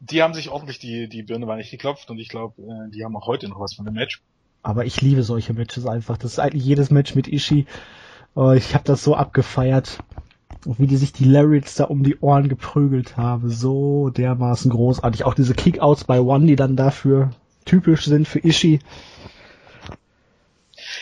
die 0.00 0.22
haben 0.22 0.34
sich 0.34 0.50
ordentlich 0.50 0.78
die, 0.78 1.08
die 1.08 1.22
Birne 1.22 1.46
war 1.46 1.56
nicht 1.56 1.70
geklopft 1.70 2.10
und 2.10 2.18
ich 2.18 2.28
glaube, 2.28 2.60
äh, 2.62 2.90
die 2.90 3.04
haben 3.04 3.16
auch 3.16 3.26
heute 3.26 3.48
noch 3.48 3.60
was 3.60 3.74
von 3.74 3.84
dem 3.84 3.94
Match. 3.94 4.22
Aber 4.64 4.86
ich 4.86 5.00
liebe 5.00 5.22
solche 5.22 5.52
Matches 5.52 5.86
einfach. 5.86 6.16
Das 6.16 6.32
ist 6.32 6.38
eigentlich 6.40 6.64
jedes 6.64 6.90
Match 6.90 7.14
mit 7.14 7.28
Ishii. 7.28 7.66
Oh, 8.34 8.50
ich 8.50 8.74
habe 8.74 8.84
das 8.84 9.04
so 9.04 9.14
abgefeiert. 9.14 9.98
Wie 10.64 10.86
die 10.86 10.96
sich 10.96 11.12
die 11.12 11.26
Lariats 11.26 11.74
da 11.74 11.84
um 11.84 12.02
die 12.02 12.18
Ohren 12.20 12.48
geprügelt 12.48 13.18
haben. 13.18 13.50
So 13.50 14.08
dermaßen 14.08 14.70
großartig. 14.70 15.24
Auch 15.24 15.34
diese 15.34 15.54
Kickouts 15.54 16.04
bei 16.04 16.20
One, 16.20 16.46
die 16.46 16.56
dann 16.56 16.74
dafür 16.76 17.30
typisch 17.66 18.06
sind 18.06 18.26
für 18.26 18.38
Ishii. 18.38 18.80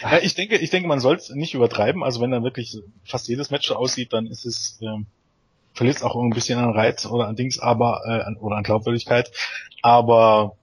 Ja, 0.02 0.18
ich 0.18 0.34
denke, 0.34 0.56
ich 0.56 0.70
denke, 0.70 0.88
man 0.88 0.98
soll 0.98 1.14
es 1.14 1.30
nicht 1.30 1.54
übertreiben. 1.54 2.02
Also 2.02 2.20
wenn 2.20 2.32
dann 2.32 2.42
wirklich 2.42 2.78
fast 3.04 3.28
jedes 3.28 3.52
Match 3.52 3.68
so 3.68 3.76
aussieht, 3.76 4.12
dann 4.12 4.26
ist 4.26 4.44
es 4.44 4.80
ähm, 4.82 5.06
verliert 5.74 6.02
auch 6.02 6.16
ein 6.16 6.30
bisschen 6.30 6.58
an 6.58 6.70
Reiz 6.70 7.06
oder 7.06 7.28
an 7.28 7.36
Dings, 7.36 7.60
aber 7.60 8.02
äh, 8.06 8.40
oder 8.40 8.56
an 8.56 8.64
Glaubwürdigkeit. 8.64 9.30
Aber 9.82 10.56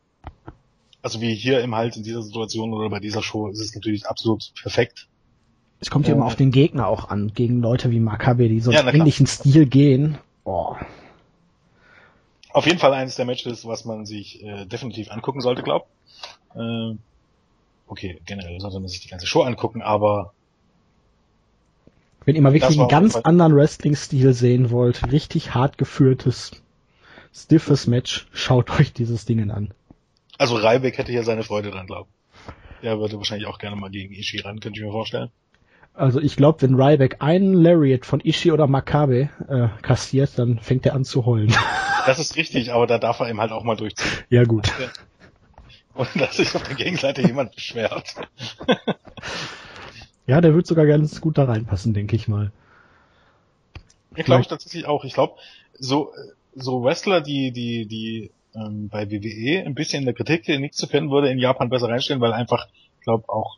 also 1.02 1.22
wie 1.22 1.34
hier 1.34 1.62
im 1.62 1.76
halt 1.76 1.98
in 1.98 2.04
dieser 2.04 2.22
Situation 2.22 2.74
oder 2.74 2.90
bei 2.90 3.00
dieser 3.00 3.24
Show 3.24 3.48
ist 3.48 3.60
es 3.60 3.74
natürlich 3.74 4.06
absolut 4.06 4.52
perfekt. 4.62 5.08
Es 5.80 5.90
kommt 5.90 6.08
ja 6.08 6.14
immer 6.14 6.26
auf 6.26 6.36
den 6.36 6.52
Gegner 6.52 6.88
auch 6.88 7.10
an, 7.10 7.34
gegen 7.34 7.62
Leute 7.62 7.90
wie 7.92 8.02
Makabe, 8.02 8.50
die 8.50 8.60
so 8.60 8.72
ja, 8.72 8.86
ähnlichen 8.92 9.28
Stil 9.28 9.66
gehen. 9.66 10.18
Oh. 10.44 10.76
Auf 12.52 12.66
jeden 12.66 12.80
Fall 12.80 12.94
eines 12.94 13.16
der 13.16 13.26
Matches, 13.26 13.66
was 13.66 13.86
man 13.86 14.06
sich 14.06 14.44
äh, 14.44 14.66
definitiv 14.66 15.10
angucken 15.10 15.40
sollte, 15.40 15.64
glaub. 15.64 15.88
Äh, 16.54 16.96
okay, 17.88 18.20
generell 18.26 18.60
sollte 18.60 18.80
man 18.80 18.90
sich 18.90 19.00
die 19.00 19.08
ganze 19.08 19.28
Show 19.28 19.44
angucken, 19.44 19.82
aber 19.82 20.34
wenn 22.26 22.36
ihr 22.36 22.42
mal 22.42 22.54
wirklich 22.54 22.78
einen 22.78 22.90
ganz 22.90 23.16
anderen 23.16 23.56
Wrestling-Stil 23.56 24.34
sehen 24.34 24.70
wollt, 24.72 25.12
richtig 25.12 25.56
hart 25.56 25.78
geführtes, 25.78 26.52
stiffes 27.34 27.88
Match, 27.88 28.28
schaut 28.34 28.70
euch 28.80 28.94
dieses 28.94 29.26
Ding 29.26 29.50
an. 29.50 29.74
Also 30.40 30.56
Reibeck 30.56 30.98
hätte 30.98 31.12
hier 31.12 31.24
seine 31.24 31.44
Freude 31.44 31.70
dran, 31.70 31.86
glaube 31.86 32.10
Er 32.82 32.98
würde 33.00 33.18
wahrscheinlich 33.18 33.48
auch 33.48 33.60
gerne 33.60 33.76
mal 33.76 33.92
gegen 33.92 34.14
Ishii 34.16 34.40
ran, 34.40 34.62
könnte 34.62 34.80
ich 34.80 34.86
mir 34.86 34.92
vorstellen. 34.92 35.30
Also 35.94 36.22
ich 36.22 36.38
glaube, 36.38 36.62
wenn 36.62 36.76
Ryback 36.76 37.18
einen 37.20 37.54
Lariat 37.54 38.06
von 38.06 38.22
Ishii 38.22 38.54
oder 38.54 38.66
Makabe 38.66 39.30
äh, 39.50 39.68
kassiert, 39.82 40.40
dann 40.40 40.60
fängt 40.60 40.86
er 40.86 40.96
an 40.96 41.06
zu 41.06 41.26
heulen. 41.26 41.54
Das 42.06 42.18
ist 42.18 42.38
richtig, 42.38 42.72
aber 42.72 42.88
da 42.88 42.98
darf 42.98 43.20
er 43.20 43.30
ihm 43.30 43.40
halt 43.40 43.52
auch 43.52 43.64
mal 43.64 43.76
durchziehen. 43.76 44.10
Ja 44.30 44.46
gut. 44.46 44.72
Und 45.94 46.10
dass 46.16 46.38
sich 46.38 46.56
auf 46.56 46.64
der 46.64 46.74
Gegenseite 46.76 47.22
jemand 47.22 47.54
beschwert. 47.54 48.16
Ja, 50.26 50.42
der 50.42 50.54
wird 50.54 50.68
sogar 50.68 50.86
ganz 50.86 51.22
gut 51.22 51.40
da 51.40 51.46
reinpassen, 51.46 51.96
denke 51.96 52.16
ich 52.16 52.28
mal. 52.28 52.52
Ich 54.16 54.26
glaube 54.26 54.46
tatsächlich 54.46 54.86
auch. 54.86 55.04
Ich 55.04 55.16
glaube, 55.16 55.34
so, 55.74 56.14
so 56.54 56.84
Wrestler, 56.84 57.20
die, 57.20 57.52
die, 57.52 57.88
die 57.88 58.30
ähm, 58.60 58.90
bei 58.90 59.10
WWE 59.10 59.64
ein 59.66 59.76
bisschen 59.76 60.00
in 60.00 60.06
der 60.06 60.14
Kritik 60.14 60.48
nichts 60.48 60.78
zu 60.78 60.88
können, 60.88 61.12
würde 61.12 61.30
in 61.30 61.40
Japan 61.40 61.70
besser 61.70 61.90
reinstellen, 61.90 62.22
weil 62.22 62.34
einfach, 62.34 62.68
ich 63.00 63.04
glaube 63.04 63.30
auch 63.30 63.58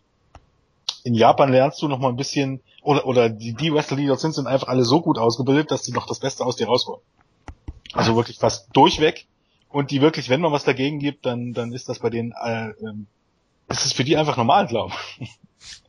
in 1.03 1.13
Japan 1.13 1.51
lernst 1.51 1.81
du 1.81 1.87
noch 1.87 1.99
mal 1.99 2.09
ein 2.09 2.15
bisschen, 2.15 2.61
oder, 2.83 3.05
oder 3.05 3.29
die, 3.29 3.53
die 3.53 3.73
Wrestler, 3.73 3.97
die 3.97 4.07
dort 4.07 4.19
sind, 4.19 4.33
sind 4.33 4.47
einfach 4.47 4.67
alle 4.67 4.83
so 4.83 5.01
gut 5.01 5.17
ausgebildet, 5.17 5.71
dass 5.71 5.83
die 5.83 5.91
noch 5.91 6.05
das 6.05 6.19
Beste 6.19 6.45
aus 6.45 6.55
dir 6.55 6.67
rausholen. 6.67 7.01
Also 7.93 8.15
wirklich 8.15 8.37
fast 8.37 8.69
durchweg. 8.73 9.25
Und 9.69 9.91
die 9.91 10.01
wirklich, 10.01 10.29
wenn 10.29 10.41
man 10.41 10.51
was 10.51 10.63
dagegen 10.63 10.99
gibt, 10.99 11.25
dann, 11.25 11.53
dann 11.53 11.71
ist 11.71 11.87
das 11.89 11.99
bei 11.99 12.09
denen, 12.09 12.33
äh, 12.43 12.69
ähm, 12.81 13.07
ist 13.69 13.85
es 13.85 13.93
für 13.93 14.03
die 14.03 14.17
einfach 14.17 14.37
normal, 14.37 14.67
glaube 14.67 14.93
ich. 15.19 15.31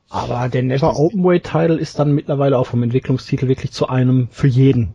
Aber 0.09 0.49
der 0.49 0.63
Never 0.63 0.99
Openweight 0.99 1.45
Title 1.45 1.79
ist 1.79 1.99
dann 1.99 2.13
mittlerweile 2.13 2.59
auch 2.59 2.67
vom 2.67 2.83
Entwicklungstitel 2.83 3.49
wirklich 3.49 3.73
zu 3.73 3.89
einem 3.89 4.29
für 4.31 4.47
jeden 4.47 4.95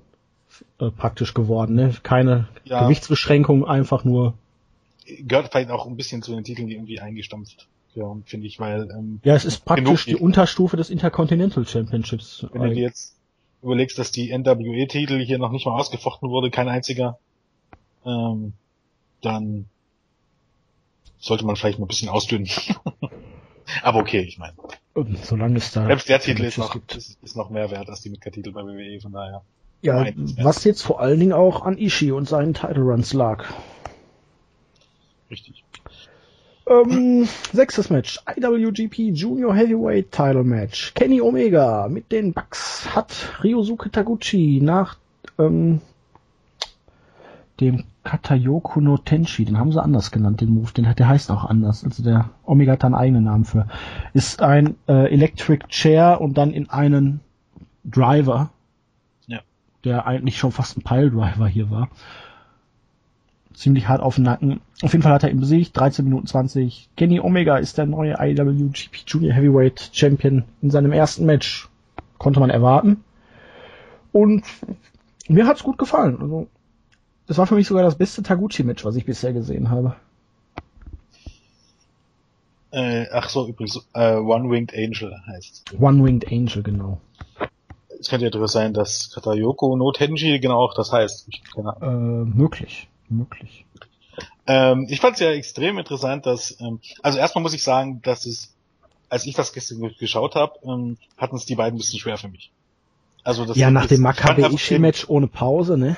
äh, 0.79 0.91
praktisch 0.91 1.33
geworden. 1.33 1.75
Ne? 1.75 1.93
Keine 2.03 2.47
ja. 2.65 2.83
Gewichtsbeschränkung, 2.83 3.65
einfach 3.65 4.03
nur. 4.03 4.35
Gehört 5.05 5.51
vielleicht 5.51 5.69
auch 5.69 5.87
ein 5.87 5.95
bisschen 5.95 6.21
zu 6.21 6.33
den 6.35 6.43
Titeln, 6.43 6.67
die 6.67 6.75
irgendwie 6.75 6.99
eingestampft 6.99 7.67
gehören, 7.93 8.23
finde 8.25 8.47
ich, 8.47 8.59
weil. 8.59 8.89
Ähm, 8.91 9.19
ja, 9.23 9.35
es 9.35 9.45
ist 9.45 9.65
praktisch 9.65 10.05
die 10.05 10.15
Unterstufe 10.15 10.77
des 10.77 10.89
Intercontinental 10.89 11.65
Championships. 11.67 12.45
Wenn 12.51 12.61
du 12.61 12.75
dir 12.75 12.81
jetzt 12.81 13.15
überlegst, 13.61 13.97
dass 13.97 14.11
die 14.11 14.37
NWE-Titel 14.37 15.19
hier 15.19 15.39
noch 15.39 15.51
nicht 15.51 15.65
mal 15.65 15.73
ausgefochten 15.73 16.29
wurde, 16.29 16.51
kein 16.51 16.69
einziger, 16.69 17.17
ähm, 18.05 18.53
dann 19.21 19.65
sollte 21.17 21.45
man 21.45 21.55
vielleicht 21.55 21.79
mal 21.79 21.85
ein 21.85 21.89
bisschen 21.89 22.09
ausdünnen. 22.09 22.49
Aber 23.83 23.99
okay, 23.99 24.21
ich 24.21 24.37
meine. 24.37 24.53
Solange 25.23 25.57
es 25.57 25.71
da. 25.71 25.85
Selbst 25.85 26.07
der 26.09 26.19
Titel 26.19 26.43
ist 26.43 26.57
noch, 26.57 26.75
ist, 26.95 27.21
ist 27.21 27.35
noch 27.35 27.49
mehr 27.49 27.69
wert 27.69 27.89
als 27.89 28.01
die 28.01 28.09
Midcard-Titel 28.09 28.51
bei 28.51 28.61
WWE, 28.63 28.99
von 29.01 29.11
daher. 29.11 29.43
Ja, 29.81 30.05
was 30.41 30.63
jetzt 30.63 30.81
vor 30.81 30.99
allen 30.99 31.19
Dingen 31.19 31.33
auch 31.33 31.63
an 31.63 31.77
Ishii 31.77 32.11
und 32.11 32.27
seinen 32.27 32.53
Title 32.53 32.81
Runs 32.81 33.13
lag. 33.13 33.45
Richtig. 35.29 35.63
Ähm, 36.67 37.27
sechstes 37.53 37.89
Match. 37.89 38.19
IWGP 38.35 39.11
Junior 39.13 39.55
Heavyweight 39.55 40.11
Title 40.11 40.43
Match. 40.43 40.93
Kenny 40.95 41.21
Omega 41.21 41.87
mit 41.89 42.11
den 42.11 42.33
Bucks 42.33 42.93
hat 42.93 43.39
Ryosuke 43.43 43.89
Taguchi 43.89 44.59
nach 44.61 44.97
ähm, 45.39 45.79
dem 47.59 47.85
Katayoko 48.03 48.81
no 48.81 48.97
Tenshi, 48.97 49.45
den 49.45 49.57
haben 49.57 49.71
sie 49.71 49.81
anders 49.81 50.11
genannt, 50.11 50.41
den 50.41 50.49
Move, 50.49 50.71
den, 50.73 50.93
der 50.93 51.07
heißt 51.07 51.31
auch 51.31 51.45
anders. 51.45 51.83
Also 51.83 52.03
der 52.03 52.29
Omega 52.45 52.73
hat 52.73 52.83
da 52.83 52.87
einen 52.87 52.95
eigenen 52.95 53.23
Namen 53.25 53.45
für. 53.45 53.67
Ist 54.13 54.41
ein 54.41 54.75
äh, 54.87 55.11
Electric 55.11 55.67
Chair 55.67 56.21
und 56.21 56.37
dann 56.37 56.51
in 56.51 56.69
einen 56.69 57.21
Driver. 57.83 58.51
Der 59.83 60.07
eigentlich 60.07 60.37
schon 60.37 60.51
fast 60.51 60.77
ein 60.77 60.83
Pile-Driver 60.83 61.47
hier 61.47 61.69
war. 61.69 61.89
Ziemlich 63.53 63.87
hart 63.87 64.01
auf 64.01 64.15
den 64.15 64.25
Nacken. 64.25 64.61
Auf 64.83 64.91
jeden 64.91 65.01
Fall 65.01 65.13
hat 65.13 65.23
er 65.23 65.31
ihn 65.31 65.39
besiegt, 65.39 65.75
13 65.77 66.05
Minuten 66.05 66.27
20. 66.27 66.89
Kenny 66.95 67.19
Omega 67.19 67.57
ist 67.57 67.77
der 67.77 67.87
neue 67.87 68.15
IWGP 68.19 69.03
Junior 69.07 69.33
Heavyweight 69.33 69.89
Champion 69.93 70.43
in 70.61 70.69
seinem 70.69 70.91
ersten 70.91 71.25
Match. 71.25 71.67
Konnte 72.17 72.39
man 72.39 72.49
erwarten. 72.49 73.03
Und 74.11 74.43
mir 75.27 75.47
hat's 75.47 75.63
gut 75.63 75.77
gefallen. 75.77 76.17
Also 76.21 76.47
das 77.27 77.37
war 77.37 77.45
für 77.45 77.55
mich 77.55 77.67
sogar 77.67 77.83
das 77.83 77.97
beste 77.97 78.23
Taguchi-Match, 78.23 78.85
was 78.85 78.95
ich 78.95 79.05
bisher 79.05 79.33
gesehen 79.33 79.69
habe. 79.69 79.95
Äh, 82.71 83.05
ach 83.11 83.29
so, 83.29 83.47
übrigens, 83.47 83.87
äh, 83.93 84.15
One-Winged 84.15 84.73
Angel 84.73 85.15
heißt 85.25 85.75
One-Winged 85.79 86.31
Angel, 86.31 86.63
genau. 86.63 87.01
Es 87.99 88.09
könnte 88.09 88.25
ja 88.25 88.29
durchaus 88.29 88.53
sein, 88.53 88.73
dass 88.73 89.11
Katayoko 89.13 89.75
no 89.75 89.91
Tenji 89.91 90.39
genau 90.39 90.59
auch 90.59 90.73
das 90.73 90.91
heißt. 90.91 91.29
Keine 91.55 91.75
Ahnung. 91.81 92.33
Äh, 92.33 92.37
möglich, 92.37 92.87
möglich. 93.09 93.65
Ähm, 94.45 94.87
ich 94.89 95.01
fand 95.01 95.15
es 95.15 95.19
ja 95.19 95.31
extrem 95.31 95.77
interessant, 95.77 96.25
dass, 96.25 96.59
ähm, 96.61 96.79
also 97.01 97.17
erstmal 97.17 97.41
muss 97.41 97.53
ich 97.53 97.63
sagen, 97.63 98.01
dass 98.01 98.25
es, 98.25 98.55
als 99.09 99.25
ich 99.25 99.35
das 99.35 99.53
gestern 99.53 99.93
geschaut 99.99 100.35
habe, 100.35 100.53
ähm, 100.63 100.97
hatten 101.17 101.35
es 101.35 101.45
die 101.45 101.55
beiden 101.55 101.75
ein 101.75 101.77
bisschen 101.77 101.99
schwer 101.99 102.17
für 102.17 102.29
mich. 102.29 102.51
Also 103.23 103.45
das 103.45 103.57
ja, 103.57 103.71
nach 103.71 103.87
dem 103.87 104.01
Makabe 104.01 104.47
Ishii-Match 104.47 105.09
ohne 105.09 105.27
Pause, 105.27 105.77
ne? 105.77 105.97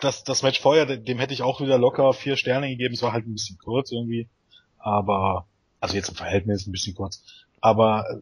das, 0.00 0.24
das 0.24 0.42
Match 0.42 0.60
vorher, 0.60 0.84
dem 0.84 1.18
hätte 1.18 1.34
ich 1.34 1.42
auch 1.42 1.60
wieder 1.60 1.78
locker 1.78 2.12
vier 2.12 2.36
Sterne 2.36 2.68
gegeben. 2.68 2.94
Es 2.94 3.02
war 3.02 3.12
halt 3.12 3.26
ein 3.26 3.32
bisschen 3.32 3.58
kurz 3.58 3.92
irgendwie. 3.92 4.28
Aber, 4.78 5.46
also 5.80 5.96
jetzt 5.96 6.08
im 6.08 6.14
Verhältnis 6.14 6.66
ein 6.66 6.72
bisschen 6.72 6.94
kurz. 6.94 7.22
Aber 7.60 8.04
äh, 8.10 8.20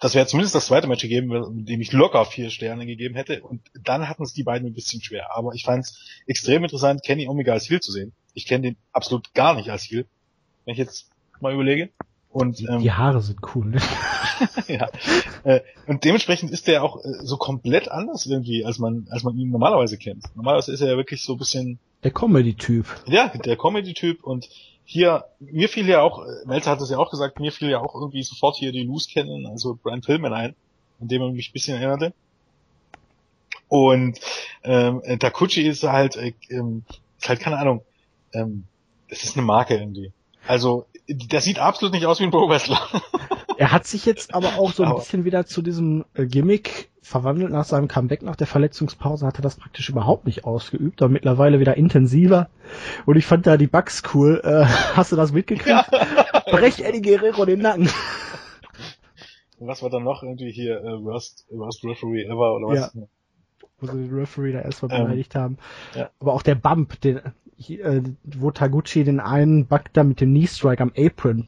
das 0.00 0.14
wäre 0.14 0.26
zumindest 0.26 0.54
das 0.54 0.66
zweite 0.66 0.88
Match 0.88 1.02
gegeben, 1.02 1.64
dem 1.64 1.80
ich 1.80 1.92
locker 1.92 2.24
vier 2.24 2.50
Sterne 2.50 2.86
gegeben 2.86 3.14
hätte. 3.14 3.42
Und 3.42 3.62
dann 3.82 4.08
hatten 4.08 4.22
es 4.22 4.32
die 4.32 4.42
beiden 4.42 4.68
ein 4.68 4.74
bisschen 4.74 5.02
schwer. 5.02 5.34
Aber 5.34 5.54
ich 5.54 5.64
fand 5.64 5.84
es 5.84 6.06
extrem 6.26 6.64
interessant, 6.64 7.02
Kenny 7.02 7.28
Omega 7.28 7.52
als 7.52 7.68
Heel 7.68 7.80
zu 7.80 7.92
sehen. 7.92 8.12
Ich 8.34 8.46
kenne 8.46 8.62
den 8.62 8.76
absolut 8.92 9.32
gar 9.32 9.54
nicht 9.54 9.70
als 9.70 9.84
Heel, 9.84 10.06
wenn 10.64 10.72
ich 10.72 10.78
jetzt 10.78 11.08
mal 11.40 11.54
überlege. 11.54 11.90
Und, 12.28 12.60
ähm, 12.68 12.80
die 12.80 12.92
Haare 12.92 13.22
sind 13.22 13.38
cool, 13.54 13.64
ne? 13.64 13.78
ja. 14.68 14.90
Äh, 15.44 15.60
und 15.86 16.04
dementsprechend 16.04 16.50
ist 16.50 16.66
der 16.66 16.82
auch 16.82 17.02
äh, 17.02 17.08
so 17.22 17.38
komplett 17.38 17.90
anders 17.90 18.26
irgendwie, 18.26 18.62
als 18.62 18.78
man, 18.78 19.06
als 19.08 19.22
man 19.22 19.38
ihn 19.38 19.48
normalerweise 19.48 19.96
kennt. 19.96 20.24
Normalerweise 20.34 20.72
ist 20.72 20.82
er 20.82 20.88
ja 20.88 20.96
wirklich 20.98 21.22
so 21.22 21.32
ein 21.32 21.38
bisschen. 21.38 21.78
Der 22.04 22.10
Comedy-Typ. 22.10 22.84
Ja, 23.06 23.28
der 23.28 23.56
Comedy-Typ 23.56 24.22
und 24.22 24.50
hier, 24.86 25.24
mir 25.40 25.68
fiel 25.68 25.88
ja 25.88 26.00
auch, 26.00 26.24
äh, 26.24 26.46
Melzer 26.46 26.70
hat 26.70 26.80
es 26.80 26.90
ja 26.90 26.96
auch 26.96 27.10
gesagt, 27.10 27.40
mir 27.40 27.50
fiel 27.50 27.68
ja 27.68 27.80
auch 27.80 27.94
irgendwie 27.94 28.22
sofort 28.22 28.56
hier 28.56 28.70
die 28.70 28.84
Loose 28.84 29.10
kennen, 29.10 29.46
also 29.46 29.76
Brian 29.82 30.00
Pillman 30.00 30.32
ein, 30.32 30.54
an 31.00 31.08
dem 31.08 31.22
er 31.22 31.32
mich 31.32 31.50
ein 31.50 31.52
bisschen 31.52 31.76
erinnerte. 31.76 32.14
Und 33.68 34.20
ähm, 34.62 35.02
Takuchi 35.18 35.62
ist 35.62 35.82
halt, 35.82 36.14
äh, 36.14 36.32
ähm, 36.50 36.84
ist 37.18 37.28
halt 37.28 37.40
keine 37.40 37.58
Ahnung, 37.58 37.82
ähm, 38.32 38.64
es 39.08 39.24
ist 39.24 39.36
eine 39.36 39.44
Marke 39.44 39.76
irgendwie. 39.76 40.12
Also, 40.46 40.86
der 41.08 41.40
sieht 41.40 41.58
absolut 41.58 41.92
nicht 41.92 42.06
aus 42.06 42.20
wie 42.20 42.24
ein 42.24 42.30
Pro-Wrestler. 42.30 42.80
er 43.58 43.72
hat 43.72 43.88
sich 43.88 44.06
jetzt 44.06 44.34
aber 44.34 44.56
auch 44.56 44.72
so 44.72 44.84
ein 44.84 44.94
bisschen 44.94 45.24
wieder 45.24 45.46
zu 45.46 45.62
diesem 45.62 46.04
äh, 46.14 46.26
Gimmick 46.26 46.90
verwandelt. 47.06 47.52
Nach 47.52 47.64
seinem 47.64 47.88
Comeback, 47.88 48.22
nach 48.22 48.36
der 48.36 48.46
Verletzungspause 48.48 49.26
hat 49.26 49.38
er 49.38 49.42
das 49.42 49.56
praktisch 49.56 49.88
überhaupt 49.88 50.26
nicht 50.26 50.44
ausgeübt, 50.44 51.00
aber 51.02 51.12
mittlerweile 51.12 51.60
wieder 51.60 51.76
intensiver. 51.76 52.48
Und 53.06 53.16
ich 53.16 53.26
fand 53.26 53.46
da 53.46 53.56
die 53.56 53.68
Bugs 53.68 54.02
cool. 54.12 54.40
Äh, 54.44 54.64
hast 54.96 55.12
du 55.12 55.16
das 55.16 55.32
mitgekriegt? 55.32 55.68
Ja. 55.68 55.86
Brecht 56.50 56.80
Eddie 56.80 57.02
Guerrero 57.02 57.44
den 57.44 57.60
Nacken. 57.60 57.88
was 59.58 59.82
war 59.82 59.90
dann 59.90 60.02
noch 60.04 60.22
irgendwie 60.22 60.50
hier 60.50 60.80
äh, 60.82 61.02
worst, 61.02 61.46
worst 61.50 61.84
Referee 61.84 62.24
ever 62.24 62.54
oder 62.56 62.66
was? 62.68 62.94
Ja. 62.94 63.02
Wo 63.78 63.86
sie 63.86 64.08
den 64.08 64.14
Referee 64.14 64.52
da 64.52 64.60
erstmal 64.60 64.92
Ähm, 64.92 65.04
beleidigt 65.04 65.34
haben. 65.34 65.58
ja. 65.94 66.10
Aber 66.18 66.34
auch 66.34 66.42
der 66.42 66.54
Bump, 66.56 67.00
den, 67.02 67.20
äh, 67.68 68.02
wo 68.24 68.50
Taguchi 68.50 69.04
den 69.04 69.20
einen 69.20 69.66
Bug 69.66 69.84
da 69.92 70.02
mit 70.02 70.20
dem 70.20 70.30
Knee 70.30 70.46
Strike 70.46 70.82
am 70.82 70.92
Apron, 70.96 71.46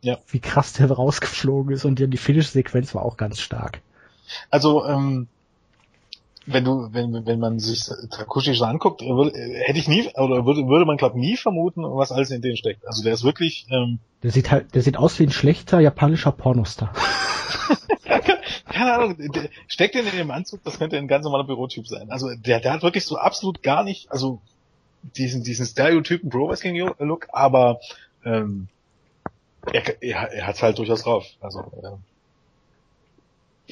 Ja. 0.00 0.18
wie 0.28 0.40
krass 0.40 0.74
der 0.74 0.90
rausgeflogen 0.90 1.72
ist 1.74 1.84
und 1.84 1.98
ja, 1.98 2.06
die 2.06 2.16
Finish-Sequenz 2.18 2.94
war 2.94 3.04
auch 3.04 3.16
ganz 3.16 3.40
stark. 3.40 3.80
Also, 4.50 4.84
ähm, 4.86 5.28
wenn 6.46 6.64
du, 6.64 6.88
wenn, 6.92 7.24
wenn 7.26 7.38
man 7.38 7.58
sich 7.58 7.84
Takushi 8.10 8.54
so 8.54 8.64
anguckt, 8.64 9.00
würde, 9.00 9.32
hätte 9.64 9.78
ich 9.78 9.88
nie, 9.88 10.08
oder 10.16 10.44
würde, 10.44 10.66
würde 10.66 10.84
man 10.84 10.96
glaub 10.96 11.14
nie 11.14 11.36
vermuten, 11.36 11.82
was 11.84 12.10
alles 12.10 12.30
in 12.30 12.42
denen 12.42 12.56
steckt. 12.56 12.86
Also 12.86 13.04
der 13.04 13.12
ist 13.12 13.22
wirklich, 13.22 13.66
ähm, 13.70 14.00
Der 14.22 14.32
sieht 14.32 14.50
halt, 14.50 14.74
der 14.74 14.82
sieht 14.82 14.96
aus 14.96 15.18
wie 15.18 15.24
ein 15.24 15.30
schlechter 15.30 15.80
japanischer 15.80 16.32
Pornostar. 16.32 16.92
keine 18.66 18.94
Ahnung, 18.94 19.16
der 19.18 19.48
steckt 19.68 19.94
in 19.94 20.04
dem 20.04 20.30
Anzug, 20.30 20.64
das 20.64 20.78
könnte 20.78 20.96
ein 20.96 21.08
ganz 21.08 21.24
normaler 21.24 21.44
Bürotyp 21.44 21.86
sein. 21.86 22.10
Also 22.10 22.34
der, 22.34 22.60
der 22.60 22.72
hat 22.72 22.82
wirklich 22.82 23.04
so 23.04 23.16
absolut 23.16 23.62
gar 23.62 23.84
nicht, 23.84 24.10
also 24.10 24.40
diesen, 25.16 25.44
diesen 25.44 25.66
Stereotypen 25.66 26.30
Pro 26.30 26.48
Wrestling 26.48 26.76
Look, 26.98 27.28
aber 27.32 27.80
ähm, 28.24 28.68
er, 29.72 30.02
er, 30.02 30.32
er 30.32 30.46
hat's 30.46 30.62
halt 30.62 30.78
durchaus 30.78 31.02
drauf. 31.02 31.26
Also 31.40 31.60
ähm, 31.84 31.98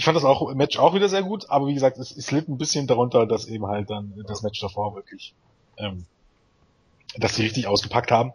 ich 0.01 0.07
fand 0.07 0.17
das 0.17 0.25
auch 0.25 0.55
Match 0.55 0.79
auch 0.79 0.95
wieder 0.95 1.11
sehr 1.11 1.23
gut, 1.23 1.51
aber 1.51 1.67
wie 1.67 1.75
gesagt, 1.75 1.99
es, 1.99 2.17
es 2.17 2.31
litt 2.31 2.49
ein 2.49 2.57
bisschen 2.57 2.87
darunter, 2.87 3.27
dass 3.27 3.47
eben 3.47 3.67
halt 3.67 3.91
dann 3.91 4.15
das 4.27 4.41
Match 4.41 4.59
davor 4.59 4.95
wirklich, 4.95 5.35
ähm, 5.77 6.07
dass 7.19 7.35
sie 7.35 7.43
richtig 7.43 7.67
ausgepackt 7.67 8.11
haben. 8.11 8.33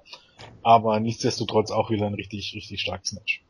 Aber 0.61 0.99
nichtsdestotrotz 0.99 1.71
auch 1.71 1.89
wieder 1.89 2.05
ein 2.05 2.13
richtig, 2.13 2.53
richtig 2.53 2.81
starkes 2.81 3.13
Match. 3.13 3.41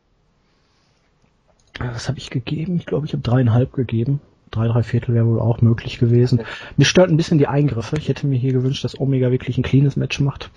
Was 1.78 2.08
habe 2.08 2.18
ich 2.18 2.30
gegeben? 2.30 2.78
Ich 2.78 2.86
glaube, 2.86 3.06
ich 3.06 3.12
habe 3.12 3.22
dreieinhalb 3.22 3.74
gegeben. 3.74 4.22
Drei, 4.50 4.70
drei 4.70 4.84
Viertel 4.84 5.14
wäre 5.14 5.28
wohl 5.28 5.42
auch 5.42 5.60
möglich 5.60 6.00
gewesen. 6.00 6.42
Mir 6.78 6.86
stört 6.86 7.10
ein 7.10 7.18
bisschen 7.18 7.38
die 7.38 7.48
Eingriffe. 7.48 7.98
Ich 7.98 8.08
hätte 8.08 8.28
mir 8.28 8.40
hier 8.40 8.54
gewünscht, 8.54 8.86
dass 8.86 8.98
Omega 8.98 9.30
wirklich 9.30 9.58
ein 9.58 9.64
cleanes 9.64 9.98
Match 9.98 10.22
macht. 10.22 10.52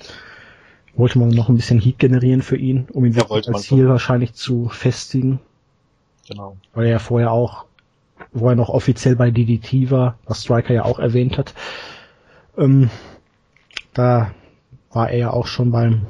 Wollte 0.94 1.18
man 1.18 1.30
noch 1.30 1.48
ein 1.48 1.56
bisschen 1.56 1.80
Heat 1.80 1.98
generieren 1.98 2.42
für 2.42 2.56
ihn, 2.56 2.86
um 2.92 3.04
ihn 3.04 3.14
Ja, 3.14 3.28
als 3.28 3.62
Ziel 3.62 3.88
wahrscheinlich 3.88 4.34
zu 4.34 4.68
festigen. 4.68 5.40
Genau. 6.28 6.56
Weil 6.74 6.86
er 6.86 6.90
ja 6.92 6.98
vorher 6.98 7.32
auch, 7.32 7.64
wo 8.32 8.48
er 8.48 8.54
noch 8.56 8.68
offiziell 8.68 9.16
bei 9.16 9.30
DDT 9.30 9.90
war, 9.90 10.18
was 10.26 10.42
Striker 10.42 10.74
ja 10.74 10.84
auch 10.84 10.98
erwähnt 10.98 11.38
hat, 11.38 11.54
ähm, 12.56 12.90
da 13.94 14.32
war 14.92 15.10
er 15.10 15.18
ja 15.18 15.30
auch 15.32 15.46
schon 15.46 15.70
beim 15.70 16.06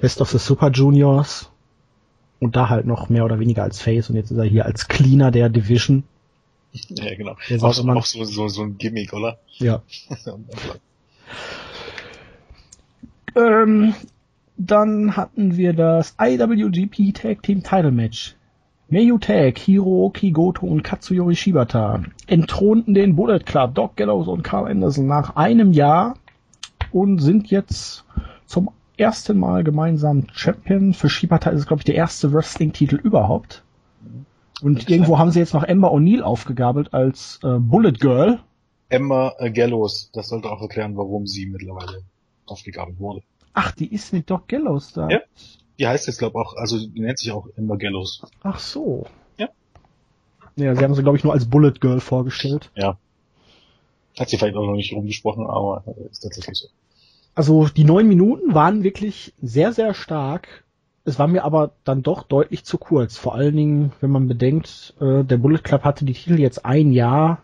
Best 0.00 0.20
of 0.20 0.30
the 0.30 0.38
Super 0.38 0.70
Juniors 0.70 1.50
und 2.40 2.56
da 2.56 2.68
halt 2.68 2.86
noch 2.86 3.08
mehr 3.08 3.24
oder 3.24 3.38
weniger 3.38 3.62
als 3.62 3.80
Face 3.80 4.08
und 4.10 4.16
jetzt 4.16 4.30
ist 4.30 4.38
er 4.38 4.44
hier 4.44 4.64
als 4.66 4.88
Cleaner 4.88 5.30
der 5.30 5.48
Division. 5.48 6.04
Ja, 6.72 7.14
genau. 7.16 7.36
Der 7.48 7.62
Auch, 7.62 7.78
immer- 7.78 7.96
auch 7.96 8.06
so, 8.06 8.24
so, 8.24 8.48
so 8.48 8.62
ein 8.62 8.78
Gimmick, 8.78 9.12
oder? 9.12 9.38
Ja. 9.58 9.82
Ähm, 13.36 13.94
dann 14.56 15.16
hatten 15.16 15.56
wir 15.56 15.72
das 15.72 16.16
IWGP 16.20 17.12
Tag 17.14 17.42
Team 17.44 17.62
Title 17.62 17.92
Match. 17.92 18.34
Mayu 18.92 19.18
Tag, 19.18 19.56
Hiroki 19.56 20.32
Goto 20.32 20.66
und 20.66 20.82
Katsuyori 20.82 21.36
Shibata 21.36 22.02
entthronten 22.26 22.92
den 22.92 23.14
Bullet 23.14 23.38
Club, 23.38 23.76
Doc 23.76 23.94
Gallows 23.94 24.26
und 24.26 24.42
Carl 24.42 24.66
Anderson 24.66 25.06
nach 25.06 25.36
einem 25.36 25.72
Jahr 25.72 26.14
und 26.90 27.20
sind 27.20 27.52
jetzt 27.52 28.04
zum 28.46 28.70
ersten 28.96 29.38
Mal 29.38 29.62
gemeinsam 29.62 30.26
Champion. 30.32 30.92
Für 30.92 31.08
Shibata 31.08 31.50
ist 31.50 31.60
es, 31.60 31.66
glaube 31.68 31.82
ich, 31.82 31.84
der 31.84 31.94
erste 31.94 32.32
Wrestling-Titel 32.32 32.96
überhaupt. 32.96 33.62
Und 34.60 34.90
irgendwo 34.90 35.18
haben 35.18 35.30
sie 35.30 35.38
jetzt 35.38 35.54
noch 35.54 35.62
Ember 35.62 35.92
O'Neill 35.92 36.22
aufgegabelt 36.22 36.92
als 36.92 37.38
äh, 37.44 37.58
Bullet 37.60 37.92
Girl. 37.92 38.40
Emma 38.88 39.32
äh, 39.38 39.52
Gallows, 39.52 40.10
das 40.12 40.30
sollte 40.30 40.50
auch 40.50 40.62
erklären, 40.62 40.96
warum 40.96 41.28
sie 41.28 41.46
mittlerweile 41.46 42.02
aufgegabelt 42.44 42.98
wurde. 42.98 43.22
Ach, 43.54 43.70
die 43.70 43.94
ist 43.94 44.12
mit 44.12 44.28
Doc 44.28 44.48
Gallows 44.48 44.92
da. 44.92 45.08
Ja. 45.08 45.20
Die 45.80 45.86
heißt 45.88 46.06
jetzt, 46.06 46.18
glaube 46.18 46.38
auch, 46.38 46.56
also 46.56 46.78
die 46.78 47.00
nennt 47.00 47.18
sich 47.18 47.32
auch 47.32 47.46
Emma 47.56 47.76
Gallows. 47.76 48.22
Ach 48.42 48.58
so. 48.58 49.06
Ja. 49.38 49.48
Ja, 50.56 50.76
sie 50.76 50.84
haben 50.84 50.94
sie, 50.94 51.02
glaube 51.02 51.16
ich, 51.16 51.24
nur 51.24 51.32
als 51.32 51.48
Bullet 51.48 51.72
Girl 51.80 52.00
vorgestellt. 52.00 52.70
Ja. 52.76 52.98
Hat 54.18 54.28
sie 54.28 54.36
vielleicht 54.36 54.56
auch 54.56 54.66
noch 54.66 54.74
nicht 54.74 54.92
rumgesprochen, 54.92 55.46
aber 55.46 55.82
ist 56.10 56.20
tatsächlich 56.20 56.58
so. 56.58 56.68
Also 57.34 57.68
die 57.68 57.84
neun 57.84 58.06
Minuten 58.08 58.52
waren 58.54 58.82
wirklich 58.82 59.32
sehr, 59.40 59.72
sehr 59.72 59.94
stark. 59.94 60.64
Es 61.06 61.18
war 61.18 61.28
mir 61.28 61.44
aber 61.44 61.72
dann 61.84 62.02
doch 62.02 62.24
deutlich 62.24 62.64
zu 62.64 62.76
kurz. 62.76 63.16
Vor 63.16 63.34
allen 63.34 63.56
Dingen, 63.56 63.92
wenn 64.02 64.10
man 64.10 64.28
bedenkt, 64.28 64.92
äh, 65.00 65.24
der 65.24 65.38
Bullet 65.38 65.60
Club 65.62 65.84
hatte 65.84 66.04
die 66.04 66.12
Titel 66.12 66.38
jetzt 66.38 66.66
ein 66.66 66.92
Jahr. 66.92 67.40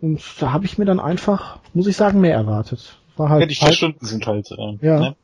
Und 0.00 0.20
da 0.40 0.52
habe 0.52 0.64
ich 0.64 0.76
mir 0.76 0.86
dann 0.86 0.98
einfach, 0.98 1.60
muss 1.72 1.86
ich 1.86 1.96
sagen, 1.96 2.20
mehr 2.20 2.34
erwartet. 2.34 2.98
War 3.16 3.28
halt, 3.28 3.42
Ja, 3.42 3.46
die 3.46 3.54
vier 3.54 3.66
halt 3.66 3.76
Stunden 3.76 4.04
sind 4.04 4.26
halt, 4.26 4.50
äh, 4.50 4.78
Ja. 4.84 4.98
ne? 5.00 5.16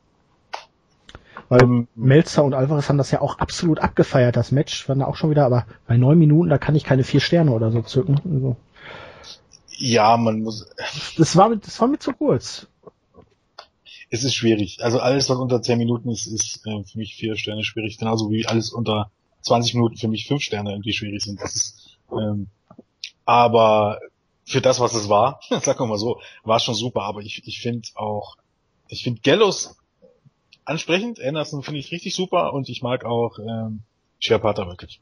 Weil 1.48 1.61
Ähm, 1.62 1.88
Melzer 1.94 2.44
und 2.44 2.54
Alvarez 2.54 2.88
haben 2.88 2.98
das 2.98 3.11
ja 3.11 3.20
auch 3.20 3.38
absolut 3.38 3.78
abgefeiert, 3.80 4.37
das 4.37 4.52
Match. 4.52 4.88
Waren 4.88 4.98
da 5.00 5.07
auch 5.07 5.16
schon 5.16 5.30
wieder, 5.30 5.44
aber 5.46 5.66
bei 5.87 5.96
neun 5.96 6.18
Minuten, 6.18 6.50
da 6.50 6.59
kann 6.59 6.74
ich 6.76 6.85
keine 6.85 7.04
vier 7.04 7.20
Sterne 7.20 7.52
oder 7.52 7.70
so 7.70 7.83
zücken. 7.83 8.20
Also, 8.24 8.57
ja, 9.78 10.16
man 10.16 10.40
muss, 10.42 10.66
das 11.16 11.37
war, 11.37 11.48
mir- 11.48 11.59
das 11.59 11.80
war 11.80 11.88
mir 11.88 11.98
zu 11.98 12.12
kurz. 12.12 12.66
es 14.11 14.24
ist 14.24 14.35
schwierig. 14.35 14.78
Also 14.83 15.00
alles, 15.00 15.28
was 15.28 15.38
unter 15.38 15.61
10 15.62 15.78
Minuten 15.78 16.09
ist, 16.11 16.26
ist 16.26 16.61
äh, 16.66 16.85
für 16.85 16.98
mich 16.98 17.14
vier 17.16 17.37
Sterne 17.37 17.64
schwierig. 17.64 17.98
Genauso 17.98 18.30
wie 18.30 18.46
alles 18.46 18.72
unter 18.72 19.11
20 19.42 19.74
Minuten 19.74 19.96
für 19.96 20.09
mich 20.09 20.26
fünf 20.26 20.42
Sterne 20.42 20.70
irgendwie 20.72 20.92
schwierig 20.92 21.22
sind. 21.22 21.40
Das 21.40 21.54
ist, 21.54 21.98
ähm, 22.12 22.48
aber 23.24 24.00
für 24.44 24.61
das, 24.61 24.80
was 24.80 24.94
es 24.94 25.09
war, 25.09 25.40
wir 25.50 25.87
mal 25.87 25.98
so, 25.98 26.20
war 26.44 26.57
es 26.59 26.64
schon 26.64 26.74
super. 26.74 27.02
Aber 27.02 27.20
ich, 27.22 27.46
ich 27.46 27.61
finde 27.61 27.88
auch, 27.94 28.37
ich 28.88 29.04
finde 29.04 29.20
Gallows 29.22 29.76
ansprechend. 30.64 31.20
Anderson 31.20 31.62
finde 31.62 31.81
ich 31.81 31.92
richtig 31.92 32.14
super 32.14 32.53
und 32.53 32.68
ich 32.68 32.83
mag 32.83 33.05
auch 33.05 33.38
ähm, 33.38 33.81
Sherpata 34.18 34.66
wirklich. 34.66 35.00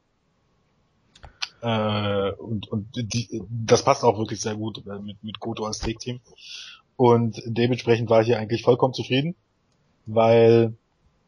Äh, 1.61 2.31
und 2.33 2.67
und 2.67 2.87
die, 2.95 3.41
das 3.49 3.83
passt 3.83 4.03
auch 4.03 4.17
wirklich 4.17 4.41
sehr 4.41 4.55
gut 4.55 4.85
äh, 4.85 4.99
mit, 4.99 5.23
mit 5.23 5.39
Goto 5.39 5.65
als 5.65 5.79
Take-Team. 5.79 6.19
Und 6.95 7.41
dementsprechend 7.45 8.09
war 8.09 8.21
ich 8.21 8.27
hier 8.27 8.37
eigentlich 8.37 8.63
vollkommen 8.63 8.93
zufrieden, 8.93 9.35
weil, 10.05 10.75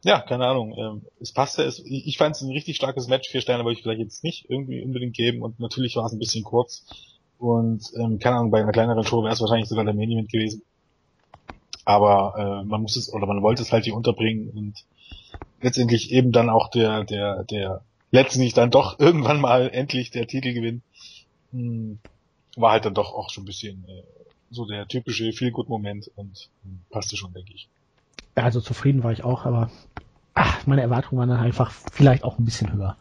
ja, 0.03 0.21
keine 0.21 0.45
Ahnung, 0.45 0.75
ähm, 0.77 1.01
es 1.19 1.31
passte, 1.31 1.63
es, 1.63 1.79
ich 1.85 2.17
fand 2.17 2.35
es 2.35 2.41
ein 2.41 2.51
richtig 2.51 2.75
starkes 2.75 3.07
Match, 3.07 3.29
vier 3.29 3.41
Sterne 3.41 3.63
wollte 3.63 3.79
ich 3.79 3.83
vielleicht 3.83 4.01
jetzt 4.01 4.23
nicht 4.23 4.45
irgendwie 4.49 4.83
unbedingt 4.83 5.15
geben 5.15 5.41
und 5.41 5.59
natürlich 5.59 5.95
war 5.95 6.05
es 6.05 6.13
ein 6.13 6.19
bisschen 6.19 6.43
kurz 6.43 6.85
und, 7.39 7.91
ähm, 7.97 8.19
keine 8.19 8.37
Ahnung, 8.37 8.51
bei 8.51 8.61
einer 8.61 8.71
kleineren 8.71 9.03
Show 9.03 9.23
wäre 9.23 9.33
es 9.33 9.41
wahrscheinlich 9.41 9.69
sogar 9.69 9.85
der 9.85 9.93
Main 9.93 10.11
Event 10.11 10.31
gewesen. 10.31 10.61
Aber 11.85 12.33
äh, 12.37 12.67
man 12.67 12.81
muss 12.81 12.95
es, 12.95 13.13
oder 13.13 13.27
man 13.27 13.41
wollte 13.43 13.61
es 13.61 13.71
halt 13.71 13.85
hier 13.85 13.95
unterbringen 13.95 14.49
und 14.49 14.73
letztendlich 15.61 16.11
eben 16.11 16.31
dann 16.31 16.49
auch 16.49 16.69
der, 16.69 17.03
der, 17.03 17.43
der 17.43 17.81
letztendlich 18.11 18.53
dann 18.53 18.71
doch 18.71 18.99
irgendwann 18.99 19.39
mal 19.39 19.69
endlich 19.69 20.11
der 20.11 20.27
Titel 20.27 20.53
gewinnt, 20.53 20.83
hm, 21.51 21.99
war 22.57 22.71
halt 22.71 22.85
dann 22.85 22.93
doch 22.93 23.13
auch 23.13 23.29
schon 23.29 23.43
ein 23.43 23.47
bisschen 23.47 23.85
äh, 23.87 24.03
so 24.49 24.65
der 24.65 24.87
typische 24.87 25.31
Feel-Good-Moment 25.31 26.11
und 26.15 26.49
hm, 26.63 26.81
passte 26.89 27.17
schon, 27.17 27.33
denke 27.33 27.53
ich. 27.53 27.67
Ja, 28.35 28.43
also 28.43 28.61
zufrieden 28.61 29.03
war 29.03 29.11
ich 29.11 29.23
auch, 29.23 29.45
aber 29.45 29.69
ach, 30.33 30.65
meine 30.65 30.81
Erwartungen 30.81 31.19
waren 31.19 31.29
dann 31.29 31.39
einfach 31.39 31.71
vielleicht 31.71 32.23
auch 32.23 32.39
ein 32.39 32.45
bisschen 32.45 32.73
höher. 32.73 32.97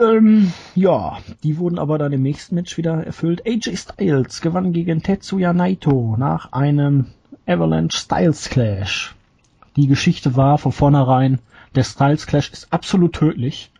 Ähm, 0.00 0.52
ja, 0.74 1.18
die 1.42 1.58
wurden 1.58 1.78
aber 1.78 1.98
dann 1.98 2.12
im 2.12 2.22
nächsten 2.22 2.54
Match 2.54 2.76
wieder 2.76 3.04
erfüllt. 3.04 3.46
AJ 3.46 3.76
Styles 3.76 4.40
gewann 4.40 4.72
gegen 4.72 5.02
Tetsuya 5.02 5.52
Naito 5.52 6.16
nach 6.16 6.52
einem 6.52 7.06
Avalanche 7.48 7.96
Styles 7.96 8.50
Clash. 8.50 9.14
Die 9.74 9.86
Geschichte 9.86 10.36
war 10.36 10.58
von 10.58 10.70
vornherein, 10.70 11.38
der 11.74 11.82
Styles 11.82 12.26
Clash 12.26 12.50
ist 12.52 12.70
absolut 12.74 13.14
tödlich. 13.14 13.72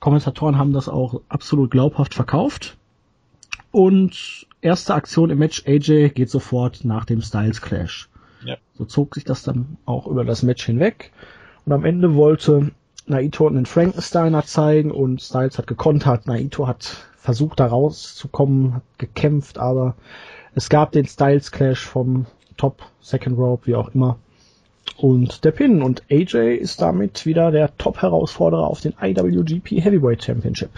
Kommentatoren 0.00 0.56
haben 0.56 0.72
das 0.72 0.88
auch 0.88 1.20
absolut 1.28 1.70
glaubhaft 1.70 2.14
verkauft. 2.14 2.78
Und 3.72 4.46
erste 4.62 4.94
Aktion 4.94 5.28
im 5.28 5.38
Match, 5.38 5.64
AJ 5.66 6.10
geht 6.14 6.30
sofort 6.30 6.86
nach 6.86 7.04
dem 7.04 7.20
Styles 7.20 7.60
Clash. 7.60 8.08
Ja. 8.42 8.56
So 8.78 8.86
zog 8.86 9.16
sich 9.16 9.24
das 9.24 9.42
dann 9.42 9.76
auch 9.84 10.06
über 10.06 10.24
das 10.24 10.42
Match 10.42 10.64
hinweg. 10.64 11.12
Und 11.66 11.72
am 11.72 11.84
Ende 11.84 12.14
wollte 12.14 12.70
Naito 13.06 13.46
einen 13.46 13.66
Frankensteiner 13.66 14.44
zeigen 14.44 14.90
und 14.90 15.20
Styles 15.20 15.58
hat 15.58 15.66
gekontert. 15.66 16.26
Naito 16.26 16.66
hat 16.66 17.04
versucht 17.18 17.60
da 17.60 17.66
rauszukommen, 17.66 18.76
hat 18.76 18.82
gekämpft, 18.96 19.58
aber 19.58 19.94
es 20.54 20.70
gab 20.70 20.92
den 20.92 21.06
Styles 21.06 21.52
Clash 21.52 21.84
vom 21.84 22.24
Top, 22.56 22.82
Second 23.00 23.38
Rope, 23.38 23.66
wie 23.66 23.74
auch 23.74 23.88
immer. 23.94 24.18
Und 24.96 25.44
der 25.44 25.50
Pin. 25.50 25.82
Und 25.82 26.02
AJ 26.10 26.56
ist 26.56 26.80
damit 26.80 27.26
wieder 27.26 27.50
der 27.50 27.76
Top-Herausforderer 27.76 28.66
auf 28.66 28.80
den 28.80 28.94
IWGP 29.00 29.82
Heavyweight 29.82 30.24
Championship. 30.24 30.70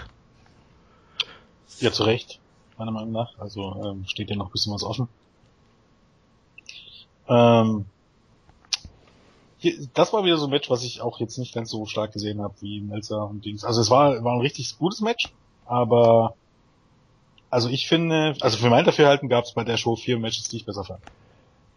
Ja, 1.81 1.93
zu 1.93 2.05
Recht, 2.05 2.41
meiner 2.79 2.93
Meinung 2.93 3.13
nach. 3.13 3.39
Also 3.39 3.77
ähm, 3.85 4.05
steht 4.07 4.31
ja 4.31 4.37
noch 4.37 4.47
ein 4.47 4.53
bisschen 4.53 4.73
was 4.73 4.83
offen. 4.83 5.09
Ähm, 7.29 7.85
hier, 9.59 9.75
das 9.95 10.13
war 10.13 10.25
wieder 10.25 10.37
so 10.37 10.47
ein 10.47 10.51
Match, 10.51 10.71
was 10.71 10.85
ich 10.85 11.01
auch 11.01 11.19
jetzt 11.21 11.39
nicht 11.39 11.55
ganz 11.55 11.71
so 11.71 11.87
stark 11.87 12.13
gesehen 12.13 12.41
habe 12.41 12.55
wie 12.61 12.81
Melzer 12.81 13.29
und 13.29 13.45
Dings. 13.45 13.65
Also 13.65 13.81
es 13.81 13.91
war, 13.91 14.23
war 14.23 14.35
ein 14.35 14.41
richtig 14.41 14.79
gutes 14.79 15.01
Match, 15.01 15.33
aber 15.65 16.35
also 17.51 17.69
ich 17.69 17.89
finde, 17.89 18.35
also 18.41 18.59
für 18.59 18.71
mein 18.71 18.85
Dafürhalten 18.85 19.29
gab 19.29 19.45
es 19.45 19.53
bei 19.53 19.65
der 19.65 19.77
Show 19.77 19.97
vier 19.97 20.19
Matches, 20.19 20.49
die 20.49 20.57
ich 20.57 20.67
besser 20.67 20.85
fand. 20.85 21.01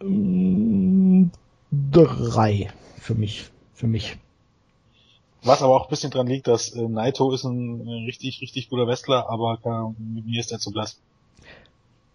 Mm, 0.02 1.30
Drei 1.70 2.70
für 2.98 3.14
mich. 3.14 3.50
Für 3.74 3.86
mich. 3.86 4.16
Was 5.42 5.62
aber 5.62 5.74
auch 5.74 5.84
ein 5.86 5.90
bisschen 5.90 6.10
dran 6.10 6.26
liegt, 6.26 6.46
dass 6.48 6.74
äh, 6.74 6.82
Naito 6.86 7.32
ist 7.32 7.44
ein 7.44 7.86
äh, 7.86 8.04
richtig, 8.04 8.42
richtig 8.42 8.68
guter 8.68 8.86
Wrestler, 8.86 9.30
aber 9.30 9.58
Ahnung, 9.64 9.96
mit 9.98 10.26
mir 10.26 10.40
ist 10.40 10.52
er 10.52 10.58
zu 10.58 10.70
blass. 10.70 10.98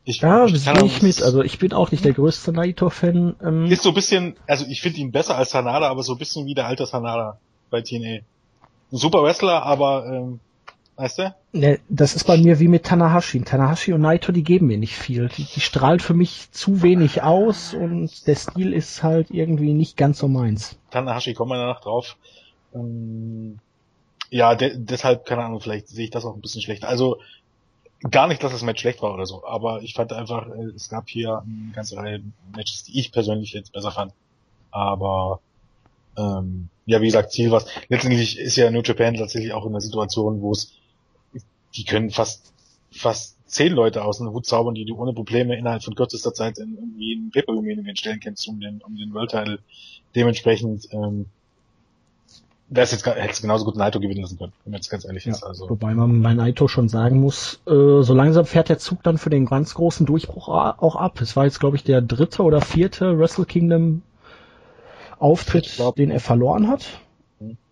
Ich, 0.04 0.22
Ja, 0.22 0.46
ich 0.46 0.60
sehe 0.62 0.86
ich 0.86 1.02
mit. 1.02 1.24
Also 1.24 1.42
ich 1.42 1.58
bin 1.58 1.74
auch 1.74 1.90
nicht 1.90 2.06
der 2.06 2.14
größte 2.14 2.52
Naito-Fan. 2.52 3.36
Ähm, 3.42 3.66
Ist 3.66 3.82
so 3.82 3.90
ein 3.90 3.96
bisschen, 3.96 4.36
also 4.46 4.66
ich 4.68 4.82
finde 4.82 5.00
ihn 5.00 5.12
besser 5.12 5.36
als 5.36 5.50
Sanada, 5.50 5.90
aber 5.90 6.04
so 6.04 6.12
ein 6.14 6.20
bisschen 6.20 6.46
wie 6.46 6.54
der 6.54 6.68
alte 6.68 6.86
Sanada 6.86 7.40
bei 7.72 7.82
TNA. 7.82 8.18
Ein 8.18 8.24
super 8.92 9.24
Wrestler, 9.24 9.64
aber 9.64 10.06
ähm, 10.06 10.40
weißt 10.98 11.20
du? 11.20 11.36
Ne, 11.54 11.80
das 11.90 12.16
ist 12.16 12.26
bei 12.26 12.38
mir 12.38 12.60
wie 12.60 12.68
mit 12.68 12.86
Tanahashi. 12.86 13.42
Tanahashi 13.42 13.94
und 13.94 14.02
Naito, 14.02 14.32
die 14.32 14.44
geben 14.44 14.68
mir 14.68 14.78
nicht 14.78 14.96
viel. 14.96 15.30
Die, 15.30 15.44
die 15.44 15.62
strahlen 15.62 16.00
für 16.00 16.14
mich 16.14 16.52
zu 16.52 16.82
wenig 16.82 17.24
aus 17.24 17.74
und 17.74 18.28
der 18.28 18.36
Stil 18.36 18.74
ist 18.74 19.04
halt 19.04 19.32
irgendwie 19.32 19.74
nicht 19.74 19.98
ganz 19.98 20.20
so 20.20 20.28
meins. 20.28 20.78
Tanahashi 20.92 21.34
kommen 21.34 21.52
wir 21.52 21.58
danach 21.58 21.82
drauf. 21.82 22.18
Ähm, 22.74 23.60
ja, 24.30 24.56
de 24.56 24.76
deshalb, 24.78 25.26
keine 25.26 25.44
Ahnung, 25.44 25.62
vielleicht 25.62 25.88
sehe 25.88 26.06
ich 26.06 26.12
das 26.12 26.26
auch 26.26 26.36
ein 26.36 26.42
bisschen 26.42 26.62
schlechter. 26.62 26.90
Also 26.90 27.20
gar 28.10 28.28
nicht, 28.28 28.44
dass 28.44 28.52
das 28.52 28.64
Match 28.64 28.82
schlecht 28.82 29.02
war 29.02 29.14
oder 29.14 29.26
so, 29.26 29.46
aber 29.46 29.82
ich 29.82 29.94
fand 29.94 30.14
einfach, 30.14 30.48
äh, 30.48 30.72
es 30.76 30.90
gab 30.90 31.10
hier 31.10 31.44
eine 31.44 31.72
ganze 31.74 31.98
Reihe 31.98 32.22
Matches, 32.56 32.84
die 32.84 33.00
ich 33.00 33.12
persönlich 33.12 33.54
jetzt 33.54 33.72
besser 33.72 33.92
fand. 33.92 34.14
Aber 34.72 35.40
ähm, 36.18 36.70
ja, 36.86 37.02
wie 37.02 37.08
gesagt, 37.08 37.32
Ziel 37.32 37.52
was. 37.52 37.66
Letztendlich 37.90 38.38
ist 38.38 38.56
ja 38.56 38.70
New 38.70 38.82
Japan 38.82 39.16
tatsächlich 39.16 39.54
auch 39.54 39.66
in 39.66 39.72
einer 39.72 39.82
Situation, 39.82 40.42
wo 40.42 40.52
es, 40.52 40.74
die 41.76 41.86
können 41.86 42.10
fast 42.10 42.54
fast 42.92 43.36
zehn 43.48 43.74
Leute 43.74 44.04
aus 44.04 44.18
dem 44.18 44.32
Hut 44.32 44.46
zaubern, 44.46 44.76
die 44.76 44.86
du 44.86 44.96
ohne 44.98 45.14
Probleme 45.14 45.56
innerhalb 45.58 45.84
von 45.84 45.96
kürzester 45.96 46.34
Zeit 46.34 46.58
in 46.58 46.76
irgendwie 46.76 47.16
einen 47.16 47.32
Pay-Per-View-Main 47.32 47.96
stellen 47.96 48.20
kannst, 48.20 48.48
um 48.48 48.60
den, 48.60 48.82
um 48.82 48.96
den 48.96 49.14
World 49.14 49.32
Title. 49.32 49.60
Dementsprechend, 50.16 50.88
ähm, 50.92 51.28
es 52.74 52.92
jetzt, 52.92 53.06
hätte 53.06 53.30
es 53.30 53.42
genauso 53.42 53.64
gut 53.64 53.76
Naito 53.76 54.00
gewinnen 54.00 54.22
lassen 54.22 54.38
können, 54.38 54.54
wenn 54.64 54.72
man 54.72 54.80
jetzt 54.80 54.90
ganz 54.90 55.06
ehrlich 55.06 55.28
ist. 55.28 55.44
Also, 55.44 55.70
Wobei 55.70 55.94
man 55.94 56.22
bei 56.24 56.34
Naito 56.34 56.68
schon 56.68 56.90
sagen 56.90 57.20
muss, 57.20 57.62
äh, 57.68 58.02
so 58.02 58.14
langsam 58.14 58.46
fährt 58.46 58.70
der 58.70 58.80
Zug 58.80 59.04
dann 59.04 59.18
für 59.18 59.30
den 59.30 59.46
ganz 59.46 59.76
großen 59.76 60.06
Durchbruch 60.06 60.48
auch 60.50 60.96
ab. 60.96 61.22
Es 61.22 61.36
war 61.36 61.46
jetzt, 61.46 61.60
glaube 61.60 61.78
ich, 61.78 61.84
der 61.84 62.02
dritte 62.02 62.44
oder 62.44 62.62
vierte 62.62 63.20
Wrestle 63.20 63.46
Kingdom 63.46 64.02
Auftritt, 65.20 65.72
glaub- 65.76 65.96
den 65.96 66.12
er 66.12 66.20
verloren 66.20 66.68
hat. 66.68 66.86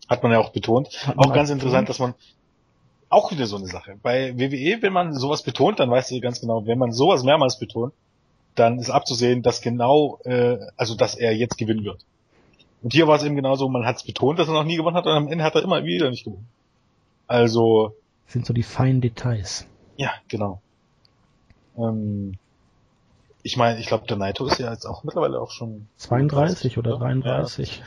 hat 0.07 0.23
man 0.23 0.31
ja 0.31 0.39
auch 0.39 0.51
betont. 0.51 0.89
Auch 1.17 1.33
ganz 1.33 1.49
auch 1.49 1.53
interessant, 1.53 1.89
dass 1.89 1.99
man 1.99 2.13
auch 3.13 3.31
wieder 3.31 3.47
so 3.47 3.57
eine 3.57 3.67
Sache. 3.67 3.97
Bei 4.01 4.37
WWE, 4.37 4.81
wenn 4.81 4.93
man 4.93 5.13
sowas 5.13 5.43
betont, 5.43 5.79
dann 5.79 5.89
weißt 5.89 6.11
du 6.11 6.19
ganz 6.19 6.41
genau, 6.41 6.65
wenn 6.65 6.77
man 6.77 6.91
sowas 6.91 7.23
mehrmals 7.23 7.59
betont, 7.59 7.93
dann 8.55 8.79
ist 8.79 8.89
abzusehen, 8.89 9.41
dass 9.41 9.61
genau, 9.61 10.19
äh, 10.25 10.57
also 10.77 10.95
dass 10.95 11.15
er 11.15 11.35
jetzt 11.35 11.57
gewinnen 11.57 11.85
wird. 11.85 12.05
Und 12.81 12.93
hier 12.93 13.07
war 13.07 13.15
es 13.15 13.23
eben 13.23 13.35
genauso, 13.35 13.69
man 13.69 13.85
hat 13.85 13.97
es 13.97 14.03
betont, 14.03 14.39
dass 14.39 14.47
er 14.47 14.53
noch 14.53 14.65
nie 14.65 14.75
gewonnen 14.75 14.97
hat 14.97 15.05
und 15.05 15.13
am 15.13 15.27
Ende 15.27 15.43
hat 15.43 15.55
er 15.55 15.63
immer 15.63 15.83
wieder 15.85 16.09
nicht 16.09 16.25
gewonnen. 16.25 16.47
Also, 17.27 17.95
sind 18.27 18.45
so 18.45 18.53
die 18.53 18.63
feinen 18.63 19.01
Details. 19.01 19.65
ja, 19.95 20.11
genau. 20.27 20.61
Ähm, 21.77 22.37
ich 23.41 23.57
meine, 23.57 23.79
ich 23.79 23.87
glaube, 23.87 24.05
der 24.07 24.17
Naito 24.17 24.45
ist 24.45 24.59
ja 24.59 24.71
jetzt 24.71 24.85
auch 24.85 25.03
mittlerweile 25.03 25.39
auch 25.39 25.51
schon 25.51 25.87
32 25.97 26.77
oder 26.77 26.91
Ja, 26.91 26.97
33. 26.97 27.83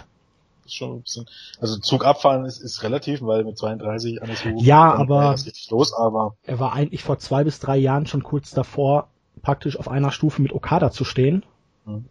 ist 0.67 0.75
schon 0.75 0.93
ein 0.97 1.03
bisschen, 1.03 1.27
also 1.61 1.79
Zug 1.79 2.05
abfahren 2.05 2.45
ist, 2.45 2.59
ist 2.59 2.83
relativ, 2.83 3.23
weil 3.23 3.45
mit 3.45 3.57
32 3.59 4.23
alles 4.23 4.41
so 4.41 4.49
Ja, 4.59 4.93
aber- 4.95 5.33
richtig 5.33 5.71
los, 5.71 5.93
aber 5.95 6.37
Er 6.45 6.59
war 6.59 6.73
eigentlich 6.73 7.03
vor 7.03 7.19
zwei 7.19 7.45
bis 7.45 7.59
drei 7.59 7.77
Jahren 7.77 8.07
schon 8.07 8.23
kurz 8.23 8.51
davor, 8.51 9.09
praktisch 9.43 9.79
auf 9.79 9.89
einer 9.89 10.11
Stufe 10.11 10.43
mit 10.43 10.53
Okada 10.53 10.91
zu 10.91 11.05
stehen. 11.05 11.45
Mhm. 11.85 12.05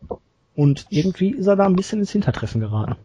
Und 0.55 0.85
irgendwie 0.89 1.31
ist 1.31 1.47
er 1.47 1.55
da 1.55 1.65
ein 1.65 1.75
bisschen 1.75 1.99
ins 1.99 2.11
Hintertreffen 2.11 2.61
geraten. 2.61 2.95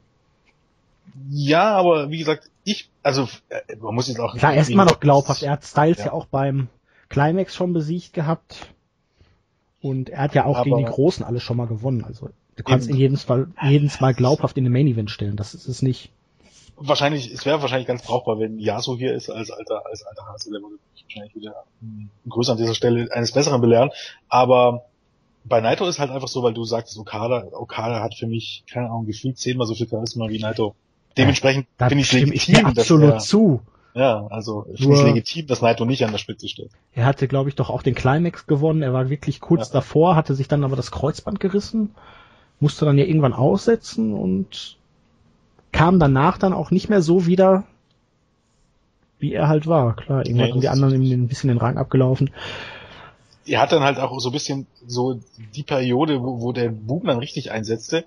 ja, 1.30 1.74
aber 1.76 2.10
wie 2.10 2.18
gesagt, 2.18 2.48
ich, 2.64 2.90
also 3.02 3.28
äh, 3.48 3.76
man 3.76 3.94
muss 3.94 4.08
jetzt 4.08 4.20
auch 4.20 4.34
Klar, 4.36 4.54
er 4.54 4.62
ist 4.62 4.70
immer 4.70 4.84
noch 4.84 5.00
glaubhaft. 5.00 5.42
Er 5.42 5.52
hat 5.52 5.64
Styles 5.64 5.98
ja, 5.98 6.06
Ja. 6.06 6.12
auch 6.12 6.26
beim 6.26 6.68
Climax 7.08 7.54
schon 7.54 7.72
besiegt 7.72 8.12
gehabt. 8.12 8.72
Und 9.82 10.10
er 10.10 10.22
hat 10.22 10.34
ja 10.34 10.44
auch 10.44 10.56
Aber- 10.58 10.64
gegen 10.64 10.76
die 10.78 10.84
Großen 10.84 11.24
alle 11.24 11.40
schon 11.40 11.56
mal 11.56 11.66
gewonnen. 11.66 12.04
Also 12.04 12.28
du 12.60 12.64
kannst 12.64 12.88
Eben. 12.88 12.96
ihn 12.96 13.00
jedes 13.00 13.28
Mal, 13.28 13.48
jedes 13.62 14.00
Mal 14.00 14.14
glaubhaft 14.14 14.56
in 14.58 14.64
den 14.64 14.72
Main 14.72 14.86
Event 14.86 15.10
stellen. 15.10 15.36
Das 15.36 15.54
ist 15.54 15.68
es 15.68 15.82
nicht. 15.82 16.10
wahrscheinlich, 16.76 17.30
es 17.32 17.44
wäre 17.44 17.60
wahrscheinlich 17.60 17.86
ganz 17.88 18.02
brauchbar, 18.02 18.38
wenn 18.38 18.58
Yasu 18.58 18.96
hier 18.96 19.14
ist 19.14 19.28
als 19.30 19.50
alter, 19.50 19.82
als 19.86 20.02
alter 20.04 20.26
Hase, 20.26 20.50
der 20.50 20.60
würde 20.62 20.76
mich 20.94 21.04
wahrscheinlich 21.04 21.34
wieder 21.34 21.54
größer 22.28 22.52
an 22.52 22.58
dieser 22.58 22.74
Stelle 22.74 23.08
eines 23.12 23.32
Besseren 23.32 23.60
belehren. 23.60 23.90
Aber 24.28 24.84
bei 25.44 25.60
Naito 25.60 25.86
ist 25.86 25.98
halt 25.98 26.10
einfach 26.10 26.28
so, 26.28 26.42
weil 26.42 26.54
du 26.54 26.64
sagst, 26.64 26.96
Okada, 26.98 27.44
Okada 27.52 28.02
hat 28.02 28.14
für 28.14 28.26
mich, 28.26 28.64
keine 28.70 28.86
Ahnung, 28.86 29.06
gefühlt 29.06 29.38
zehnmal 29.38 29.66
so 29.66 29.74
viel 29.74 29.88
Charisma 29.88 30.28
wie 30.28 30.38
Naito. 30.38 30.74
Dementsprechend 31.18 31.66
Da 31.78 31.88
finde 31.88 32.02
ich 32.02 32.08
stimme 32.08 32.32
ich 32.34 32.46
dir 32.46 32.52
legitim, 32.58 32.78
absolut 32.78 33.10
er, 33.14 33.18
zu. 33.18 33.60
ja, 33.94 34.26
also 34.28 34.62
finde 34.62 34.78
ich 34.78 34.86
Nur- 34.86 35.04
legitim, 35.04 35.46
dass 35.48 35.60
Naito 35.60 35.84
nicht 35.84 36.04
an 36.04 36.12
der 36.12 36.18
Spitze 36.18 36.48
steht. 36.48 36.70
Er 36.94 37.04
hatte, 37.04 37.26
glaube 37.26 37.48
ich, 37.48 37.56
doch 37.56 37.68
auch 37.68 37.82
den 37.82 37.94
Climax 37.94 38.46
gewonnen. 38.46 38.82
Er 38.82 38.92
war 38.92 39.10
wirklich 39.10 39.40
kurz 39.40 39.68
Ja. 39.68 39.72
davor, 39.74 40.14
hatte 40.14 40.34
sich 40.34 40.46
dann 40.48 40.62
aber 40.64 40.76
das 40.76 40.90
Kreuzband 40.92 41.40
gerissen, 41.40 41.94
musste 42.60 42.84
dann 42.84 42.98
ja 42.98 43.04
irgendwann 43.04 43.32
aussetzen 43.32 44.14
und 44.14 44.76
kam 45.72 45.98
danach 45.98 46.38
dann 46.38 46.52
auch 46.52 46.70
nicht 46.70 46.88
mehr 46.88 47.00
so 47.02 47.26
wieder, 47.26 47.64
wie 49.18 49.32
er 49.32 49.48
halt 49.48 49.66
war. 49.66 49.96
Klar, 49.96 50.26
irgendwann 50.26 50.46
Nee, 50.46 50.52
sind 50.52 50.62
die 50.62 50.68
anderen 50.68 51.02
ihm 51.02 51.22
ein 51.24 51.28
bisschen 51.28 51.48
den 51.48 51.58
Rang 51.58 51.76
abgelaufen. 51.78 52.30
er 53.46 53.60
hat 53.60 53.72
dann 53.72 53.82
halt 53.82 53.98
auch 53.98 54.18
so 54.20 54.28
ein 54.30 54.32
bisschen 54.32 54.66
so 54.86 55.20
die 55.54 55.62
Periode, 55.62 56.22
wo, 56.22 56.40
wo 56.40 56.52
der 56.52 56.68
Boom 56.70 57.04
dann 57.06 57.18
richtig 57.18 57.50
einsetzte. 57.50 58.04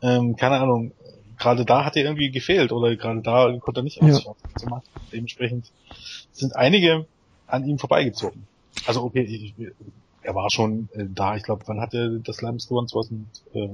Ähm, 0.00 0.36
keine 0.36 0.56
Ahnung, 0.58 0.92
gerade 1.38 1.64
da 1.64 1.84
hat 1.84 1.96
er 1.96 2.04
irgendwie 2.04 2.30
gefehlt 2.30 2.72
oder 2.72 2.94
gerade 2.96 3.20
da 3.22 3.56
konnte 3.60 3.80
er 3.80 3.84
nicht 3.84 4.00
Ja. 4.02 4.08
aus 4.14 4.24
so 4.56 4.66
machen. 4.68 4.82
Dementsprechend 5.12 5.70
sind 6.32 6.56
einige 6.56 7.06
an 7.46 7.64
ihm 7.66 7.78
vorbeigezogen. 7.78 8.46
Also 8.86 9.02
okay, 9.02 9.22
ich, 9.22 9.54
er 10.22 10.34
war 10.34 10.50
schon 10.50 10.88
äh, 10.92 11.06
da. 11.08 11.36
Ich 11.36 11.42
glaube, 11.42 11.62
wann 11.66 11.80
hat 11.80 11.94
er 11.94 12.08
das 12.10 12.40
Leibens 12.42 12.68
gewonnen? 12.68 12.88
2000, 12.88 13.26
äh, 13.54 13.68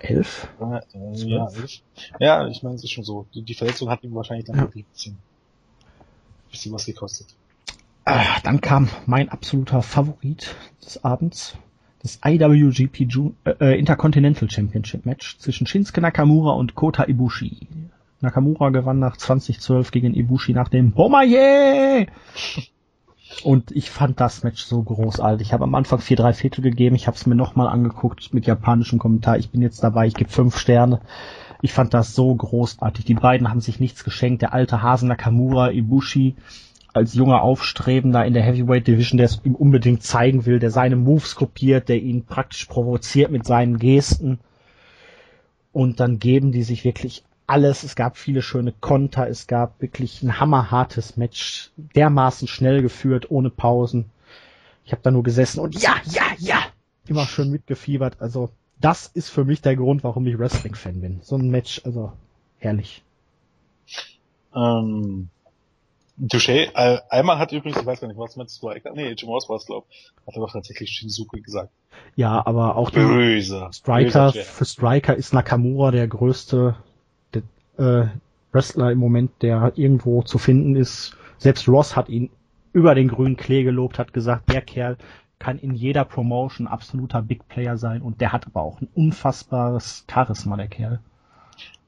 Elf? 0.00 0.48
äh, 0.60 0.80
ja, 1.14 1.48
elf. 1.48 1.80
ja, 2.20 2.46
ich 2.48 2.62
meine, 2.62 2.76
es 2.76 2.84
ist 2.84 2.90
schon 2.92 3.04
so. 3.04 3.26
Die, 3.34 3.42
die 3.42 3.54
Verletzung 3.54 3.88
hat 3.90 4.04
ihm 4.04 4.14
wahrscheinlich 4.14 4.46
dann 4.46 4.56
Ja. 4.56 4.62
ein 4.64 4.70
bisschen, 4.92 5.18
bisschen 6.50 6.72
was 6.72 6.86
gekostet. 6.86 7.28
Ah, 8.04 8.40
dann 8.44 8.60
kam 8.60 8.88
mein 9.06 9.28
absoluter 9.28 9.82
Favorit 9.82 10.54
des 10.84 11.02
Abends. 11.04 11.56
Das 12.02 12.20
IWGP 12.24 13.00
Ju 13.08 13.32
äh, 13.44 13.76
Intercontinental 13.76 14.48
Championship 14.48 15.06
Match 15.06 15.38
zwischen 15.38 15.66
Shinsuke 15.66 16.00
Nakamura 16.00 16.52
und 16.52 16.76
Kota 16.76 17.04
Ibushi. 17.08 17.66
Nakamura 18.20 18.70
gewann 18.70 19.00
nach 19.00 19.16
2012 19.16 19.90
gegen 19.90 20.14
Ibushi 20.14 20.52
nach 20.52 20.68
dem 20.68 20.92
Bomaye! 20.92 22.06
Und 23.44 23.70
ich 23.70 23.90
fand 23.90 24.20
das 24.20 24.42
Match 24.42 24.64
so 24.64 24.82
großartig. 24.82 25.48
Ich 25.48 25.52
habe 25.52 25.64
am 25.64 25.74
Anfang 25.74 26.00
vier 26.00 26.16
drei 26.16 26.32
Viertel 26.32 26.62
gegeben. 26.62 26.96
Ich 26.96 27.06
habe 27.06 27.16
es 27.16 27.26
mir 27.26 27.34
nochmal 27.34 27.68
angeguckt 27.68 28.32
mit 28.32 28.46
japanischem 28.46 28.98
Kommentar. 28.98 29.38
Ich 29.38 29.50
bin 29.50 29.62
jetzt 29.62 29.82
dabei. 29.84 30.06
Ich 30.06 30.14
gebe 30.14 30.30
fünf 30.30 30.58
Sterne. 30.58 31.00
Ich 31.62 31.72
fand 31.72 31.94
das 31.94 32.14
so 32.14 32.34
großartig. 32.34 33.04
Die 33.04 33.14
beiden 33.14 33.48
haben 33.48 33.60
sich 33.60 33.80
nichts 33.80 34.04
geschenkt. 34.04 34.42
Der 34.42 34.52
alte 34.52 34.82
Hase 34.82 35.06
Nakamura, 35.06 35.70
Ibushi, 35.70 36.34
als 36.92 37.14
junger 37.14 37.42
Aufstrebender 37.42 38.24
in 38.24 38.32
der 38.32 38.42
Heavyweight 38.42 38.86
Division, 38.86 39.18
der 39.18 39.26
es 39.26 39.40
ihm 39.44 39.54
unbedingt 39.54 40.02
zeigen 40.02 40.46
will, 40.46 40.58
der 40.58 40.70
seine 40.70 40.96
Moves 40.96 41.34
kopiert, 41.34 41.88
der 41.88 42.00
ihn 42.00 42.24
praktisch 42.24 42.64
provoziert 42.64 43.30
mit 43.30 43.44
seinen 43.44 43.78
Gesten. 43.78 44.38
Und 45.72 46.00
dann 46.00 46.18
geben 46.18 46.52
die 46.52 46.62
sich 46.62 46.84
wirklich 46.84 47.22
alles. 47.46 47.82
Es 47.82 47.96
gab 47.96 48.16
viele 48.16 48.42
schöne 48.42 48.72
Konter. 48.72 49.28
Es 49.28 49.46
gab 49.46 49.80
wirklich 49.80 50.22
ein 50.22 50.40
hammerhartes 50.40 51.16
Match. 51.16 51.70
Dermaßen 51.76 52.48
schnell 52.48 52.82
geführt, 52.82 53.30
ohne 53.30 53.50
Pausen. 53.50 54.10
Ich 54.84 54.92
habe 54.92 55.02
da 55.02 55.10
nur 55.10 55.22
gesessen 55.22 55.60
und 55.60 55.80
ja, 55.80 55.96
ja, 56.04 56.22
ja, 56.38 56.58
immer 57.08 57.26
schön 57.26 57.50
mitgefiebert. 57.50 58.20
Also 58.20 58.50
das 58.80 59.06
ist 59.06 59.30
für 59.30 59.44
mich 59.44 59.60
der 59.62 59.74
Grund, 59.74 60.04
warum 60.04 60.26
ich 60.26 60.38
Wrestling-Fan 60.38 61.00
bin. 61.00 61.20
So 61.22 61.36
ein 61.36 61.50
Match, 61.50 61.80
also 61.84 62.12
herrlich. 62.58 63.02
Ähm, 64.54 65.28
Touché, 66.18 66.70
äh, 66.74 67.00
einmal 67.10 67.38
hat 67.38 67.52
übrigens, 67.52 67.80
ich 67.80 67.86
weiß 67.86 68.00
gar 68.00 68.08
nicht, 68.08 68.18
was 68.18 68.36
mit 68.36 68.50
Striker, 68.50 68.92
nee, 68.94 69.10
Jim 69.12 69.28
Ross 69.28 69.48
war 69.48 69.56
es, 69.56 69.66
glaub, 69.66 69.86
hat 70.26 70.34
er 70.34 70.40
doch 70.40 70.52
tatsächlich 70.52 70.90
Shinsuke 70.90 71.40
gesagt. 71.42 71.70
Ja, 72.14 72.46
aber 72.46 72.76
auch 72.76 72.90
Böser. 72.90 73.70
Striker, 73.72 74.32
Chef. 74.32 74.46
für 74.46 74.64
Striker 74.64 75.14
ist 75.14 75.34
Nakamura 75.34 75.90
der 75.90 76.08
größte 76.08 76.56
der, 76.56 76.76
äh, 77.78 78.06
Wrestler 78.52 78.90
im 78.90 78.98
Moment, 78.98 79.30
der 79.42 79.72
irgendwo 79.76 80.22
zu 80.22 80.38
finden 80.38 80.76
ist. 80.76 81.16
Selbst 81.38 81.68
Ross 81.68 81.96
hat 81.96 82.08
ihn 82.08 82.30
über 82.72 82.94
den 82.94 83.08
grünen 83.08 83.36
Klee 83.36 83.62
gelobt, 83.64 83.98
hat 83.98 84.12
gesagt, 84.12 84.52
der 84.52 84.62
Kerl 84.62 84.96
kann 85.38 85.58
in 85.58 85.74
jeder 85.74 86.04
Promotion 86.04 86.66
absoluter 86.66 87.22
Big 87.22 87.46
Player 87.48 87.76
sein 87.76 88.02
und 88.02 88.20
der 88.20 88.32
hat 88.32 88.46
aber 88.46 88.62
auch 88.62 88.80
ein 88.80 88.88
unfassbares 88.94 90.04
Charisma, 90.10 90.56
der 90.56 90.68
Kerl. 90.68 91.00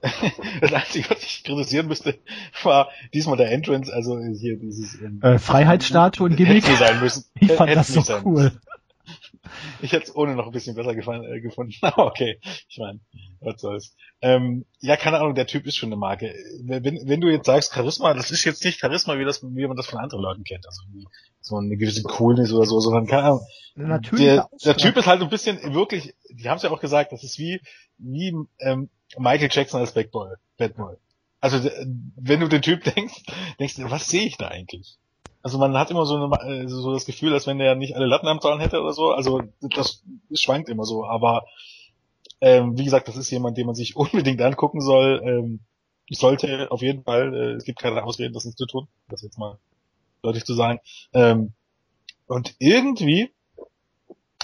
das 0.60 0.72
Einzige, 0.72 1.10
was 1.10 1.24
ich 1.24 1.42
kritisieren 1.44 1.88
müsste, 1.88 2.18
war 2.62 2.88
diesmal 3.12 3.36
der 3.36 3.50
Entrance, 3.50 3.92
also 3.92 4.18
hier 4.18 4.56
dieses 4.56 5.00
ähm, 5.00 5.20
äh, 5.22 5.38
Freiheitsstatue 5.38 6.26
und 6.26 6.36
Gimmick. 6.36 6.66
Hätte 6.66 6.76
sein 6.76 7.00
müssen. 7.00 7.24
Ich 7.40 7.52
fand 7.52 7.74
das 7.74 7.88
so 7.88 8.04
cool. 8.24 8.52
Ich 9.80 9.92
hätte 9.92 10.04
es 10.04 10.14
ohne 10.14 10.34
noch 10.34 10.46
ein 10.46 10.52
bisschen 10.52 10.74
besser 10.74 10.94
gefallen, 10.94 11.24
äh, 11.24 11.40
gefunden. 11.40 11.74
Aber 11.82 12.06
okay, 12.06 12.40
ich 12.68 12.78
meine, 12.78 13.00
was 13.40 13.60
soll's. 13.60 13.96
Ähm, 14.20 14.64
ja, 14.80 14.96
keine 14.96 15.18
Ahnung, 15.18 15.34
der 15.34 15.46
Typ 15.46 15.66
ist 15.66 15.76
schon 15.76 15.88
eine 15.88 15.96
Marke. 15.96 16.34
Wenn, 16.62 16.84
wenn 16.84 17.20
du 17.20 17.28
jetzt 17.28 17.46
sagst 17.46 17.72
Charisma, 17.72 18.14
das 18.14 18.30
ist 18.30 18.44
jetzt 18.44 18.64
nicht 18.64 18.80
Charisma, 18.80 19.18
wie, 19.18 19.24
das, 19.24 19.42
wie 19.42 19.66
man 19.66 19.76
das 19.76 19.86
von 19.86 19.98
anderen 19.98 20.22
Leuten 20.22 20.44
kennt. 20.44 20.66
Also 20.66 20.82
wie 20.92 21.06
so 21.40 21.56
eine 21.56 21.76
gewisse 21.76 22.02
Coolness 22.02 22.52
oder 22.52 22.66
so, 22.66 22.80
sondern 22.80 23.06
keine 23.06 23.22
Ahnung. 23.24 23.40
Natürlich 23.74 24.24
der, 24.24 24.48
der 24.64 24.76
Typ 24.76 24.96
ist 24.96 25.06
halt 25.06 25.22
ein 25.22 25.30
bisschen 25.30 25.74
wirklich, 25.74 26.14
die 26.30 26.48
haben 26.48 26.56
es 26.56 26.62
ja 26.62 26.70
auch 26.70 26.80
gesagt, 26.80 27.12
das 27.12 27.22
ist 27.22 27.38
wie, 27.38 27.60
wie 27.96 28.34
ähm, 28.58 28.90
Michael 29.16 29.48
Jackson 29.50 29.80
als 29.80 29.92
Bad 29.92 30.10
Boy. 30.10 30.34
Bad 30.56 30.74
Boy. 30.74 30.96
Also 31.40 31.70
wenn 32.16 32.40
du 32.40 32.48
den 32.48 32.62
Typ 32.62 32.84
denkst, 32.94 33.22
denkst 33.58 33.76
du, 33.76 33.90
was 33.90 34.08
sehe 34.08 34.26
ich 34.26 34.36
da 34.36 34.48
eigentlich? 34.48 34.98
Also 35.42 35.58
man 35.58 35.76
hat 35.76 35.90
immer 35.90 36.04
so, 36.04 36.16
eine, 36.16 36.62
äh, 36.64 36.68
so 36.68 36.92
das 36.92 37.06
Gefühl, 37.06 37.32
als 37.32 37.46
wenn 37.46 37.58
der 37.58 37.74
nicht 37.74 37.94
alle 37.94 38.06
Latten 38.06 38.28
am 38.28 38.40
Zahlen 38.40 38.60
hätte 38.60 38.80
oder 38.80 38.92
so. 38.92 39.12
Also 39.12 39.42
das, 39.60 40.02
schwankt 40.32 40.68
immer 40.68 40.84
so. 40.84 41.04
Aber 41.04 41.46
ähm, 42.40 42.76
wie 42.76 42.84
gesagt, 42.84 43.08
das 43.08 43.16
ist 43.16 43.30
jemand, 43.30 43.56
den 43.56 43.66
man 43.66 43.74
sich 43.74 43.96
unbedingt 43.96 44.42
angucken 44.42 44.80
soll. 44.80 45.22
Ähm, 45.24 45.60
sollte 46.10 46.70
auf 46.70 46.82
jeden 46.82 47.04
Fall, 47.04 47.34
äh, 47.34 47.52
es 47.52 47.64
gibt 47.64 47.78
keine 47.78 48.02
Ausreden, 48.02 48.34
das 48.34 48.44
nicht 48.44 48.58
zu 48.58 48.66
tun. 48.66 48.88
Das 49.08 49.22
jetzt 49.22 49.38
mal 49.38 49.58
deutlich 50.22 50.44
zu 50.44 50.54
sagen. 50.54 50.80
Ähm, 51.12 51.52
und 52.26 52.54
irgendwie, 52.58 53.30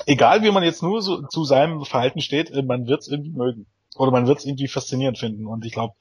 egal 0.06 0.42
wie 0.42 0.50
man 0.50 0.62
jetzt 0.62 0.82
nur 0.82 1.02
so 1.02 1.26
zu 1.26 1.44
seinem 1.44 1.84
Verhalten 1.84 2.20
steht, 2.20 2.50
äh, 2.50 2.62
man 2.62 2.86
wird 2.86 3.00
es 3.00 3.08
irgendwie 3.08 3.30
mögen. 3.30 3.66
Oder 3.96 4.10
man 4.10 4.26
wird 4.26 4.38
es 4.38 4.44
irgendwie 4.44 4.68
faszinierend 4.68 5.18
finden. 5.18 5.46
Und 5.46 5.64
ich 5.64 5.72
glaube, 5.72 5.94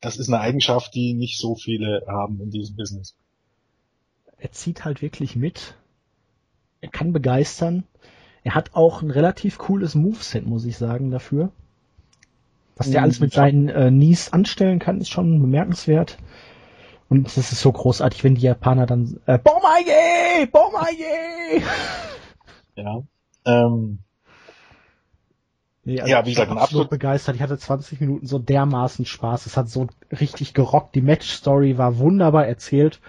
das 0.00 0.16
ist 0.16 0.28
eine 0.28 0.40
Eigenschaft, 0.40 0.94
die 0.94 1.14
nicht 1.14 1.38
so 1.38 1.54
viele 1.54 2.04
haben 2.08 2.40
in 2.40 2.50
diesem 2.50 2.76
Business 2.76 3.16
er 4.42 4.50
zieht 4.50 4.84
halt 4.84 5.02
wirklich 5.02 5.36
mit. 5.36 5.76
Er 6.80 6.88
kann 6.88 7.12
begeistern. 7.12 7.84
Er 8.42 8.56
hat 8.56 8.74
auch 8.74 9.00
ein 9.00 9.12
relativ 9.12 9.56
cooles 9.56 9.94
Moveset, 9.94 10.46
muss 10.46 10.64
ich 10.64 10.76
sagen, 10.76 11.12
dafür. 11.12 11.52
Was 12.74 12.90
der 12.90 13.02
alles 13.02 13.20
mit 13.20 13.32
seinen 13.32 13.68
äh, 13.68 13.88
Knees 13.90 14.32
anstellen 14.32 14.80
kann, 14.80 15.00
ist 15.00 15.10
schon 15.10 15.40
bemerkenswert. 15.40 16.18
Und 17.08 17.28
es 17.28 17.36
ist 17.36 17.60
so 17.60 17.70
großartig, 17.70 18.24
wenn 18.24 18.34
die 18.34 18.40
Japaner 18.40 18.86
dann 18.86 19.20
äh, 19.26 19.38
Bomaye! 19.38 20.46
Bomaye! 20.50 21.62
Ja. 22.74 23.02
Ähm, 23.44 23.98
Nee, 25.84 26.00
also 26.00 26.10
ja, 26.10 26.24
wie 26.24 26.30
gesagt, 26.30 26.48
absolut, 26.48 26.62
absolut 26.62 26.90
begeistert. 26.90 27.34
Ich 27.34 27.42
hatte 27.42 27.58
20 27.58 28.00
Minuten 28.00 28.26
so 28.26 28.38
dermaßen 28.38 29.04
Spaß. 29.04 29.46
Es 29.46 29.56
hat 29.56 29.68
so 29.68 29.88
richtig 30.12 30.54
gerockt. 30.54 30.94
Die 30.94 31.00
Match-Story 31.00 31.76
war 31.76 31.98
wunderbar 31.98 32.46
erzählt 32.46 33.00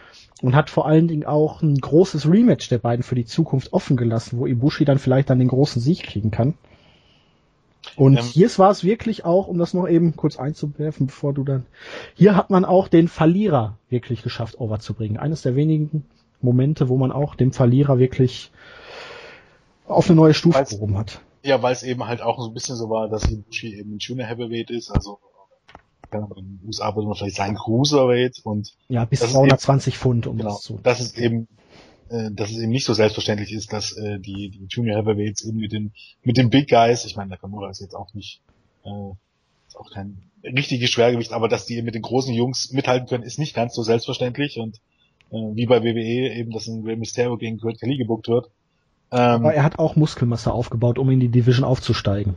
und 0.44 0.56
hat 0.56 0.70
vor 0.70 0.86
allen 0.86 1.08
Dingen 1.08 1.26
auch 1.26 1.62
ein 1.62 1.76
großes 1.76 2.30
Rematch 2.30 2.68
der 2.68 2.78
beiden 2.78 3.02
für 3.02 3.16
die 3.16 3.26
Zukunft 3.26 3.72
offen 3.72 3.96
gelassen, 3.96 4.38
wo 4.38 4.46
Ibushi 4.46 4.84
dann 4.84 5.00
vielleicht 5.00 5.30
dann 5.30 5.40
den 5.40 5.48
großen 5.48 5.82
Sieg 5.82 6.04
kriegen 6.04 6.32
kann. 6.32 6.56
Und 7.96 8.18
ähm, 8.18 8.24
hier 8.26 8.50
war 8.58 8.70
es 8.70 8.84
wirklich 8.84 9.24
auch, 9.24 9.48
um 9.48 9.58
das 9.58 9.74
noch 9.74 9.88
eben 9.88 10.18
kurz 10.18 10.38
einzuwerfen, 10.38 11.08
bevor 11.08 11.34
du 11.34 11.46
dann, 11.46 11.66
hier 12.14 12.36
hat 12.36 12.50
man 12.50 12.66
auch 12.66 12.90
den 12.90 13.08
Verlierer 13.08 13.78
wirklich 13.90 14.22
geschafft, 14.22 14.60
overzubringen. 14.60 15.18
Eines 15.18 15.44
der 15.44 15.56
wenigen 15.56 16.06
Momente, 16.42 16.90
wo 16.90 16.98
man 16.98 17.14
auch 17.14 17.36
dem 17.36 17.54
Verlierer 17.54 17.98
wirklich 17.98 18.52
auf 19.88 20.10
eine 20.10 20.18
neue 20.18 20.34
Stufe 20.34 20.66
gehoben 20.66 20.98
hat. 20.98 21.22
Ja, 21.44 21.62
weil 21.62 21.72
es 21.72 21.84
eben 21.84 22.06
halt 22.06 22.22
auch 22.22 22.38
so 22.38 22.50
ein 22.50 22.54
bisschen 22.54 22.76
so 22.76 22.90
war, 22.90 23.08
dass 23.08 23.32
Ibushi 23.32 23.80
eben 23.80 23.96
ein 23.96 24.00
Junior 24.00 24.28
Heavyweight 24.28 24.72
ist, 24.72 24.92
also 24.92 25.20
in 26.20 26.60
den 26.60 26.60
USA 26.66 26.96
würde 26.96 27.08
man 27.08 27.18
vielleicht 27.18 27.36
sagen 27.36 27.56
Cruiserweight 27.56 28.42
und 28.44 28.74
ja 28.88 29.06
bis 29.06 29.20
220 29.20 29.94
eben, 29.94 30.00
Pfund 30.00 30.28
um 30.28 30.38
genau, 30.38 30.52
das 30.52 30.62
zu. 30.62 30.80
Das 30.82 31.00
ist 31.00 31.18
eben 31.18 31.48
äh, 32.10 32.32
dass 32.32 32.52
es 32.52 32.58
eben 32.58 32.72
nicht 32.72 32.86
so 32.86 32.94
selbstverständlich 32.94 33.52
ist, 33.52 33.74
dass 33.74 33.92
äh, 33.98 34.20
die, 34.20 34.50
die 34.50 34.66
Junior 34.70 34.98
Heavyweights 34.98 35.44
eben 35.46 35.58
mit 35.58 35.72
den 35.72 35.94
mit 36.24 36.38
den 36.38 36.50
Big 36.50 36.70
Guys, 36.70 37.06
ich 37.06 37.16
meine 37.16 37.30
Nakamura 37.30 37.70
ist 37.70 37.82
jetzt 37.82 37.96
auch 37.96 38.14
nicht 38.14 38.42
äh, 38.86 39.12
ist 39.68 39.78
auch 39.78 39.92
kein 39.92 40.30
richtiges 40.44 40.90
Schwergewicht, 40.90 41.34
aber 41.34 41.48
dass 41.48 41.66
die 41.66 41.78
eben 41.78 41.86
mit 41.86 41.96
den 41.96 42.02
großen 42.02 42.34
Jungs 42.34 42.72
mithalten 42.72 43.08
können, 43.08 43.24
ist 43.24 43.40
nicht 43.40 43.56
ganz 43.56 43.74
so 43.76 43.84
selbstverständlich 43.84 44.60
und 44.60 44.78
äh, 45.32 45.56
wie 45.56 45.66
bei 45.66 45.84
WWE 45.84 46.34
eben, 46.34 46.52
dass 46.52 46.68
ein 46.68 46.84
Rey 46.84 46.96
Mysterio 46.96 47.38
gegen 47.38 47.60
Kurt 47.60 47.80
Kelly 47.80 47.98
gebuckt 47.98 48.28
wird, 48.28 48.50
ähm, 49.14 49.46
Aber 49.46 49.54
er 49.54 49.64
hat 49.64 49.78
auch 49.78 49.96
Muskelmasse 49.96 50.52
aufgebaut, 50.52 50.98
um 50.98 51.08
in 51.12 51.20
die 51.20 51.30
Division 51.30 51.64
aufzusteigen. 51.64 52.36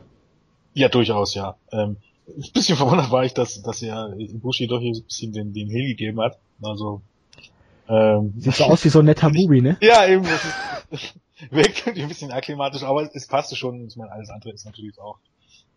Ja, 0.75 0.89
durchaus, 0.89 1.33
ja. 1.33 1.55
Ähm, 1.71 1.97
ein 2.27 2.51
bisschen 2.53 2.77
verwundert 2.77 3.11
war 3.11 3.23
ich, 3.23 3.33
dass, 3.33 3.61
dass 3.61 3.81
er 3.81 4.13
Ibushi 4.17 4.67
doch 4.67 4.79
hier 4.79 4.93
ein 4.93 5.03
bisschen 5.03 5.31
den, 5.31 5.53
den 5.53 5.69
Hill 5.69 5.87
gegeben 5.87 6.19
hat. 6.21 6.37
Also, 6.61 7.01
ähm, 7.87 8.33
Sieht 8.37 8.55
so 8.55 8.65
aus 8.65 8.83
wie 8.83 8.89
so 8.89 8.99
ein 8.99 9.05
netter 9.05 9.29
Bubi, 9.31 9.61
ne? 9.61 9.77
ja, 9.81 10.05
eben, 10.07 10.23
das 10.23 10.43
ist, 10.91 11.15
wirkt 11.51 11.87
ein 11.87 12.07
bisschen 12.07 12.31
akklimatisch, 12.31 12.83
aber 12.83 13.09
es 13.13 13.27
passte 13.27 13.55
schon. 13.55 13.87
Ich 13.87 13.95
meine, 13.95 14.11
alles 14.11 14.29
andere 14.29 14.51
ist 14.51 14.65
natürlich 14.65 14.99
auch, 14.99 15.17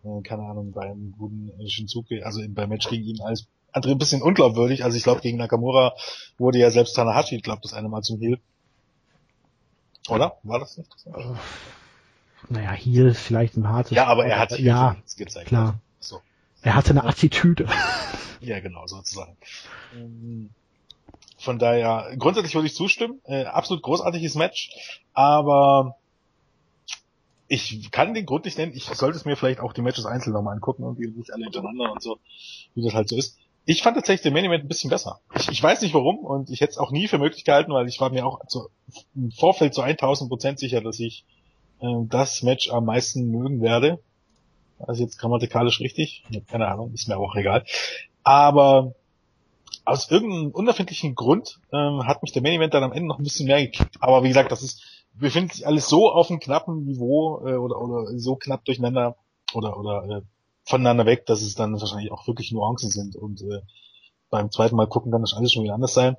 äh, 0.05 0.23
keine 0.23 0.43
Ahnung, 0.43 0.73
beim 0.73 1.15
guten 1.17 1.53
Shinsuke, 1.69 2.25
also 2.25 2.41
beim 2.49 2.69
Match 2.69 2.89
gegen 2.89 3.05
ihn 3.05 3.21
alles 3.21 3.47
andere 3.73 3.93
ein 3.93 3.99
bisschen 3.99 4.23
unglaubwürdig. 4.23 4.85
Also 4.85 4.97
ich 4.97 5.05
glaube, 5.05 5.21
gegen 5.21 5.39
Nakamura 5.39 5.95
wurde 6.39 6.59
ja 6.59 6.71
selbst 6.71 6.95
Tanahashi, 6.95 7.39
glaube, 7.39 7.61
das 7.63 7.75
eine 7.75 7.89
Mal 7.89 8.03
zum 8.03 8.19
Heal. 8.19 8.39
Oder? 10.09 10.39
War 10.43 10.59
das 10.59 10.77
nicht? 10.77 10.91
Äh, 11.07 11.35
naja, 12.49 12.73
hier 12.73 13.15
vielleicht 13.15 13.57
ein 13.57 13.69
hartes. 13.69 13.93
Ja, 13.93 14.07
aber 14.07 14.27
er 14.27 14.41
hat 14.41 14.59
ja 14.59 14.97
gezeigt. 15.17 15.49
Klar. 15.49 15.79
Er 16.63 16.75
hatte 16.75 16.91
eine 16.91 17.05
Attitüde. 17.05 17.69
Ja, 18.43 18.59
genau, 18.61 18.87
sozusagen. 18.87 19.37
Ähm, 19.95 20.49
von 21.37 21.59
daher, 21.59 22.11
grundsätzlich 22.19 22.55
würde 22.55 22.69
ich 22.69 22.75
zustimmen. 22.75 23.21
Äh, 23.25 23.45
absolut 23.45 23.83
großartiges 23.83 24.35
Match, 24.35 24.71
aber 25.13 25.97
ich 27.49 27.91
kann 27.91 28.15
den 28.15 28.27
Grund 28.27 28.45
nicht 28.45 28.57
nennen. 28.57 28.73
Ich 28.75 28.85
sollte 28.85 29.19
es 29.19 29.25
mir 29.25 29.37
vielleicht 29.37 29.61
auch 29.61 29.73
die 29.73 29.83
Matches 29.83 30.07
einzeln 30.07 30.33
nochmal 30.33 30.55
angucken, 30.55 30.85
irgendwie 30.85 31.09
nicht 31.09 31.35
alle 31.35 31.45
hintereinander 31.45 31.93
und 31.93 32.03
so, 32.03 32.19
wie 32.75 32.83
das 32.83 32.95
halt 32.95 33.09
so 33.09 33.17
ist. 33.17 33.37
Ich 33.67 33.83
fand 33.83 33.97
tatsächlich 33.97 34.23
den 34.23 34.33
Main 34.33 34.45
Event 34.45 34.65
ein 34.65 34.69
bisschen 34.69 34.89
besser. 34.89 35.21
Ich, 35.35 35.49
ich 35.49 35.63
weiß 35.63 35.83
nicht 35.83 35.93
warum 35.93 36.19
und 36.19 36.49
ich 36.49 36.61
hätte 36.61 36.71
es 36.71 36.79
auch 36.79 36.93
nie 36.93 37.09
für 37.09 37.19
möglich 37.19 37.45
gehalten, 37.45 37.73
weil 37.73 37.89
ich 37.89 38.01
war 38.01 38.11
mir 38.11 38.25
auch 38.25 38.47
zu, 38.47 38.69
im 39.15 39.33
Vorfeld 39.33 39.75
zu 39.75 39.83
1000 39.83 40.31
Prozent 40.31 40.59
sicher, 40.59 40.81
dass 40.81 40.99
ich 40.99 41.25
äh, 41.81 41.87
das 42.09 42.43
Match 42.43 42.71
am 42.71 42.85
meisten 42.85 43.31
mögen 43.31 43.61
werde. 43.61 44.01
Also 44.87 45.03
jetzt 45.03 45.19
grammatikalisch 45.19 45.81
richtig. 45.81 46.25
Keine 46.49 46.69
Ahnung, 46.69 46.93
ist 46.93 47.09
mir 47.09 47.19
auch 47.19 47.35
egal. 47.37 47.65
Aber 48.23 48.95
aus 49.85 50.11
irgendeinem 50.11 50.51
unerfindlichen 50.51 51.15
Grund 51.15 51.61
ähm, 51.73 52.07
hat 52.07 52.23
mich 52.23 52.33
der 52.33 52.43
Main 52.43 52.55
Event 52.55 52.75
dann 52.75 52.85
am 52.85 52.93
Ende 52.93 53.09
noch 53.09 53.19
ein 53.19 53.25
bisschen 53.25 53.47
mehr 53.47 53.61
gekickt. 53.61 53.97
Aber 54.01 54.23
wie 54.23 54.29
gesagt, 54.29 54.53
das 54.53 54.63
ist 54.63 55.01
befindet 55.15 55.55
sich 55.55 55.67
alles 55.67 55.89
so 55.89 56.11
auf 56.11 56.31
einem 56.31 56.41
knappen 56.41 56.85
Niveau 56.85 57.47
äh, 57.47 57.57
oder, 57.57 57.81
oder 57.81 58.19
so 58.19 58.37
knapp 58.37 58.65
durcheinander 58.65 59.17
oder 59.55 59.79
oder 59.79 60.05
äh, 60.09 60.23
voneinander 60.65 61.07
weg, 61.07 61.27
dass 61.27 61.43
es 61.43 61.55
dann 61.55 61.79
wahrscheinlich 61.81 62.13
auch 62.13 62.27
wirklich 62.27 62.53
Nuancen 62.53 62.91
sind 62.91 63.17
und 63.17 63.43
äh, 63.43 63.61
beim 64.31 64.51
zweiten 64.51 64.77
Mal 64.77 64.87
gucken 64.87 65.11
kann 65.11 65.23
das 65.23 65.35
alles 65.35 65.53
schon 65.53 65.65
wieder 65.65 65.75
anders 65.75 65.95
sein. 65.95 66.17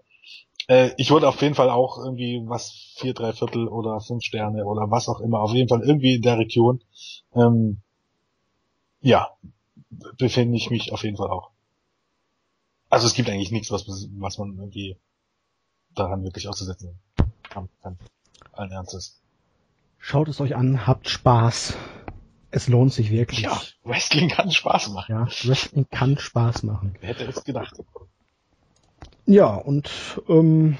Äh, 0.68 0.91
ich 0.97 1.12
würde 1.12 1.28
auf 1.28 1.41
jeden 1.41 1.55
Fall 1.55 1.70
auch 1.70 1.97
irgendwie 1.97 2.41
was 2.45 2.93
vier, 2.97 3.14
drei 3.14 3.34
Viertel 3.34 3.68
oder 3.68 3.99
fünf 4.01 4.24
Sterne 4.24 4.66
oder 4.66 4.91
was 4.91 5.07
auch 5.07 5.22
immer, 5.22 5.41
auf 5.41 5.53
jeden 5.53 5.70
Fall 5.70 5.82
irgendwie 5.82 6.16
in 6.16 6.22
der 6.22 6.38
Region. 6.38 6.84
Ähm, 7.34 7.82
ja, 9.02 9.30
befinde 10.18 10.58
ich 10.58 10.70
mich 10.70 10.91
auf 10.91 11.04
jeden 11.04 11.18
Fall 11.18 11.30
auch. 11.30 11.52
Also 12.89 13.08
es 13.08 13.14
gibt 13.14 13.30
eigentlich 13.30 13.52
nichts, 13.52 13.72
was, 13.72 13.86
was 13.88 14.38
man 14.38 14.58
irgendwie 14.58 14.97
daran 15.95 16.24
wirklich 16.24 16.47
auszusetzen 16.47 16.99
kann. 17.49 17.70
Allen 18.52 18.72
Ernstes. 18.72 19.22
Schaut 19.97 20.28
es 20.28 20.41
euch 20.41 20.56
an, 20.56 20.88
habt 20.88 21.10
Spaß. 21.10 21.78
Es 22.49 22.68
lohnt 22.68 22.91
sich 22.91 23.12
wirklich. 23.12 23.41
Ja, 23.41 23.62
Wrestling 23.84 24.30
kann 24.30 24.52
Spaß 24.52 24.89
machen. 24.89 25.12
Ja, 25.12 25.28
Wrestling 25.43 25.88
kann 25.89 26.18
Spaß 26.18 26.64
machen. 26.64 26.95
Wer 26.99 27.10
hätte 27.10 27.24
es 27.26 27.43
gedacht? 27.43 27.76
Ja, 29.26 29.56
und 29.56 29.89
ähm, 30.28 30.78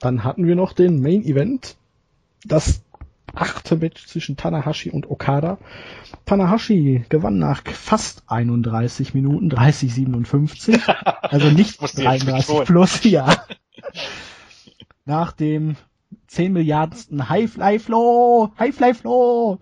dann 0.00 0.24
hatten 0.24 0.46
wir 0.46 0.54
noch 0.54 0.72
den 0.72 1.00
Main 1.00 1.24
Event. 1.24 1.76
Das 2.44 2.82
achte 3.34 3.76
Match 3.76 4.06
zwischen 4.06 4.36
Tanahashi 4.36 4.90
und 4.90 5.10
Okada. 5.10 5.58
Tanahashi 6.24 7.04
gewann 7.08 7.38
nach 7.38 7.62
fast 7.66 8.24
31 8.26 9.14
Minuten, 9.14 9.50
30, 9.50 9.94
57. 9.94 10.80
Also 11.22 11.50
nicht 11.50 11.80
33 11.80 12.64
plus, 12.64 13.04
ja. 13.04 13.44
nach 15.04 15.32
dem 15.32 15.76
10 16.28 16.52
Milliardensten 16.52 17.28
Highfly 17.28 17.78
Flow, 17.78 18.50
Highfly 18.58 18.94
Flow 18.94 19.58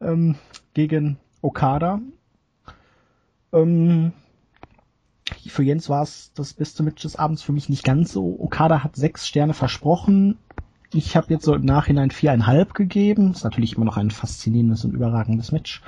ähm, 0.00 0.36
gegen 0.72 1.18
Okada. 1.42 2.00
Ähm, 3.52 4.12
für 5.46 5.62
Jens 5.62 5.88
war 5.88 6.02
es 6.02 6.32
das 6.34 6.54
beste 6.54 6.82
Match 6.82 7.02
des 7.02 7.16
Abends, 7.16 7.42
für 7.42 7.52
mich 7.52 7.68
nicht 7.68 7.84
ganz 7.84 8.12
so. 8.12 8.36
Okada 8.40 8.82
hat 8.82 8.96
sechs 8.96 9.26
Sterne 9.26 9.54
versprochen. 9.54 10.38
Ich 10.92 11.16
habe 11.16 11.32
jetzt 11.32 11.44
so 11.44 11.54
im 11.54 11.64
Nachhinein 11.64 12.10
viereinhalb 12.10 12.74
gegeben. 12.74 13.32
Ist 13.32 13.44
natürlich 13.44 13.76
immer 13.76 13.84
noch 13.84 13.96
ein 13.96 14.10
faszinierendes 14.10 14.84
und 14.84 14.92
überragendes 14.92 15.52
Match. 15.52 15.82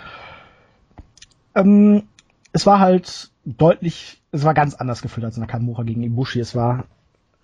Ähm, 1.54 2.04
es 2.52 2.66
war 2.66 2.78
halt 2.78 3.30
deutlich, 3.44 4.22
es 4.30 4.44
war 4.44 4.54
ganz 4.54 4.74
anders 4.74 5.02
gefühlt 5.02 5.24
als 5.24 5.36
Nakamura 5.36 5.82
gegen 5.82 6.02
Ibushi. 6.02 6.40
Es 6.40 6.54
war 6.54 6.84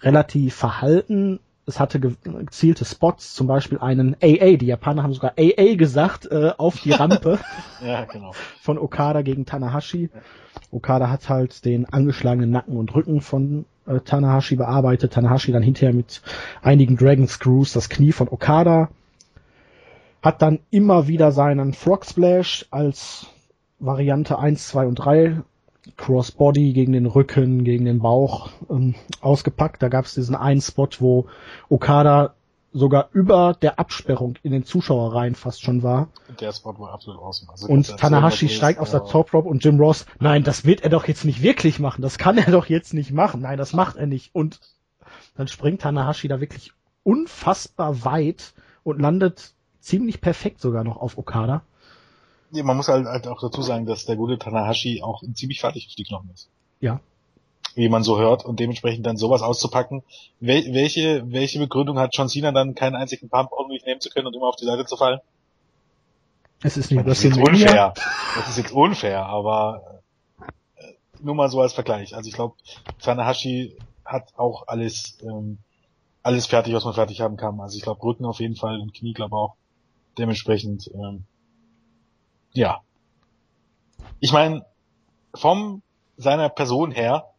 relativ 0.01 0.55
verhalten. 0.55 1.41
Es 1.67 1.81
hatte 1.81 2.01
gezielte 2.01 2.85
Spots, 2.87 3.35
zum 3.35 3.47
Beispiel 3.47 3.79
einen 3.79 4.17
AA. 4.23 4.57
Die 4.57 4.67
Japaner 4.67 5.03
haben 5.03 5.13
sogar 5.13 5.35
AA 5.39 5.75
gesagt 5.75 6.31
äh, 6.31 6.53
auf 6.57 6.81
die 6.81 6.93
Rampe 6.93 7.39
ja, 7.85 8.05
genau. 8.07 8.33
von 8.61 8.79
Okada 8.79 9.21
gegen 9.23 9.45
Tanahashi. 9.45 10.09
Okada 10.71 11.11
hat 11.11 11.29
halt 11.29 11.65
den 11.65 11.87
angeschlagenen 11.87 12.51
Nacken 12.51 12.77
und 12.77 12.95
Rücken 12.95 13.21
von 13.21 13.67
äh, 13.89 14.01
Tanahashi 14.01 14.57
bearbeitet. 14.57 15.13
Tanahashi 15.13 15.53
dann 15.53 15.63
hinterher 15.63 15.95
mit 15.95 16.23
einigen 16.63 16.97
Dragon 16.97 17.29
Screws 17.29 17.73
das 17.73 17.89
Knie 17.89 18.13
von 18.13 18.29
Okada. 18.29 18.89
Hat 20.23 20.43
dann 20.43 20.61
immer 20.71 21.09
wieder 21.09 21.33
seinen 21.33 21.73
Frog 21.75 22.05
Splash 22.05 22.67
als 22.71 23.27
Variante 23.79 24.39
1, 24.39 24.69
2 24.69 24.87
und 24.87 24.95
3 24.97 25.43
Crossbody 25.97 26.73
gegen 26.73 26.93
den 26.93 27.07
Rücken, 27.07 27.65
gegen 27.65 27.85
den 27.85 28.01
Bauch 28.01 28.51
ähm, 28.69 28.95
ausgepackt. 29.21 29.83
Da 29.83 29.89
gab 29.89 30.05
es 30.05 30.15
diesen 30.15 30.35
einen 30.35 30.61
Spot, 30.61 30.89
wo 30.99 31.27
Okada 31.69 32.35
sogar 32.73 33.09
über 33.13 33.57
der 33.61 33.79
Absperrung 33.79 34.37
in 34.43 34.53
den 34.53 34.65
Zuschauerreihen 34.65 35.35
fast 35.35 35.63
schon 35.63 35.83
war. 35.83 36.09
Der 36.41 36.53
Spot 36.53 36.79
war 36.79 36.93
absolut 36.93 37.21
awesome. 37.21 37.51
Also 37.51 37.67
und 37.67 37.97
Tanahashi 37.97 38.49
steigt 38.49 38.79
aus 38.79 38.91
der 38.91 39.05
Top 39.05 39.33
Rope 39.33 39.49
und 39.49 39.65
Jim 39.65 39.81
Ross, 39.81 40.07
nein, 40.21 40.45
das 40.45 40.65
wird 40.65 40.83
er 40.83 40.91
doch 40.91 41.09
jetzt 41.09 41.25
nicht 41.25 41.43
wirklich 41.43 41.79
machen. 41.79 42.03
Das 42.03 42.19
kann 42.19 42.37
er 42.39 42.51
doch 42.51 42.67
jetzt 42.67 42.95
nicht 42.95 43.11
machen. 43.11 43.43
Nein, 43.43 43.59
das 43.59 43.73
macht 43.73 43.97
er 43.97 44.07
nicht. 44.07 44.35
Und 44.35 44.61
dann 45.37 45.49
springt 45.49 45.81
Tanahashi 45.81 46.29
da 46.29 46.41
wirklich 46.41 46.73
unfassbar 47.05 48.05
weit 48.05 48.53
und 48.83 49.01
landet 49.01 49.55
ziemlich 49.81 50.21
perfekt 50.21 50.61
sogar 50.61 50.85
noch 50.85 50.99
auf 50.99 51.17
Okada. 51.17 51.63
Ja, 52.51 52.65
man 52.65 52.77
muss 52.77 52.89
halt, 52.89 53.07
halt 53.07 53.27
auch 53.29 53.41
dazu 53.41 53.63
sagen, 53.63 53.87
dass 53.87 54.05
der 54.05 54.17
gute 54.17 54.39
Tanahashi 54.39 55.03
auch 55.03 55.23
ziemlich 55.35 55.61
fertig 55.61 55.87
auf 55.89 55.95
die 55.95 56.05
Knochen 56.05 56.31
ist. 56.33 56.51
Ja. 56.81 57.01
Wie 57.79 57.89
man 57.89 58.03
so 58.03 58.19
hört 58.19 58.45
und 58.45 58.59
dementsprechend 58.59 59.07
dann 59.07 59.17
sowas 59.17 59.41
auszupacken. 59.41 60.03
Wel 60.41 60.75
welche, 60.75 61.23
welche 61.31 61.61
Begründung 61.61 61.99
hat 61.99 62.17
John 62.17 62.29
Cena 62.29 62.51
dann 62.51 62.75
keinen 62.75 62.97
einzigen 62.97 63.29
Pump 63.29 63.53
ordentlich 63.53 63.85
nehmen 63.85 64.01
zu 64.01 64.11
können 64.11 64.27
und 64.27 64.35
immer 64.35 64.49
auf 64.49 64.57
die 64.57 64.65
Seite 64.65 64.85
zu 64.85 64.97
fallen? 64.97 65.21
Es 66.61 66.77
ist 66.77 66.91
nicht 66.91 67.07
das 67.07 67.19
ist 67.19 67.25
jetzt 67.25 67.39
unfair. 67.39 67.95
Das 68.35 68.49
ist 68.49 68.59
jetzt 68.59 68.73
unfair, 68.73 69.27
aber 69.27 70.01
äh, 70.77 70.93
nur 71.21 71.37
mal 71.37 71.49
so 71.49 71.61
als 71.61 71.73
Vergleich. 71.73 72.17
Also 72.17 72.29
ich 72.29 72.35
glaube, 72.35 72.57
Tanahashi 73.01 73.77
hat 74.05 74.37
auch 74.37 74.67
alles, 74.67 75.19
ähm, 75.23 75.59
alles 76.25 76.47
fertig, 76.47 76.75
was 76.75 76.85
man 76.85 76.95
fertig 76.95 77.21
haben 77.21 77.37
kann. 77.37 77.61
Also 77.61 77.77
ich 77.77 77.85
glaube 77.85 78.03
Rücken 78.03 78.25
auf 78.25 78.41
jeden 78.41 78.57
Fall 78.57 78.81
und 78.81 78.93
Knie 78.93 79.13
glaube 79.13 79.37
auch. 79.37 79.55
Dementsprechend 80.19 80.91
ähm, 80.95 81.27
ja. 82.55 82.81
Ich 84.19 84.33
meine, 84.33 84.67
vom 85.33 85.83
seiner 86.17 86.49
Person 86.49 86.91
her 86.91 87.31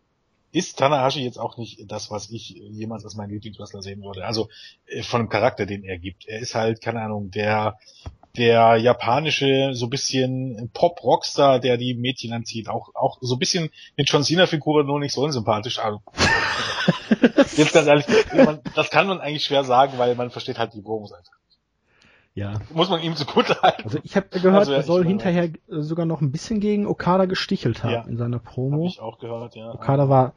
ist 0.51 0.77
Tanahashi 0.79 1.23
jetzt 1.23 1.39
auch 1.39 1.57
nicht 1.57 1.91
das, 1.91 2.09
was 2.11 2.29
ich 2.31 2.49
jemals 2.49 3.03
als 3.03 3.15
mein 3.15 3.29
Lieblingswrestler 3.29 3.81
sehen 3.81 4.01
würde. 4.01 4.25
Also 4.25 4.49
äh, 4.87 5.03
von 5.03 5.21
dem 5.21 5.29
Charakter, 5.29 5.65
den 5.65 5.83
er 5.83 5.99
gibt. 5.99 6.25
Er 6.27 6.39
ist 6.39 6.55
halt, 6.55 6.81
keine 6.81 7.01
Ahnung, 7.01 7.31
der 7.31 7.77
der 8.37 8.77
japanische 8.77 9.71
so 9.73 9.87
bisschen 9.87 10.69
Pop-Rockstar, 10.73 11.59
der 11.59 11.77
die 11.77 11.95
Mädchen 11.95 12.31
anzieht. 12.31 12.69
Auch 12.69 12.93
auch 12.93 13.17
so 13.21 13.35
ein 13.35 13.39
bisschen 13.39 13.69
mit 13.97 14.09
John 14.09 14.23
Cena-Figur 14.23 14.83
nur 14.83 14.99
nicht 14.99 15.13
so 15.13 15.23
unsympathisch. 15.23 15.79
Also, 15.79 16.01
jetzt 17.57 17.73
ganz 17.73 17.87
ehrlich, 17.87 18.05
das 18.75 18.89
kann 18.91 19.07
man 19.07 19.19
eigentlich 19.19 19.43
schwer 19.43 19.63
sagen, 19.63 19.97
weil 19.97 20.15
man 20.15 20.29
versteht 20.29 20.59
halt 20.59 20.73
die 20.73 20.83
Wurmseite. 20.85 21.31
Ja. 22.35 22.53
Muss 22.73 22.89
man 22.89 23.01
ihm 23.01 23.15
zugute 23.15 23.61
halten. 23.61 23.83
Also 23.83 23.99
ich 24.03 24.15
habe 24.15 24.27
gehört, 24.29 24.59
also, 24.59 24.71
er 24.71 24.83
soll 24.83 25.05
hinterher 25.05 25.45
äh, 25.45 25.51
sogar 25.67 26.05
noch 26.05 26.21
ein 26.21 26.31
bisschen 26.31 26.59
gegen 26.59 26.87
Okada 26.87 27.25
gestichelt 27.25 27.83
haben 27.83 27.91
ja, 27.91 28.01
in 28.03 28.17
seiner 28.17 28.39
Promo. 28.39 28.85
Hab 28.85 28.91
ich 28.91 29.01
auch 29.01 29.19
gehört, 29.19 29.55
ja. 29.55 29.73
Okada 29.73 30.09
war, 30.09 30.33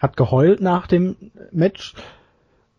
hat 0.00 0.16
geheult 0.16 0.60
nach 0.60 0.86
dem 0.86 1.16
Match. 1.52 1.94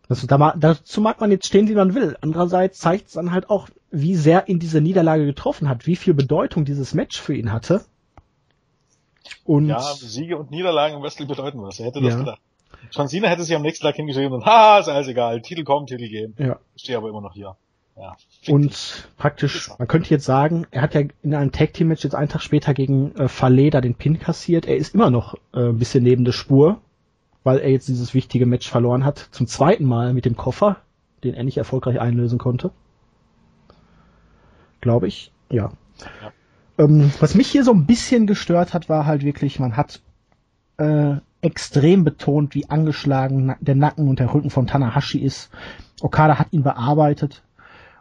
Das, 0.08 0.26
da, 0.26 0.54
dazu 0.56 1.00
mag 1.00 1.20
man 1.20 1.30
jetzt 1.30 1.46
stehen, 1.46 1.68
wie 1.68 1.74
man 1.74 1.94
will. 1.94 2.16
Andererseits 2.20 2.78
zeigt 2.78 3.08
es 3.08 3.14
dann 3.14 3.32
halt 3.32 3.50
auch, 3.50 3.68
wie 3.90 4.14
sehr 4.14 4.48
ihn 4.48 4.58
diese 4.58 4.80
Niederlage 4.80 5.26
getroffen 5.26 5.68
hat, 5.68 5.86
wie 5.86 5.96
viel 5.96 6.14
Bedeutung 6.14 6.64
dieses 6.64 6.94
Match 6.94 7.20
für 7.20 7.34
ihn 7.34 7.52
hatte. 7.52 7.84
Und 9.44 9.68
ja, 9.68 9.80
Siege 9.80 10.38
und 10.38 10.50
Niederlagen 10.50 10.96
im 10.96 11.02
Wrestling 11.02 11.28
bedeuten 11.28 11.62
was. 11.62 11.80
Er 11.80 11.86
hätte 11.86 12.00
das 12.00 12.14
ja. 12.14 12.18
gedacht. 12.20 12.40
John 12.90 13.08
Cena 13.08 13.28
hätte 13.28 13.42
sich 13.42 13.54
am 13.54 13.62
nächsten 13.62 13.84
Tag 13.84 13.96
hingeschrieben 13.96 14.32
und 14.32 14.44
haha, 14.46 14.78
ist 14.78 14.88
alles 14.88 15.08
egal. 15.08 15.42
Titel 15.42 15.64
kommen, 15.64 15.86
Titel 15.86 16.08
gehen. 16.08 16.34
Ja. 16.38 16.58
Ich 16.74 16.82
stehe 16.82 16.96
aber 16.96 17.08
immer 17.08 17.20
noch 17.20 17.34
hier. 17.34 17.56
Ja, 18.00 18.16
und 18.46 19.08
praktisch, 19.16 19.70
man 19.76 19.88
könnte 19.88 20.10
jetzt 20.10 20.24
sagen, 20.24 20.66
er 20.70 20.82
hat 20.82 20.94
ja 20.94 21.02
in 21.22 21.34
einem 21.34 21.50
Tag 21.50 21.74
Team 21.74 21.88
Match 21.88 22.04
jetzt 22.04 22.14
einen 22.14 22.28
Tag 22.28 22.42
später 22.42 22.72
gegen 22.72 23.14
äh, 23.16 23.26
Faleda 23.26 23.80
den 23.80 23.94
Pin 23.94 24.20
kassiert. 24.20 24.66
Er 24.66 24.76
ist 24.76 24.94
immer 24.94 25.10
noch 25.10 25.34
äh, 25.52 25.70
ein 25.70 25.78
bisschen 25.78 26.04
neben 26.04 26.24
der 26.24 26.32
Spur, 26.32 26.80
weil 27.42 27.58
er 27.58 27.70
jetzt 27.70 27.88
dieses 27.88 28.14
wichtige 28.14 28.46
Match 28.46 28.70
verloren 28.70 29.04
hat. 29.04 29.28
Zum 29.32 29.48
zweiten 29.48 29.84
Mal 29.84 30.12
mit 30.14 30.26
dem 30.26 30.36
Koffer, 30.36 30.76
den 31.24 31.34
er 31.34 31.42
nicht 31.42 31.58
erfolgreich 31.58 32.00
einlösen 32.00 32.38
konnte. 32.38 32.70
Glaube 34.80 35.08
ich, 35.08 35.32
ja. 35.50 35.72
ja. 36.22 36.32
Ähm, 36.84 37.10
was 37.18 37.34
mich 37.34 37.48
hier 37.48 37.64
so 37.64 37.72
ein 37.72 37.86
bisschen 37.86 38.28
gestört 38.28 38.74
hat, 38.74 38.88
war 38.88 39.06
halt 39.06 39.24
wirklich, 39.24 39.58
man 39.58 39.76
hat 39.76 40.00
äh, 40.76 41.16
extrem 41.40 42.04
betont, 42.04 42.54
wie 42.54 42.70
angeschlagen 42.70 43.56
der 43.60 43.74
Nacken 43.74 44.08
und 44.08 44.20
der 44.20 44.32
Rücken 44.32 44.50
von 44.50 44.68
Tanahashi 44.68 45.18
ist. 45.18 45.50
Okada 46.00 46.38
hat 46.38 46.52
ihn 46.52 46.62
bearbeitet, 46.62 47.42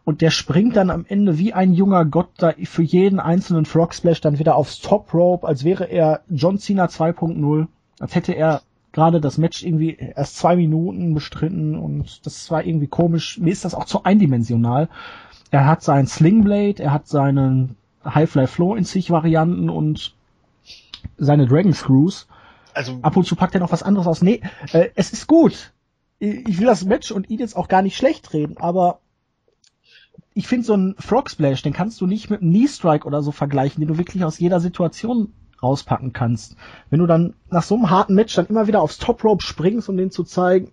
und 0.08 0.22
der 0.22 0.32
springt 0.32 0.78
dann 0.78 0.89
am 0.89 1.05
Ende 1.05 1.38
wie 1.38 1.51
ein 1.51 1.74
junger 1.74 2.05
Gott 2.05 2.30
da 2.38 2.53
für 2.64 2.82
jeden 2.82 3.20
einzelnen 3.20 3.66
Frog 3.66 3.93
Splash 3.93 4.22
dann 4.22 4.39
wieder 4.39 4.55
aufs 4.55 4.80
Top 4.80 5.14
Rope, 5.14 5.45
als 5.45 5.66
wäre 5.66 5.84
er 5.84 6.22
John 6.30 6.60
Cena 6.60 6.86
2.0, 6.86 7.68
als 7.99 8.16
hätte 8.16 8.32
er 8.32 8.62
gerade 8.93 9.20
das 9.20 9.38
Match 9.38 9.64
irgendwie 9.66 9.97
erst 9.97 10.38
zwei 10.38 10.55
Minuten 10.55 11.14
bestritten 11.14 11.78
und 11.78 12.26
das 12.26 12.49
war 12.49 12.64
irgendwie 12.64 12.88
komisch. 12.88 13.38
Mir 13.38 13.51
ist 13.51 13.66
das 13.66 13.76
auch 13.76 13.84
zu 13.84 14.05
eindimensional. 14.05 14.88
Er 15.51 15.68
hat 15.68 15.84
seinen 15.84 16.08
Slingblade, 16.08 16.82
er 16.82 16.93
hat 16.93 17.10
seinen 17.10 17.76
Highfly 18.05 18.47
Flow 18.47 18.76
in 18.76 18.86
sich 18.86 19.12
Varianten 19.12 19.70
und 19.70 20.16
seine 21.18 21.47
Dragon 21.47 21.74
Screws. 21.74 22.30
Also 22.74 22.99
ab 23.01 23.18
und 23.18 23.26
zu 23.26 23.36
packt 23.36 23.55
er 23.55 23.60
noch 23.60 23.74
was 23.74 23.84
anderes 23.84 24.08
aus. 24.08 24.22
Nee, 24.22 24.39
äh, 24.72 24.88
es 24.95 25.12
ist 25.12 25.28
gut. 25.28 25.74
Ich 26.20 26.60
will 26.60 26.68
das 26.68 26.86
Match 26.86 27.12
und 27.12 27.30
ihn 27.30 27.39
jetzt 27.39 27.58
auch 27.58 27.68
gar 27.68 27.82
nicht 27.82 27.97
schlecht 27.97 28.32
reden, 28.32 28.55
aber 28.58 29.01
ich 30.38 30.47
finde 30.47 30.67
so 30.67 30.75
ein 30.75 30.95
Frog 30.99 31.31
Splash, 31.31 31.63
den 31.63 31.73
kannst 31.73 31.99
du 31.99 32.05
nicht 32.05 32.29
mit 32.29 32.41
einem 32.41 32.51
Knee 32.51 32.67
Strike 32.67 33.07
oder 33.07 33.23
so 33.23 33.31
vergleichen, 33.31 33.81
den 33.81 33.88
du 33.88 33.97
wirklich 33.97 34.23
aus 34.23 34.38
jeder 34.38 34.59
Situation 34.59 35.33
rauspacken 35.63 36.13
kannst. 36.13 36.55
Wenn 36.91 36.99
du 36.99 37.07
dann 37.07 37.33
nach 37.49 37.63
so 37.63 37.73
einem 37.73 37.89
harten 37.89 38.13
Match 38.13 38.35
dann 38.35 38.45
immer 38.45 38.67
wieder 38.67 38.83
aufs 38.83 38.99
Top 38.99 39.23
Rope 39.23 39.43
springst, 39.43 39.89
um 39.89 39.97
den 39.97 40.11
zu 40.11 40.23
zeigen 40.23 40.71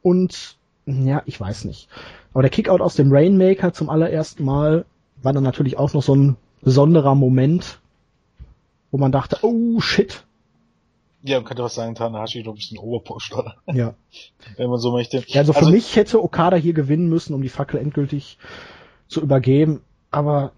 und 0.00 0.58
ja, 0.86 1.22
ich 1.26 1.40
weiß 1.40 1.64
nicht. 1.64 1.88
Aber 2.32 2.42
der 2.42 2.52
Kickout 2.52 2.80
aus 2.80 2.94
dem 2.94 3.10
Rainmaker 3.10 3.72
zum 3.72 3.90
allerersten 3.90 4.44
Mal 4.44 4.84
war 5.22 5.32
dann 5.32 5.42
natürlich 5.42 5.76
auch 5.76 5.92
noch 5.92 6.04
so 6.04 6.14
ein 6.14 6.36
besonderer 6.62 7.16
Moment, 7.16 7.80
wo 8.92 8.98
man 8.98 9.10
dachte, 9.10 9.38
oh 9.42 9.80
shit, 9.80 10.24
ja, 11.22 11.38
man 11.38 11.44
könnte 11.44 11.62
was 11.62 11.74
sagen, 11.74 11.94
Tanahashi, 11.94 12.42
glaube 12.42 12.58
ich, 12.58 12.70
ein 12.70 12.78
Oberpost, 12.78 13.34
oder? 13.34 13.56
Ja. 13.66 13.94
Wenn 14.56 14.70
man 14.70 14.78
so 14.78 14.92
möchte. 14.92 15.22
Ja, 15.26 15.40
also 15.40 15.52
für 15.52 15.60
also, 15.60 15.70
mich 15.70 15.96
hätte 15.96 16.22
Okada 16.22 16.56
hier 16.56 16.72
gewinnen 16.72 17.08
müssen, 17.08 17.34
um 17.34 17.42
die 17.42 17.48
Fackel 17.48 17.80
endgültig 17.80 18.38
zu 19.08 19.20
übergeben, 19.20 19.82
aber 20.10 20.52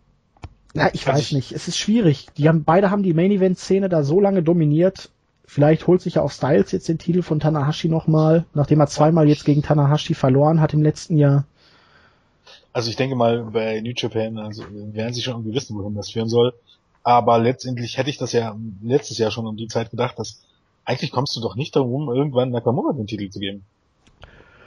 na, 0.75 0.93
ich 0.95 1.07
weiß 1.07 1.21
ich, 1.21 1.33
nicht. 1.33 1.53
Es 1.53 1.67
ist 1.67 1.79
schwierig. 1.79 2.29
Die 2.37 2.49
haben, 2.49 2.65
beide 2.65 2.91
haben 2.91 3.03
die 3.03 3.15
Main 3.15 3.33
Event 3.33 3.59
Szene 3.59 3.89
da 3.89 4.03
so 4.03 4.21
lange 4.21 4.43
dominiert. 4.43 5.11
Vielleicht 5.45 5.89
holt 5.89 6.01
sich 6.01 6.15
ja 6.15 6.23
auch 6.23 6.31
Styles 6.31 6.71
jetzt 6.71 6.89
den 6.89 6.99
Titel 6.99 7.23
von 7.23 7.41
Tanahashi 7.41 7.89
nochmal, 7.89 8.45
nachdem 8.55 8.79
er 8.79 8.87
zweimal 8.87 9.29
jetzt 9.29 9.45
gegen 9.45 9.63
Tanahashi 9.63 10.15
verloren 10.15 10.61
hat 10.61 10.75
im 10.75 10.83
letzten 10.83 11.17
Jahr. 11.17 11.45
Also 12.73 12.89
ich 12.89 12.97
denke 12.97 13.17
mal, 13.17 13.43
bei 13.53 13.81
New 13.81 13.93
Japan, 13.97 14.39
also 14.39 14.63
werden 14.71 15.13
sie 15.13 15.23
schon 15.23 15.35
irgendwie 15.35 15.55
wissen, 15.55 15.77
wohin 15.77 15.97
das 15.97 16.11
führen 16.11 16.29
soll. 16.29 16.55
Aber 17.03 17.39
letztendlich 17.39 17.99
hätte 17.99 18.11
ich 18.11 18.19
das 18.19 18.31
ja 18.31 18.57
letztes 18.81 19.19
Jahr 19.19 19.33
schon 19.33 19.47
um 19.47 19.57
die 19.57 19.67
Zeit 19.67 19.91
gedacht, 19.91 20.21
dass 20.21 20.43
eigentlich 20.85 21.13
kommst 21.13 21.37
du 21.37 21.41
doch 21.41 21.57
nicht 21.57 21.77
darum, 21.77 22.09
irgendwann 22.09 22.51
Nakamura 22.51 22.93
den 22.93 23.07
Titel 23.07 23.29
zu 23.31 23.39
geben. 23.39 23.65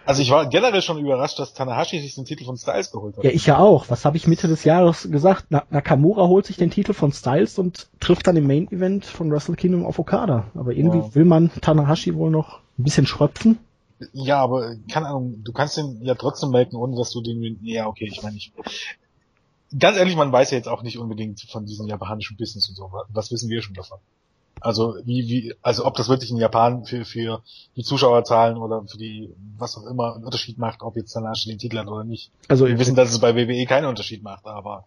Also 0.06 0.22
ich 0.22 0.32
war 0.32 0.48
generell 0.48 0.82
schon 0.82 1.00
überrascht, 1.00 1.40
dass 1.40 1.54
Tanahashi 1.54 2.00
sich 2.00 2.16
den 2.16 2.26
Titel 2.26 2.44
von 2.44 2.58
Styles 2.58 2.92
geholt 2.92 3.16
hat. 3.16 3.24
Ja, 3.24 3.32
ich 3.32 3.46
ja 3.46 3.58
auch. 3.58 3.90
Was 3.90 4.04
habe 4.04 4.18
ich 4.18 4.28
Mitte 4.28 4.50
des 4.50 4.66
Jahres 4.66 5.10
gesagt? 5.10 5.46
Na, 5.50 5.64
Nakamura 5.70 6.28
holt 6.28 6.46
sich 6.46 6.58
den 6.58 6.72
Titel 6.72 6.94
von 6.94 7.14
Styles 7.14 7.58
und 7.58 7.88
trifft 8.02 8.28
dann 8.28 8.36
im 8.36 8.46
Main 8.46 8.70
Event 8.70 9.06
von 9.06 9.32
Wrestle 9.32 9.56
Kingdom 9.56 9.86
auf 9.86 10.00
Okada. 10.00 10.48
Aber 10.56 10.74
irgendwie 10.74 10.98
ja. 10.98 11.16
will 11.16 11.26
man 11.26 11.52
Tanahashi 11.62 12.16
wohl 12.16 12.32
noch 12.32 12.60
ein 12.78 12.84
bisschen 12.84 13.06
schröpfen. 13.06 13.60
Ja, 14.12 14.42
aber 14.42 14.76
keine 14.92 15.08
Ahnung, 15.08 15.42
du 15.44 15.54
kannst 15.54 15.78
den 15.78 16.02
ja 16.02 16.16
trotzdem 16.16 16.50
melken, 16.50 16.78
ohne 16.78 16.98
dass 16.98 17.12
du 17.12 17.22
den, 17.22 17.60
ja 17.62 17.88
okay, 17.88 18.10
ich 18.12 18.22
meine, 18.22 18.36
ich, 18.36 18.52
ganz 19.80 19.98
ehrlich, 19.98 20.18
man 20.18 20.32
weiß 20.32 20.52
ja 20.52 20.58
jetzt 20.58 20.68
auch 20.68 20.84
nicht 20.84 20.98
unbedingt 20.98 21.40
von 21.50 21.66
diesem 21.66 21.88
japanischen 21.88 22.36
Business 22.36 22.68
und 22.68 22.76
so. 22.76 22.92
Was 23.10 23.32
wissen 23.32 23.50
wir 23.50 23.62
schon 23.62 23.76
davon? 23.76 24.00
Also 24.62 24.96
wie, 25.04 25.28
wie, 25.28 25.56
also 25.62 25.86
ob 25.86 25.96
das 25.96 26.08
wirklich 26.10 26.32
in 26.32 26.38
Japan 26.38 26.86
für, 26.86 27.04
für 27.04 27.42
die 27.76 27.84
Zuschauerzahlen 27.84 28.58
oder 28.58 28.84
für 28.88 28.98
die, 28.98 29.30
was 29.58 29.78
auch 29.78 29.86
immer, 29.88 30.16
einen 30.16 30.24
Unterschied 30.24 30.58
macht, 30.58 30.82
ob 30.84 30.96
jetzt 30.96 31.12
Tanahashi 31.14 31.50
den 31.50 31.60
Titel 31.60 31.78
hat 31.78 31.88
oder 31.88 32.04
nicht. 32.06 32.32
Also 32.48 32.68
wir 32.68 32.80
wissen, 32.80 32.96
dass 32.96 33.12
es 33.12 33.20
bei 33.20 33.36
WWE 33.36 33.66
keinen 33.66 33.86
Unterschied 33.86 34.24
macht, 34.24 34.46
aber 34.46 34.86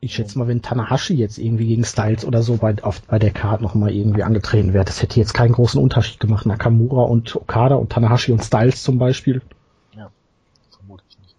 Ich 0.00 0.14
schätze 0.14 0.38
mal, 0.38 0.48
wenn 0.48 0.62
Tanahashi 0.62 1.14
jetzt 1.14 1.36
irgendwie 1.38 1.66
gegen 1.66 1.84
Styles 1.84 2.24
oder 2.24 2.42
so 2.42 2.56
bei, 2.56 2.82
auf, 2.82 3.02
bei 3.02 3.18
der 3.18 3.32
Card 3.32 3.60
noch 3.60 3.74
mal 3.74 3.90
irgendwie 3.90 4.22
angetreten 4.22 4.72
wäre, 4.72 4.84
das 4.84 5.02
hätte 5.02 5.20
jetzt 5.20 5.34
keinen 5.34 5.52
großen 5.52 5.82
Unterschied 5.82 6.20
gemacht. 6.20 6.46
Nakamura 6.46 7.02
und 7.02 7.34
Okada 7.36 7.74
und 7.74 7.90
Tanahashi 7.90 8.32
und 8.32 8.42
Styles 8.42 8.82
zum 8.82 8.98
Beispiel. 8.98 9.42
Ja, 9.94 10.10
vermutlich 10.70 11.18
nicht. 11.18 11.36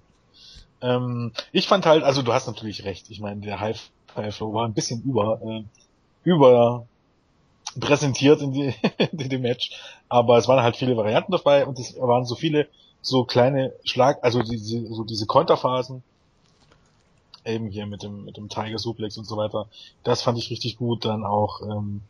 Ähm, 0.82 1.32
ich 1.52 1.68
fand 1.68 1.86
halt, 1.86 2.04
also 2.04 2.22
du 2.22 2.34
hast 2.34 2.46
natürlich 2.46 2.84
recht. 2.84 3.10
Ich 3.10 3.22
meine, 3.22 3.42
der 3.42 3.60
High 3.60 3.92
Flow 4.32 4.54
war 4.54 4.68
ein 4.68 4.74
bisschen 4.74 5.02
über, 5.04 5.42
äh, 5.42 5.64
über 6.24 6.86
präsentiert 7.80 8.42
in, 8.42 8.52
die, 8.52 8.74
in 9.12 9.30
dem 9.30 9.42
Match, 9.42 9.72
aber 10.10 10.38
es 10.38 10.48
waren 10.48 10.64
halt 10.64 10.76
viele 10.76 10.98
Varianten 10.98 11.32
dabei 11.32 11.66
und 11.66 11.80
es 11.80 11.96
waren 12.00 12.26
so 12.26 12.36
viele 12.36 12.68
so 13.02 13.24
kleine 13.24 13.74
Schlag, 13.84 14.20
also 14.22 14.42
diese, 14.42 14.86
so 14.88 15.04
diese 15.04 15.26
Konterphasen, 15.26 16.04
eben 17.46 17.68
hier 17.68 17.86
mit 17.86 18.04
dem, 18.04 18.26
mit 18.26 18.38
dem 18.38 18.50
Tiger 18.50 18.78
Suplex 18.78 19.18
und 19.18 19.26
so 19.26 19.38
weiter. 19.38 19.68
Das 20.04 20.22
fand 20.22 20.38
ich 20.38 20.50
richtig 20.50 20.78
gut. 20.78 21.06
Dann 21.06 21.26
auch 21.26 21.62
ähm, 21.62 22.02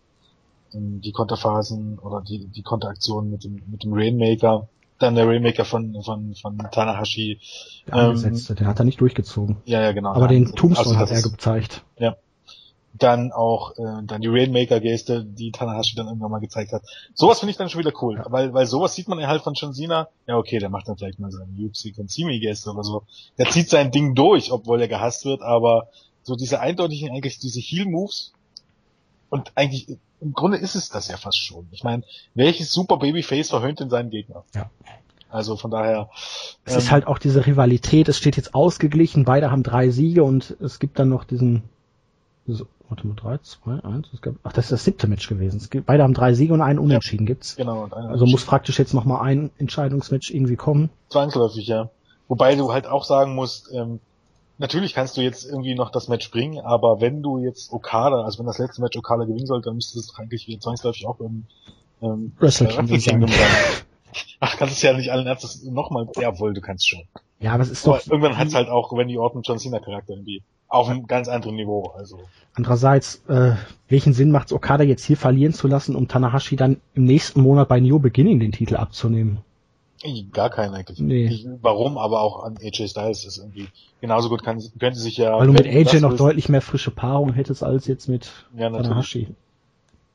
die 0.73 1.11
Konterphasen 1.11 1.99
oder 1.99 2.21
die, 2.21 2.47
die 2.47 2.61
Konteraktionen 2.61 3.31
mit 3.31 3.43
dem, 3.43 3.61
mit 3.67 3.83
dem 3.83 3.93
Rainmaker. 3.93 4.67
Dann 4.99 5.15
der 5.15 5.27
Rainmaker 5.27 5.65
von, 5.65 6.01
von, 6.03 6.35
von 6.35 6.57
Tanahashi. 6.71 7.39
Der, 7.87 7.95
ähm, 7.95 8.21
den 8.21 8.67
hat 8.67 8.79
er 8.79 8.85
nicht 8.85 9.01
durchgezogen. 9.01 9.57
Ja, 9.65 9.81
ja, 9.81 9.93
genau. 9.93 10.13
Aber 10.13 10.27
den 10.27 10.53
Tombstone 10.53 10.97
also, 10.97 10.99
hat 10.99 11.11
er 11.11 11.21
gezeigt. 11.21 11.83
Ja, 11.97 12.17
dann 13.03 13.31
auch 13.31 13.77
äh, 13.77 14.03
dann 14.03 14.21
die 14.21 14.27
Rainmaker-Geste, 14.27 15.25
die 15.25 15.51
Tanahashi 15.51 15.95
dann 15.95 16.07
irgendwann 16.07 16.31
mal 16.31 16.39
gezeigt 16.39 16.71
hat. 16.71 16.83
Sowas 17.13 17.39
finde 17.39 17.51
ich 17.51 17.57
dann 17.57 17.69
schon 17.69 17.79
wieder 17.79 17.93
cool, 18.01 18.17
ja. 18.17 18.25
weil 18.29 18.53
weil 18.53 18.65
sowas 18.65 18.93
sieht 18.93 19.07
man 19.07 19.19
ja 19.19 19.27
halt 19.27 19.41
von 19.41 19.53
John 19.53 19.73
Cena. 19.73 20.09
Ja 20.27 20.37
okay, 20.37 20.59
der 20.59 20.69
macht 20.69 20.87
dann 20.87 20.97
vielleicht 20.97 21.19
mal 21.19 21.31
seine 21.31 21.51
Yuxi 21.55 21.91
Konsimi-Geste 21.91 22.71
oder 22.71 22.83
so. 22.83 23.03
Der 23.37 23.49
zieht 23.49 23.69
sein 23.69 23.91
Ding 23.91 24.15
durch, 24.15 24.51
obwohl 24.51 24.81
er 24.81 24.87
gehasst 24.87 25.25
wird, 25.25 25.41
aber 25.41 25.87
so 26.23 26.35
diese 26.35 26.59
eindeutigen 26.59 27.11
eigentlich 27.11 27.39
diese 27.39 27.59
Heel-Moves 27.59 28.33
und 29.29 29.51
eigentlich 29.55 29.97
im 30.19 30.33
Grunde 30.33 30.57
ist 30.57 30.75
es 30.75 30.89
das 30.89 31.07
ja 31.07 31.17
fast 31.17 31.39
schon. 31.39 31.67
Ich 31.71 31.83
meine, 31.83 32.03
welches 32.35 32.71
super 32.71 32.97
Babyface 32.97 33.49
verhöhnt 33.49 33.79
denn 33.79 33.89
seinen 33.89 34.11
Gegner? 34.11 34.43
Ja. 34.53 34.69
Also 35.29 35.55
von 35.55 35.71
daher. 35.71 36.09
Es 36.65 36.73
ähm, 36.73 36.79
ist 36.79 36.91
halt 36.91 37.07
auch 37.07 37.17
diese 37.17 37.45
Rivalität, 37.45 38.09
es 38.09 38.17
steht 38.17 38.37
jetzt 38.37 38.53
ausgeglichen, 38.53 39.23
beide 39.23 39.49
haben 39.49 39.63
drei 39.63 39.89
Siege 39.89 40.23
und 40.23 40.55
es 40.61 40.79
gibt 40.79 40.99
dann 40.99 41.09
noch 41.09 41.23
diesen 41.23 41.63
so, 42.47 42.65
warte 42.89 43.07
mal, 43.07 43.15
3, 43.15 43.37
2, 43.37 43.83
1. 43.83 44.09
Es 44.13 44.21
gab, 44.21 44.35
ach, 44.43 44.53
das 44.53 44.65
ist 44.65 44.71
das 44.71 44.83
siebte 44.83 45.07
Match 45.07 45.27
gewesen. 45.27 45.57
Es 45.57 45.69
gibt, 45.69 45.85
beide 45.85 46.03
haben 46.03 46.13
drei 46.13 46.33
Siege 46.33 46.53
und 46.53 46.61
einen 46.61 46.79
Unentschieden 46.79 47.25
ja, 47.25 47.33
gibt's. 47.33 47.55
Genau. 47.55 47.83
Und 47.83 47.93
also 47.93 48.25
muss 48.25 48.45
praktisch 48.45 48.79
jetzt 48.79 48.93
noch 48.93 49.05
mal 49.05 49.21
ein 49.21 49.51
Entscheidungsmatch 49.57 50.31
irgendwie 50.31 50.55
kommen. 50.55 50.89
Zwangsläufig, 51.09 51.67
ja. 51.67 51.89
Wobei 52.27 52.55
du 52.55 52.71
halt 52.71 52.87
auch 52.87 53.03
sagen 53.03 53.35
musst, 53.35 53.71
ähm, 53.73 53.99
natürlich 54.57 54.93
kannst 54.93 55.17
du 55.17 55.21
jetzt 55.21 55.45
irgendwie 55.45 55.75
noch 55.75 55.91
das 55.91 56.07
Match 56.07 56.31
bringen, 56.31 56.63
aber 56.63 57.01
wenn 57.01 57.21
du 57.21 57.39
jetzt 57.39 57.73
Okada, 57.73 58.23
also 58.23 58.39
wenn 58.39 58.45
das 58.45 58.57
letzte 58.57 58.81
Match 58.81 58.97
Okada 58.97 59.25
gewinnen 59.25 59.47
sollte, 59.47 59.65
dann 59.65 59.75
müsste 59.75 59.99
es 59.99 60.13
eigentlich 60.17 60.47
wieder 60.47 60.59
zwangsläufig 60.59 61.07
auch 61.07 61.19
im 61.19 61.45
ähm, 62.01 62.33
Wrestle 62.39 62.67
Kingdom 62.67 63.29
sein. 63.29 63.83
Ach, 64.39 64.57
kannst 64.57 64.75
es 64.75 64.81
ja 64.81 64.93
nicht 64.93 65.11
allen 65.11 65.27
Ernstes 65.27 65.63
nochmal, 65.63 66.07
jawohl, 66.19 66.53
du 66.53 66.61
kannst 66.61 66.89
schon. 66.89 67.03
Ja, 67.39 67.53
aber 67.53 67.63
es 67.63 67.71
ist 67.71 67.87
aber 67.87 67.97
doch. 67.97 68.07
Irgendwann 68.07 68.37
hat's 68.37 68.53
halt 68.53 68.69
auch 68.69 68.91
Randy 68.91 69.17
Orton 69.17 69.41
John 69.43 69.59
Cena 69.59 69.79
Charakter 69.79 70.13
irgendwie. 70.13 70.43
Auf 70.71 70.89
einem 70.89 71.05
ganz 71.05 71.27
anderen 71.27 71.57
Niveau, 71.57 71.93
also. 71.97 72.19
Andererseits, 72.53 73.23
äh, 73.27 73.55
welchen 73.89 74.13
Sinn 74.13 74.31
macht 74.31 74.47
es 74.47 74.53
Okada 74.53 74.83
jetzt 74.83 75.03
hier 75.03 75.17
verlieren 75.17 75.53
zu 75.53 75.67
lassen, 75.67 75.95
um 75.95 76.07
Tanahashi 76.07 76.55
dann 76.55 76.79
im 76.93 77.03
nächsten 77.03 77.41
Monat 77.41 77.67
bei 77.67 77.79
New 77.79 77.99
Beginning 77.99 78.39
den 78.39 78.53
Titel 78.53 78.77
abzunehmen? 78.77 79.39
Gar 80.31 80.49
keinen 80.49 80.73
eigentlich. 80.73 80.99
Nee. 80.99 81.25
Ich, 81.25 81.47
warum, 81.61 81.97
aber 81.97 82.21
auch 82.21 82.43
an 82.43 82.57
AJ 82.57 82.87
Styles 82.87 83.25
ist 83.25 83.37
irgendwie 83.37 83.67
genauso 83.99 84.29
gut 84.29 84.43
kann, 84.43 84.63
könnte 84.79 84.97
sich 84.97 85.17
ja. 85.17 85.37
Weil 85.37 85.47
du 85.47 85.53
mit 85.53 85.67
AJ 85.67 85.99
noch 85.99 86.15
deutlich 86.15 86.49
mehr 86.49 86.61
frische 86.61 86.89
Paarung 86.89 87.33
hättest 87.33 87.63
als 87.63 87.85
jetzt 87.85 88.07
mit 88.07 88.31
ja, 88.55 88.69
Tanahashi. 88.69 89.27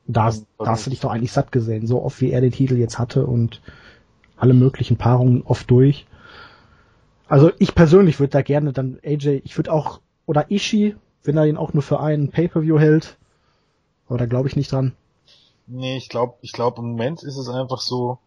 Da, 0.07 0.33
da 0.57 0.65
hast 0.65 0.85
du 0.85 0.89
dich 0.89 0.99
doch 0.99 1.11
eigentlich 1.11 1.31
satt 1.31 1.51
gesehen, 1.51 1.85
so 1.85 2.01
oft 2.03 2.19
wie 2.19 2.31
er 2.31 2.41
den 2.41 2.51
Titel 2.51 2.75
jetzt 2.75 2.97
hatte 2.97 3.25
und 3.25 3.61
alle 4.37 4.53
möglichen 4.53 4.97
Paarungen 4.97 5.43
oft 5.43 5.69
durch. 5.69 6.05
Also 7.27 7.51
ich 7.59 7.75
persönlich 7.75 8.19
würde 8.19 8.31
da 8.31 8.41
gerne 8.41 8.73
dann 8.73 8.99
AJ, 9.05 9.41
ich 9.43 9.57
würde 9.57 9.71
auch, 9.71 9.99
oder 10.27 10.51
Ishi, 10.51 10.95
wenn 11.23 11.37
er 11.37 11.47
ihn 11.47 11.57
auch 11.57 11.73
nur 11.73 11.81
für 11.81 11.99
einen 11.99 12.29
Pay-Per-View 12.29 12.77
hält. 12.77 13.17
Aber 14.07 14.19
da 14.19 14.27
glaube 14.27 14.47
ich 14.47 14.55
nicht 14.55 14.71
dran. 14.71 14.93
Nee, 15.65 15.97
ich 15.97 16.09
glaube, 16.09 16.35
ich 16.41 16.53
glaube 16.53 16.81
im 16.81 16.91
Moment 16.91 17.23
ist 17.23 17.37
es 17.37 17.49
einfach 17.49 17.81
so, 17.81 18.19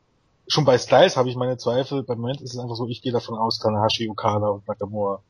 schon 0.49 0.65
bei 0.65 0.77
Styles 0.77 1.17
habe 1.17 1.29
ich 1.29 1.37
meine 1.37 1.57
Zweifel, 1.57 2.03
beim 2.03 2.19
Moment 2.19 2.41
ist 2.41 2.55
es 2.55 2.59
einfach 2.59 2.75
so, 2.75 2.87
ich 2.89 3.01
gehe 3.01 3.13
davon 3.13 3.39
aus, 3.39 3.61
Tanahashi, 3.61 4.11
Okada 4.11 4.49
und 4.49 4.67
Nakamura. 4.67 5.21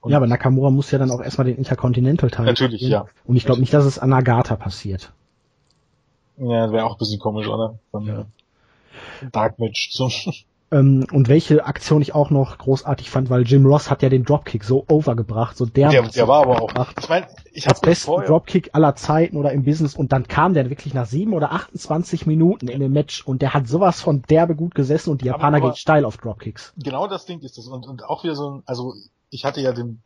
Und 0.00 0.12
ja, 0.12 0.18
aber 0.18 0.26
Nakamura 0.26 0.70
muss 0.70 0.90
ja 0.90 0.98
dann 0.98 1.10
auch 1.10 1.20
erstmal 1.20 1.46
den 1.46 1.56
Intercontinental 1.56 2.30
Teil. 2.30 2.46
Natürlich, 2.46 2.80
spielen. 2.80 2.92
ja. 2.92 3.06
Und 3.24 3.36
ich 3.36 3.44
glaube 3.44 3.60
nicht, 3.60 3.74
dass 3.74 3.84
es 3.84 3.98
an 3.98 4.10
Nagata 4.10 4.56
passiert. 4.56 5.12
Ja, 6.38 6.70
wäre 6.70 6.84
auch 6.84 6.92
ein 6.92 6.98
bisschen 6.98 7.18
komisch, 7.18 7.48
oder? 7.48 7.78
Von 7.90 8.04
ja. 8.04 8.26
Dark 9.32 9.58
Match 9.58 9.90
zum 9.90 10.10
ähm, 10.72 11.06
und 11.12 11.28
welche 11.28 11.64
Aktion 11.64 12.02
ich 12.02 12.14
auch 12.14 12.30
noch 12.30 12.58
großartig 12.58 13.08
fand, 13.08 13.30
weil 13.30 13.42
Jim 13.42 13.64
Ross 13.66 13.88
hat 13.88 14.02
ja 14.02 14.08
den 14.08 14.24
Dropkick 14.24 14.64
so 14.64 14.84
overgebracht, 14.88 15.56
so 15.56 15.64
der, 15.64 15.90
der, 15.90 16.02
der 16.02 16.28
war 16.28 16.42
aber 16.42 16.60
auch. 16.60 16.70
Ich 17.00 17.08
meine, 17.08 17.28
ich 17.52 17.66
habe 17.66 17.78
besten 17.80 18.06
vorher. 18.06 18.28
Dropkick 18.28 18.70
aller 18.72 18.96
Zeiten 18.96 19.36
oder 19.36 19.52
im 19.52 19.64
Business 19.64 19.94
und 19.94 20.12
dann 20.12 20.26
kam 20.26 20.54
der 20.54 20.68
wirklich 20.68 20.92
nach 20.92 21.06
sieben 21.06 21.34
oder 21.34 21.52
28 21.52 22.26
Minuten 22.26 22.68
in 22.68 22.80
dem 22.80 22.92
Match 22.92 23.24
und 23.24 23.42
der 23.42 23.54
hat 23.54 23.68
sowas 23.68 24.00
von 24.00 24.22
derbe 24.22 24.56
gut 24.56 24.74
gesessen 24.74 25.10
und 25.10 25.22
die 25.22 25.26
Japaner 25.26 25.58
aber, 25.58 25.68
gehen 25.68 25.76
steil 25.76 26.04
auf 26.04 26.16
Dropkicks. 26.16 26.72
Genau 26.76 27.06
das 27.06 27.26
Ding 27.26 27.40
ist 27.40 27.58
das 27.58 27.68
und, 27.68 27.86
und 27.86 28.04
auch 28.04 28.24
wieder 28.24 28.34
so 28.34 28.50
ein, 28.50 28.62
also 28.66 28.94
ich 29.30 29.44
hatte 29.44 29.60
ja 29.60 29.72
den 29.72 30.02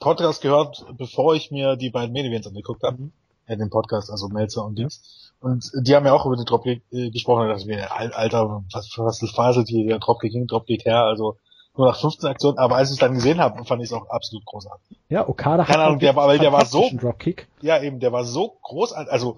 Podcast 0.00 0.42
gehört, 0.42 0.84
bevor 0.96 1.34
ich 1.34 1.50
mir 1.50 1.76
die 1.76 1.90
beiden 1.90 2.12
Main 2.12 2.26
Events 2.26 2.46
angeguckt 2.46 2.82
habe. 2.82 3.02
Mhm. 3.02 3.12
Ja, 3.48 3.56
den 3.56 3.70
Podcast, 3.70 4.10
also 4.10 4.28
Melzer 4.28 4.64
und 4.64 4.78
Dings. 4.78 5.27
Und 5.40 5.70
die 5.82 5.94
haben 5.94 6.04
ja 6.04 6.12
auch 6.12 6.26
über 6.26 6.36
den 6.36 6.44
Dropkick 6.44 6.82
äh, 6.90 7.10
gesprochen, 7.10 7.42
da 7.42 7.48
dachte 7.48 7.62
ich 7.62 7.66
mir, 7.68 7.92
Alter, 7.92 8.64
was, 8.72 8.90
was 8.96 9.30
faselt 9.30 9.68
hier, 9.68 9.86
der 9.86 9.98
Dropkick 10.00 10.32
hin, 10.32 10.46
Dropkick 10.46 10.84
her, 10.84 11.04
also 11.04 11.36
nur 11.76 11.86
nach 11.86 12.00
15 12.00 12.28
Aktionen, 12.28 12.58
aber 12.58 12.74
als 12.74 12.88
ich 12.88 12.94
es 12.94 12.98
dann 12.98 13.14
gesehen 13.14 13.38
habe, 13.38 13.64
fand 13.64 13.80
ich 13.80 13.88
es 13.88 13.92
auch 13.92 14.10
absolut 14.10 14.44
großartig. 14.44 14.98
Ja, 15.08 15.28
Okada 15.28 15.64
Keine 15.64 15.84
Ahnung, 15.84 16.00
der, 16.00 16.16
weil 16.16 16.40
der 16.40 16.52
war 16.52 16.66
so, 16.66 16.90
Dropkick. 16.92 17.46
ja 17.60 17.80
eben, 17.80 18.00
der 18.00 18.10
war 18.10 18.24
so 18.24 18.58
großartig, 18.62 19.12
also 19.12 19.36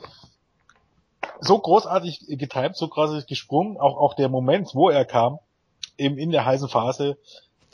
so 1.41 1.59
großartig 1.59 2.27
getimt, 2.29 2.77
so 2.77 2.89
großartig 2.89 3.27
gesprungen, 3.27 3.77
auch, 3.77 3.99
auch 3.99 4.15
der 4.15 4.31
Moment, 4.31 4.75
wo 4.75 4.89
er 4.89 5.05
kam, 5.05 5.39
eben 5.99 6.17
in 6.17 6.31
der 6.31 6.47
heißen 6.47 6.69
Phase, 6.69 7.19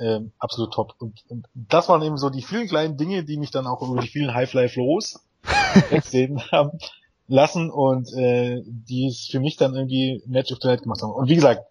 ähm, 0.01 0.33
absolut 0.41 0.75
top. 0.75 0.95
Und, 0.99 1.23
und 1.29 1.47
das 1.55 1.89
waren 1.89 2.03
eben 2.03 2.19
so 2.19 2.29
die 2.29 2.43
vielen 2.43 2.67
kleinen 2.67 2.97
Dinge, 2.97 3.23
die 3.23 3.39
mich 3.39 3.53
dann 3.53 3.69
auch 3.69 3.83
über 3.83 4.01
die 4.01 4.09
vielen 4.09 4.35
High-Fly-Flows 4.35 5.25
wegsehen 5.91 6.43
haben 6.51 6.77
lassen 7.29 7.71
und 7.71 8.13
äh, 8.13 8.63
die 8.67 9.07
es 9.07 9.27
für 9.27 9.41
mich 9.41 9.57
dann 9.57 9.75
irgendwie 9.75 10.23
Match 10.27 10.53
of 10.53 10.59
the 10.63 10.69
Night 10.69 10.83
gemacht 10.83 11.03
haben. 11.03 11.13
Und 11.13 11.29
wie 11.29 11.35
gesagt, 11.35 11.67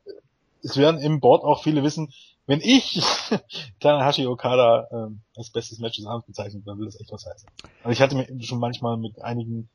es 0.63 0.77
werden 0.77 0.99
im 0.99 1.19
Board 1.19 1.43
auch 1.43 1.63
viele 1.63 1.83
wissen, 1.83 2.11
wenn 2.47 2.61
ich 2.61 3.01
Tanahashi 3.79 4.27
Okada 4.27 4.87
ähm, 4.91 5.21
als 5.35 5.49
bestes 5.49 5.79
Match 5.79 5.97
des 5.97 6.05
Abends 6.05 6.27
bezeichnet, 6.27 6.63
dann 6.65 6.77
will 6.77 6.85
das 6.85 6.99
echt 6.99 7.11
was 7.11 7.25
heißen. 7.25 7.47
Also 7.83 7.91
ich 7.91 8.01
hatte 8.01 8.15
mir 8.15 8.27
schon 8.43 8.59
manchmal 8.59 8.97
mit 8.97 9.21
einigen 9.21 9.69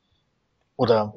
oder 0.76 1.14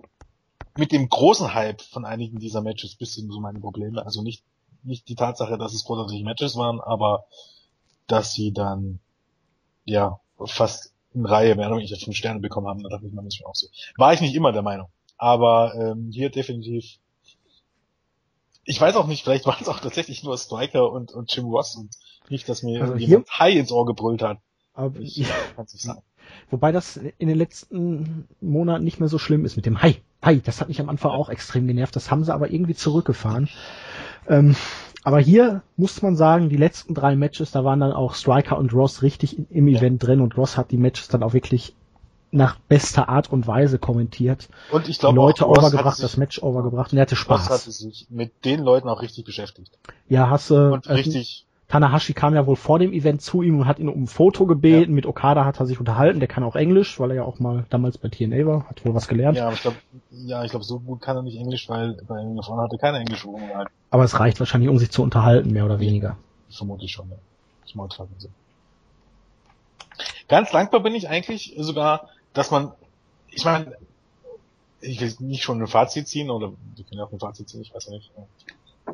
mit 0.75 0.91
dem 0.91 1.09
großen 1.09 1.53
Hype 1.53 1.81
von 1.81 2.05
einigen 2.05 2.39
dieser 2.39 2.61
Matches 2.61 2.95
bisschen 2.95 3.29
so 3.29 3.39
meine 3.39 3.59
Probleme. 3.59 4.03
Also 4.03 4.23
nicht 4.23 4.43
nicht 4.83 5.07
die 5.07 5.15
Tatsache, 5.15 5.57
dass 5.57 5.73
es 5.73 5.85
großartige 5.85 6.23
Matches 6.23 6.55
waren, 6.55 6.81
aber 6.81 7.25
dass 8.07 8.33
sie 8.33 8.51
dann 8.51 8.99
ja 9.85 10.19
fast 10.45 10.92
in 11.13 11.25
Reihe 11.25 11.55
mehr 11.55 11.67
oder 11.67 11.77
weniger 11.77 11.95
fünf 11.95 12.15
Sterne 12.15 12.39
bekommen 12.39 12.67
haben, 12.67 12.83
da 12.83 12.89
dachte 12.89 13.07
ich 13.07 13.13
mir 13.13 13.23
das 13.23 13.39
auch 13.45 13.55
so. 13.55 13.67
War 13.97 14.13
ich 14.13 14.21
nicht 14.21 14.35
immer 14.35 14.51
der 14.51 14.61
Meinung. 14.61 14.87
Aber 15.17 15.73
ähm, 15.75 16.09
hier 16.11 16.29
definitiv. 16.29 16.97
Ich 18.65 18.79
weiß 18.79 18.95
auch 18.95 19.07
nicht, 19.07 19.23
vielleicht 19.23 19.45
waren 19.45 19.61
es 19.61 19.67
auch 19.67 19.79
tatsächlich 19.79 20.23
nur 20.23 20.37
Striker 20.37 20.91
und, 20.91 21.11
und 21.11 21.33
Jim 21.33 21.45
Ross 21.45 21.75
und 21.75 21.89
nicht, 22.29 22.47
dass 22.47 22.63
mir 22.63 22.81
also 22.81 22.95
jemand 22.95 23.29
High 23.39 23.55
ins 23.55 23.71
Ohr 23.71 23.85
gebrüllt 23.85 24.21
hat. 24.21 24.39
Aber 24.73 24.99
ich, 24.99 25.17
ja. 25.17 25.27
kann's 25.55 25.73
nicht 25.73 25.83
sagen. 25.83 26.01
Wobei 26.49 26.71
das 26.71 26.97
in 26.97 27.27
den 27.27 27.37
letzten 27.37 28.27
Monaten 28.41 28.83
nicht 28.83 28.99
mehr 28.99 29.09
so 29.09 29.17
schlimm 29.17 29.45
ist 29.45 29.55
mit 29.55 29.65
dem 29.65 29.81
Hi. 29.81 29.97
Hi, 30.21 30.39
das 30.39 30.61
hat 30.61 30.69
mich 30.69 30.79
am 30.79 30.89
Anfang 30.89 31.11
auch 31.11 31.29
extrem 31.29 31.67
genervt. 31.67 31.95
Das 31.95 32.09
haben 32.09 32.23
sie 32.23 32.33
aber 32.33 32.51
irgendwie 32.51 32.75
zurückgefahren. 32.75 33.49
Ähm, 34.27 34.55
aber 35.03 35.19
hier 35.19 35.63
muss 35.75 36.01
man 36.01 36.15
sagen, 36.15 36.49
die 36.49 36.57
letzten 36.57 36.93
drei 36.93 37.15
Matches, 37.15 37.51
da 37.51 37.63
waren 37.63 37.79
dann 37.79 37.91
auch 37.91 38.13
Striker 38.13 38.57
und 38.57 38.73
Ross 38.73 39.01
richtig 39.01 39.37
im 39.51 39.67
Event 39.67 40.01
ja. 40.01 40.07
drin 40.07 40.21
und 40.21 40.37
Ross 40.37 40.57
hat 40.57 40.71
die 40.71 40.77
Matches 40.77 41.07
dann 41.07 41.23
auch 41.23 41.33
wirklich 41.33 41.75
nach 42.31 42.57
bester 42.67 43.09
Art 43.09 43.31
und 43.31 43.45
Weise 43.45 43.77
kommentiert. 43.77 44.49
Und 44.71 44.89
ich 44.89 44.97
glaube, 44.99 45.13
die 45.13 45.17
Leute 45.17 45.47
overgebracht, 45.47 46.01
das 46.01 46.17
Match 46.17 46.41
overgebracht 46.41 46.91
und 46.91 46.97
er 46.97 47.03
hatte 47.03 47.15
Spaß. 47.15 47.41
Ross 47.41 47.49
hatte 47.49 47.71
sich 47.71 48.07
mit 48.09 48.45
den 48.45 48.61
Leuten 48.63 48.89
auch 48.89 49.01
richtig 49.01 49.25
beschäftigt. 49.25 49.77
Ja, 50.09 50.29
hast 50.29 50.49
du. 50.49 50.73
Und 50.73 50.87
äh, 50.87 50.93
richtig 50.93 51.45
Tanahashi 51.67 52.13
kam 52.13 52.35
ja 52.35 52.45
wohl 52.45 52.55
vor 52.55 52.77
dem 52.77 52.93
Event 52.93 53.21
zu 53.21 53.41
ihm 53.41 53.59
und 53.59 53.67
hat 53.67 53.79
ihn 53.79 53.89
um 53.89 54.03
ein 54.03 54.07
Foto 54.07 54.45
gebeten. 54.45 54.91
Ja. 54.91 54.95
Mit 54.95 55.05
Okada 55.05 55.45
hat 55.45 55.59
er 55.59 55.65
sich 55.65 55.79
unterhalten. 55.79 56.19
Der 56.19 56.27
kann 56.27 56.43
auch 56.43 56.55
Englisch, 56.55 56.99
weil 56.99 57.11
er 57.11 57.15
ja 57.17 57.23
auch 57.23 57.39
mal 57.39 57.65
damals 57.69 57.97
bei 57.97 58.09
TNA 58.09 58.45
war. 58.45 58.69
Hat 58.69 58.85
wohl 58.85 58.93
was 58.93 59.07
gelernt. 59.07 59.37
Ja, 59.37 59.45
aber 59.45 59.53
ich 59.53 59.61
glaube, 59.61 59.77
ja, 60.11 60.43
ich 60.43 60.51
glaube, 60.51 60.65
so 60.65 60.79
gut 60.79 61.01
kann 61.01 61.15
er 61.15 61.23
nicht 61.23 61.37
Englisch, 61.37 61.67
weil 61.69 61.93
bei 62.07 62.19
ihm 62.21 62.35
davon 62.35 62.59
hatte 62.59 62.77
keine 62.77 62.99
Englisch. 62.99 63.25
Aber 63.89 64.03
es 64.03 64.19
reicht 64.19 64.39
wahrscheinlich, 64.39 64.69
um 64.69 64.77
sich 64.77 64.91
zu 64.91 65.01
unterhalten, 65.01 65.51
mehr 65.51 65.65
oder 65.65 65.79
weniger. 65.79 66.17
Vermutlich 66.49 66.91
schon, 66.91 67.09
ja. 67.09 67.17
Und 67.75 67.91
so. 67.91 68.29
Ganz 70.27 70.51
dankbar 70.51 70.81
bin 70.81 70.93
ich 70.93 71.09
eigentlich 71.09 71.55
sogar, 71.57 72.09
dass 72.33 72.51
man, 72.51 72.71
ich 73.29 73.45
meine, 73.45 73.75
ich 74.79 75.01
will 75.01 75.13
nicht 75.19 75.43
schon 75.43 75.61
ein 75.61 75.67
Fazit 75.67 76.07
ziehen, 76.07 76.29
oder 76.29 76.51
wir 76.75 76.85
können 76.85 76.99
ja 76.99 77.05
auch 77.05 77.11
ein 77.11 77.19
Fazit 77.19 77.49
ziehen, 77.49 77.61
ich 77.61 77.73
weiß 77.73 77.85
ja 77.85 77.91
nicht. 77.93 78.11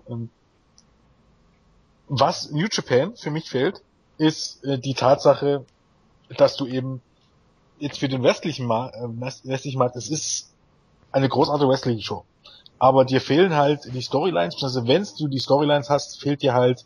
Ähm, 0.10 0.30
was 2.10 2.52
New 2.52 2.68
Japan 2.70 3.16
für 3.16 3.32
mich 3.32 3.50
fehlt, 3.50 3.82
ist 4.18 4.64
äh, 4.66 4.78
die 4.78 4.96
Tatsache, 4.96 5.66
dass 6.38 6.58
du 6.58 6.66
eben 6.66 7.02
jetzt 7.80 8.00
für 8.00 8.10
den 8.10 8.24
westlichen 8.24 8.66
Markt, 8.66 8.96
äh, 8.96 9.08
westlichen 9.48 9.80
Markt, 9.80 9.96
es 9.96 10.10
ist 10.10 10.54
eine 11.12 11.30
großartige 11.30 11.70
Wrestling-Show. 11.70 12.26
Aber 12.80 13.06
dir 13.06 13.22
fehlen 13.22 13.56
halt 13.56 13.82
die 13.94 14.02
Storylines, 14.02 14.62
also 14.62 14.88
wenn 14.88 15.06
du 15.18 15.28
die 15.28 15.40
Storylines 15.40 15.90
hast, 15.90 16.20
fehlt 16.20 16.42
dir 16.42 16.54
halt, 16.54 16.86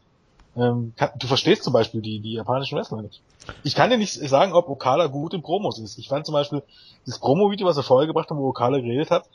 ähm, 0.55 0.93
kann, 0.95 1.09
du 1.17 1.27
verstehst 1.27 1.63
zum 1.63 1.73
Beispiel 1.73 2.01
die, 2.01 2.19
die 2.19 2.33
japanischen 2.33 2.77
Wrestler 2.77 3.01
nicht. 3.01 3.21
Ich 3.63 3.75
kann 3.75 3.89
dir 3.89 3.97
nicht 3.97 4.13
sagen, 4.13 4.53
ob 4.53 4.69
Okada 4.69 5.07
gut 5.07 5.33
in 5.33 5.41
Promos 5.41 5.79
ist. 5.79 5.97
Ich 5.97 6.09
fand 6.09 6.25
zum 6.25 6.33
Beispiel 6.33 6.63
das 7.05 7.19
Promo-Video, 7.19 7.67
was 7.67 7.77
er 7.77 7.83
vorher 7.83 8.07
gebracht 8.07 8.29
hat, 8.29 8.37
wo 8.37 8.49
Okada 8.49 8.77
geredet 8.77 9.11
hat, 9.11 9.27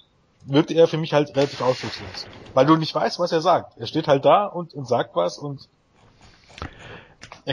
wirkte 0.45 0.74
er 0.74 0.86
für 0.86 0.99
mich 0.99 1.12
halt 1.12 1.34
relativ 1.36 1.61
ausdruckslos. 1.61 2.26
Weil 2.55 2.66
du 2.66 2.76
nicht 2.76 2.95
weißt, 2.95 3.18
was 3.18 3.32
er 3.32 3.41
sagt. 3.41 3.76
Er 3.78 3.86
steht 3.86 4.09
halt 4.09 4.24
da 4.24 4.47
und, 4.47 4.74
und 4.74 4.86
sagt 4.86 5.14
was 5.14 5.39
und 5.39 5.68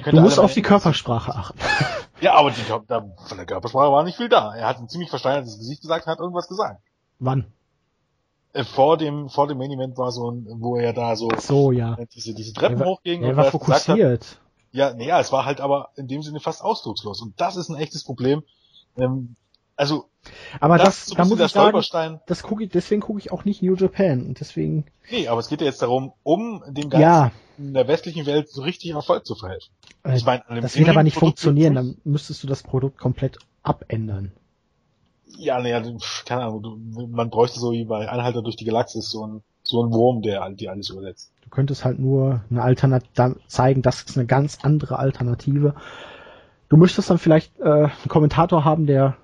du 0.03 0.21
musst 0.21 0.39
auf 0.39 0.53
die 0.53 0.61
Körpersprache 0.61 1.35
achten. 1.35 1.59
Ja, 2.21 2.35
aber 2.35 2.49
die, 2.49 2.61
da, 2.87 3.05
von 3.27 3.37
der 3.37 3.45
Körpersprache 3.45 3.91
war 3.91 4.03
nicht 4.03 4.15
viel 4.15 4.29
da. 4.29 4.55
Er 4.55 4.67
hat 4.67 4.79
ein 4.79 4.87
ziemlich 4.87 5.09
versteinertes 5.09 5.57
Gesicht 5.57 5.81
gesagt, 5.81 6.07
hat 6.07 6.19
irgendwas 6.19 6.47
gesagt. 6.47 6.81
Wann? 7.19 7.45
Äh, 8.53 8.63
vor 8.63 8.95
dem, 8.97 9.29
vor 9.29 9.47
dem 9.47 9.57
Main 9.57 9.71
Event 9.71 9.97
war 9.97 10.13
so 10.13 10.31
ein, 10.31 10.47
wo 10.61 10.77
er 10.77 10.93
da 10.93 11.17
so, 11.17 11.27
so 11.37 11.73
ja. 11.73 11.97
diese, 12.15 12.33
diese 12.33 12.53
Treppen 12.53 12.77
er 12.77 12.79
war, 12.79 12.87
hochging. 12.87 13.21
Er 13.21 13.35
war 13.35 13.45
fokussiert. 13.51 14.21
Hat, 14.21 14.39
ja, 14.71 14.93
nee, 14.93 15.07
ja, 15.07 15.19
es 15.19 15.33
war 15.33 15.43
halt 15.45 15.59
aber 15.59 15.89
in 15.97 16.07
dem 16.07 16.21
Sinne 16.21 16.39
fast 16.39 16.61
ausdruckslos. 16.61 17.21
Und 17.21 17.39
das 17.39 17.57
ist 17.57 17.69
ein 17.69 17.75
echtes 17.75 18.05
Problem. 18.05 18.43
Ähm, 18.97 19.35
also, 19.77 20.09
aber 20.59 20.77
das, 20.77 20.85
das 20.85 21.05
so 21.07 21.15
da 21.15 21.25
muss 21.25 21.39
ich 21.39 21.51
sagen, 21.91 22.21
das 22.27 22.43
gucke 22.43 22.63
ich, 22.63 22.69
deswegen 22.69 23.01
gucke 23.01 23.19
ich 23.19 23.31
auch 23.31 23.45
nicht 23.45 23.61
New 23.61 23.75
Japan 23.75 24.25
und 24.25 24.39
deswegen. 24.39 24.85
Nee, 25.11 25.27
aber 25.27 25.39
es 25.39 25.49
geht 25.49 25.61
ja 25.61 25.67
jetzt 25.67 25.81
darum, 25.81 26.13
um 26.23 26.63
dem 26.67 26.89
Ganzen 26.89 27.01
ja. 27.01 27.31
in 27.57 27.73
der 27.73 27.87
westlichen 27.87 28.25
Welt 28.25 28.49
so 28.49 28.61
richtig 28.61 28.91
Erfolg 28.91 29.25
zu 29.25 29.35
verhelfen. 29.35 29.73
Äh, 30.03 30.15
ich 30.15 30.25
meine, 30.25 30.43
das 30.61 30.77
wird 30.77 30.89
aber 30.89 31.03
nicht 31.03 31.15
Produkt 31.15 31.39
funktionieren, 31.39 31.75
dann 31.75 31.97
müsstest 32.05 32.41
du 32.43 32.47
das 32.47 32.63
Produkt 32.63 32.97
komplett 32.97 33.37
abändern. 33.63 34.31
Ja, 35.37 35.59
naja, 35.59 35.83
keine 36.25 36.43
Ahnung, 36.43 36.63
du, 36.63 37.07
man 37.07 37.29
bräuchte 37.29 37.59
so 37.59 37.73
wie 37.73 37.83
bei 37.83 38.07
Anhalter 38.07 38.41
durch 38.41 38.55
die 38.55 38.65
Galaxis 38.65 39.09
so 39.09 39.27
ein, 39.27 39.43
so 39.63 39.83
ein 39.83 39.91
Wurm, 39.91 40.21
der 40.21 40.49
die 40.51 40.69
alles 40.69 40.89
übersetzt. 40.89 41.33
Du 41.41 41.49
könntest 41.49 41.83
halt 41.83 41.99
nur 41.99 42.45
eine 42.49 42.61
Alternative 42.61 43.35
zeigen, 43.47 43.81
das 43.81 44.03
ist 44.03 44.17
eine 44.17 44.25
ganz 44.25 44.59
andere 44.61 44.97
Alternative. 44.97 45.75
Du 46.69 46.77
möchtest 46.77 47.09
dann 47.09 47.17
vielleicht 47.17 47.59
äh, 47.59 47.63
einen 47.63 47.91
Kommentator 48.07 48.63
haben, 48.63 48.87
der 48.87 49.17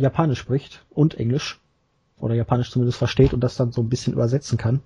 Japanisch 0.00 0.38
spricht 0.38 0.84
und 0.90 1.14
Englisch 1.14 1.60
oder 2.18 2.34
Japanisch 2.34 2.70
zumindest 2.70 2.98
versteht 2.98 3.32
und 3.34 3.40
das 3.40 3.56
dann 3.56 3.72
so 3.72 3.82
ein 3.82 3.88
bisschen 3.88 4.12
übersetzen 4.12 4.58
kann. 4.58 4.80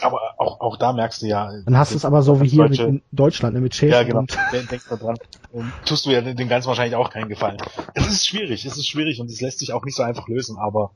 Aber 0.00 0.20
auch, 0.36 0.60
auch 0.60 0.76
da 0.76 0.92
merkst 0.92 1.22
du 1.22 1.26
ja. 1.26 1.50
Dann 1.64 1.78
hast 1.78 1.92
du 1.92 1.96
es 1.96 2.04
aber 2.04 2.22
so 2.22 2.42
wie 2.42 2.48
hier 2.48 2.66
in 2.66 3.02
Deutschland, 3.12 3.54
ne, 3.54 3.62
mit 3.62 3.72
Chase. 3.72 3.92
Ja, 3.92 4.02
genau. 4.02 4.24
Denkst 4.52 4.86
da 4.90 4.96
dran. 4.96 5.16
Und 5.52 5.72
tust 5.86 6.04
du 6.04 6.10
ja 6.10 6.20
den 6.20 6.48
ganzen 6.48 6.68
wahrscheinlich 6.68 6.96
auch 6.96 7.08
keinen 7.08 7.28
Gefallen. 7.28 7.56
Es 7.94 8.06
ist 8.06 8.26
schwierig, 8.26 8.66
es 8.66 8.76
ist 8.76 8.86
schwierig 8.86 9.20
und 9.20 9.30
es 9.30 9.40
lässt 9.40 9.60
sich 9.60 9.72
auch 9.72 9.84
nicht 9.84 9.96
so 9.96 10.02
einfach 10.02 10.28
lösen, 10.28 10.58
aber 10.58 10.90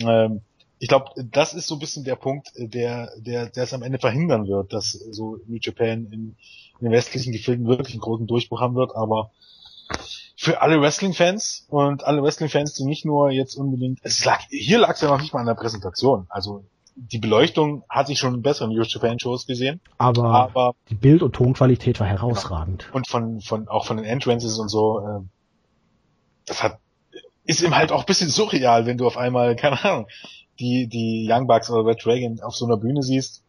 ähm, 0.00 0.40
ich 0.78 0.88
glaube, 0.88 1.10
das 1.30 1.54
ist 1.54 1.68
so 1.68 1.76
ein 1.76 1.78
bisschen 1.78 2.04
der 2.04 2.16
Punkt, 2.16 2.50
der, 2.56 3.10
der, 3.18 3.46
der 3.46 3.64
es 3.64 3.72
am 3.72 3.82
Ende 3.82 3.98
verhindern 3.98 4.46
wird, 4.46 4.72
dass 4.72 4.90
so 4.90 5.38
New 5.46 5.58
Japan 5.60 6.06
in, 6.06 6.12
in 6.12 6.36
den 6.80 6.92
westlichen 6.92 7.32
Gefilden 7.32 7.66
wirklich 7.66 7.94
einen 7.94 8.02
großen 8.02 8.26
Durchbruch 8.26 8.60
haben 8.60 8.74
wird, 8.74 8.94
aber 8.94 9.30
für 10.36 10.60
alle 10.60 10.80
Wrestling-Fans 10.80 11.66
und 11.68 12.04
alle 12.04 12.22
Wrestling-Fans, 12.22 12.74
die 12.74 12.84
nicht 12.84 13.04
nur 13.04 13.30
jetzt 13.30 13.56
unbedingt, 13.56 14.00
es 14.02 14.24
lag, 14.24 14.42
hier 14.50 14.78
lag 14.78 14.94
es 14.94 15.00
ja 15.00 15.08
noch 15.08 15.20
nicht 15.20 15.32
mal 15.32 15.40
an 15.40 15.46
der 15.46 15.54
Präsentation. 15.54 16.26
Also 16.28 16.64
die 16.94 17.18
Beleuchtung 17.18 17.84
hatte 17.88 18.12
ich 18.12 18.18
schon 18.18 18.34
in 18.34 18.42
besseren 18.42 18.70
New 18.70 18.82
Japan 18.82 19.18
Shows 19.18 19.46
gesehen. 19.46 19.80
Aber, 19.96 20.24
aber 20.24 20.74
die 20.90 20.94
Bild- 20.94 21.22
und 21.22 21.34
Tonqualität 21.34 22.00
war 22.00 22.06
herausragend. 22.06 22.84
Genau. 22.84 22.96
Und 22.96 23.08
von, 23.08 23.40
von, 23.40 23.68
auch 23.68 23.86
von 23.86 23.96
den 23.96 24.06
Entrances 24.06 24.58
und 24.58 24.68
so, 24.68 25.00
äh, 25.00 25.20
das 26.44 26.62
hat, 26.62 26.78
ist 27.44 27.62
eben 27.62 27.74
halt 27.74 27.90
auch 27.90 28.00
ein 28.00 28.06
bisschen 28.06 28.28
surreal, 28.28 28.86
wenn 28.86 28.98
du 28.98 29.06
auf 29.06 29.16
einmal, 29.16 29.56
keine 29.56 29.82
Ahnung, 29.84 30.06
die, 30.60 30.86
die 30.86 31.26
Young 31.30 31.46
Bucks 31.46 31.70
oder 31.70 31.86
Red 31.86 32.04
Dragon 32.04 32.40
auf 32.40 32.54
so 32.54 32.66
einer 32.66 32.76
Bühne 32.76 33.02
siehst. 33.02 33.42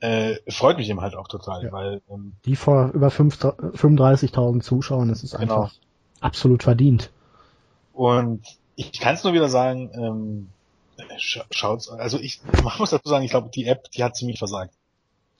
Äh, 0.00 0.36
freut 0.50 0.76
mich 0.76 0.90
eben 0.90 1.00
halt 1.00 1.14
auch 1.14 1.28
total, 1.28 1.64
ja. 1.64 1.72
weil, 1.72 2.02
ähm, 2.10 2.34
die 2.44 2.56
vor 2.56 2.90
über 2.92 3.08
35.000 3.08 4.60
Zuschauern, 4.60 5.08
das 5.08 5.22
ist 5.22 5.38
genau. 5.38 5.62
einfach 5.62 5.74
absolut 6.20 6.62
verdient. 6.62 7.10
Und 7.92 8.42
ich 8.76 8.92
kann 8.92 9.14
es 9.14 9.24
nur 9.24 9.32
wieder 9.32 9.48
sagen, 9.48 9.90
ähm, 9.94 10.48
schaut's, 11.18 11.88
also 11.88 12.18
ich, 12.18 12.40
man 12.62 12.72
muss 12.78 12.90
dazu 12.90 13.08
sagen, 13.08 13.24
ich 13.24 13.30
glaube, 13.30 13.50
die 13.54 13.66
App, 13.66 13.90
die 13.90 14.04
hat 14.04 14.16
ziemlich 14.16 14.38
versagt. 14.38 14.74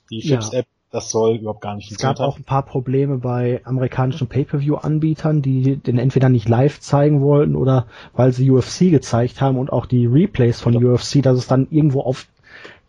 Die 0.09 0.21
Fips-App, 0.21 0.65
ja. 0.65 0.71
das 0.91 1.09
soll 1.09 1.35
überhaupt 1.35 1.61
gar 1.61 1.75
nicht 1.75 1.89
funktionieren. 1.89 2.13
Es 2.13 2.19
gab 2.19 2.27
auch 2.27 2.37
ein 2.37 2.43
paar 2.43 2.63
Probleme 2.63 3.17
bei 3.17 3.61
amerikanischen 3.65 4.27
Pay-Per-View-Anbietern, 4.27 5.41
die 5.41 5.77
den 5.77 5.99
entweder 5.99 6.29
nicht 6.29 6.47
live 6.47 6.79
zeigen 6.79 7.21
wollten 7.21 7.55
oder 7.55 7.87
weil 8.13 8.31
sie 8.31 8.49
UFC 8.49 8.91
gezeigt 8.91 9.41
haben 9.41 9.57
und 9.57 9.71
auch 9.71 9.85
die 9.85 10.05
Replays 10.05 10.61
von 10.61 10.73
ja. 10.73 10.79
UFC, 10.79 11.21
dass 11.21 11.37
es 11.37 11.47
dann 11.47 11.67
irgendwo 11.69 12.01
auf 12.01 12.27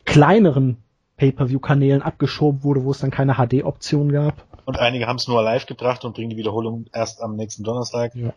kleineren 0.04 0.78
Pay-Per-View-Kanälen 1.18 2.02
abgeschoben 2.02 2.64
wurde, 2.64 2.84
wo 2.84 2.92
es 2.92 3.00
dann 3.00 3.10
keine 3.10 3.34
HD-Option 3.34 4.10
gab. 4.10 4.46
Und 4.64 4.78
einige 4.78 5.06
haben 5.06 5.16
es 5.16 5.28
nur 5.28 5.42
live 5.42 5.66
gebracht 5.66 6.04
und 6.04 6.14
bringen 6.14 6.30
die 6.30 6.36
Wiederholung 6.36 6.86
erst 6.92 7.22
am 7.22 7.36
nächsten 7.36 7.64
Donnerstag. 7.64 8.14
Ja. 8.14 8.32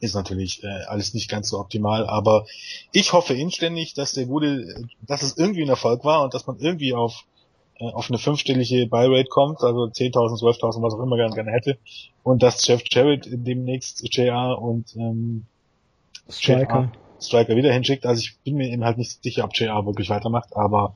Ist 0.00 0.14
natürlich 0.14 0.62
äh, 0.62 0.84
alles 0.88 1.14
nicht 1.14 1.30
ganz 1.30 1.48
so 1.48 1.58
optimal, 1.58 2.06
aber 2.06 2.46
ich 2.92 3.12
hoffe 3.12 3.34
inständig, 3.34 3.94
dass 3.94 4.12
der 4.12 4.26
gute, 4.26 4.84
dass 5.00 5.22
es 5.22 5.38
irgendwie 5.38 5.62
ein 5.62 5.70
Erfolg 5.70 6.04
war 6.04 6.22
und 6.22 6.34
dass 6.34 6.46
man 6.46 6.58
irgendwie 6.58 6.92
auf 6.94 7.24
äh, 7.78 7.90
auf 7.92 8.10
eine 8.10 8.18
fünfstellige 8.18 8.86
Buy-Rate 8.86 9.28
kommt, 9.28 9.62
also 9.62 9.84
10.000, 9.84 10.40
12.000, 10.40 10.82
was 10.82 10.94
auch 10.94 11.02
immer 11.02 11.16
gerne, 11.16 11.34
gerne 11.34 11.50
hätte, 11.50 11.78
und 12.22 12.42
dass 12.42 12.66
Jeff 12.66 12.82
Jarrett 12.90 13.28
demnächst 13.30 14.02
JR 14.14 14.60
und 14.60 14.94
ähm, 14.96 15.44
Striker. 16.28 16.90
Striker 17.20 17.56
wieder 17.56 17.72
hinschickt. 17.72 18.04
Also 18.04 18.20
ich 18.20 18.36
bin 18.44 18.56
mir 18.56 18.68
eben 18.68 18.84
halt 18.84 18.98
nicht 18.98 19.22
sicher, 19.22 19.44
ob 19.44 19.56
JR 19.56 19.86
wirklich 19.86 20.10
weitermacht, 20.10 20.56
aber 20.56 20.94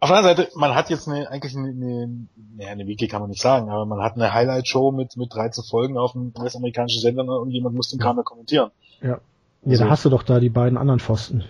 auf 0.00 0.08
der 0.08 0.18
anderen 0.18 0.36
Seite, 0.36 0.50
man 0.54 0.74
hat 0.74 0.90
jetzt 0.90 1.08
eine, 1.08 1.28
eigentlich 1.30 1.56
eine, 1.56 1.68
eine, 1.68 2.26
naja, 2.56 2.70
eine 2.70 2.86
Weekly 2.86 3.08
kann 3.08 3.20
man 3.20 3.30
nicht 3.30 3.42
sagen, 3.42 3.68
aber 3.68 3.84
man 3.84 4.00
hat 4.00 4.14
eine 4.14 4.32
Highlight-Show 4.32 4.92
mit, 4.92 5.16
mit 5.16 5.34
13 5.34 5.64
Folgen 5.64 5.98
auf 5.98 6.12
dem 6.12 6.32
US-amerikanischen 6.38 7.00
Sender 7.00 7.40
und 7.40 7.50
jemand 7.50 7.74
muss 7.74 7.88
den 7.88 7.98
Kram 7.98 8.22
kommentieren. 8.24 8.70
Ja. 9.00 9.20
Ja, 9.64 9.72
also, 9.72 9.84
da 9.84 9.90
hast 9.90 10.04
du 10.04 10.10
doch 10.10 10.22
da 10.22 10.38
die 10.38 10.50
beiden 10.50 10.78
anderen 10.78 11.00
Pfosten. 11.00 11.44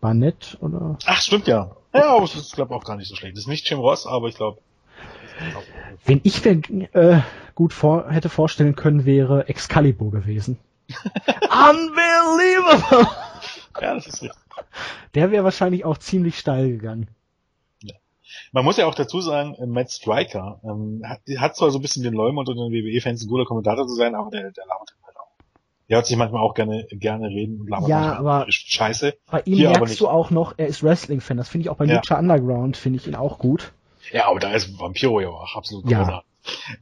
Barnett 0.00 0.58
oder? 0.60 0.98
Ach, 1.06 1.20
stimmt 1.20 1.46
ja. 1.46 1.70
Ja, 1.94 2.14
aber 2.14 2.24
es 2.24 2.34
ist, 2.34 2.54
glaube 2.54 2.74
auch 2.74 2.84
gar 2.84 2.96
nicht 2.96 3.08
so 3.08 3.16
schlecht. 3.16 3.36
Das 3.36 3.44
ist 3.44 3.48
nicht 3.48 3.68
Jim 3.68 3.78
Ross, 3.78 4.06
aber 4.06 4.28
ich 4.28 4.36
glaube. 4.36 4.58
Wenn 6.04 6.20
ich 6.24 6.44
mir 6.44 6.94
äh, 6.94 7.20
gut 7.54 7.72
vor, 7.72 8.10
hätte 8.10 8.28
vorstellen 8.28 8.76
können, 8.76 9.04
wäre 9.04 9.48
Excalibur 9.48 10.10
gewesen. 10.10 10.58
Unbelievable! 10.88 13.08
Ja, 13.80 13.94
das 13.94 14.06
ist 14.06 14.22
richtig. 14.22 14.38
Der 15.14 15.30
wäre 15.30 15.44
wahrscheinlich 15.44 15.84
auch 15.84 15.98
ziemlich 15.98 16.38
steil 16.38 16.68
gegangen. 16.68 17.08
Man 18.52 18.64
muss 18.64 18.76
ja 18.76 18.86
auch 18.86 18.94
dazu 18.94 19.20
sagen, 19.20 19.54
äh, 19.54 19.66
Matt 19.66 19.90
Striker 19.90 20.60
ähm, 20.64 21.02
hat, 21.04 21.20
hat 21.38 21.56
zwar 21.56 21.70
so 21.70 21.78
ein 21.78 21.82
bisschen 21.82 22.02
den 22.02 22.14
Leumund 22.14 22.48
unter 22.48 22.68
den 22.68 22.72
WWE-Fans 22.72 23.22
ein 23.22 23.28
guter 23.28 23.44
Kommentator 23.44 23.86
zu 23.86 23.94
sein, 23.94 24.14
aber 24.14 24.30
der, 24.30 24.50
der 24.50 24.66
labert 24.66 24.96
halt 25.04 25.16
auch. 25.16 25.30
Der 25.88 25.98
hat 25.98 26.06
sich 26.06 26.16
manchmal 26.16 26.42
auch 26.42 26.54
gerne, 26.54 26.86
gerne 26.90 27.28
reden 27.28 27.60
und 27.60 27.70
labert 27.70 27.88
ja, 27.88 28.16
aber 28.16 28.46
Scheiße. 28.48 29.14
Bei 29.30 29.42
ihm 29.44 29.54
Hier 29.54 29.70
merkst 29.70 30.00
du 30.00 30.08
auch 30.08 30.30
noch, 30.30 30.54
er 30.56 30.66
ist 30.66 30.82
Wrestling-Fan. 30.82 31.36
Das 31.36 31.48
finde 31.48 31.64
ich 31.64 31.70
auch 31.70 31.76
bei 31.76 31.84
ja. 31.84 31.96
Lucha 31.96 32.18
Underground, 32.18 32.76
finde 32.76 32.98
ich 32.98 33.06
ihn 33.06 33.14
auch 33.14 33.38
gut. 33.38 33.72
Ja, 34.12 34.28
aber 34.28 34.38
da 34.38 34.52
ist 34.52 34.78
Vampiro 34.78 35.20
ja 35.20 35.28
auch 35.28 35.56
absolut 35.56 35.88
ja. 35.90 36.22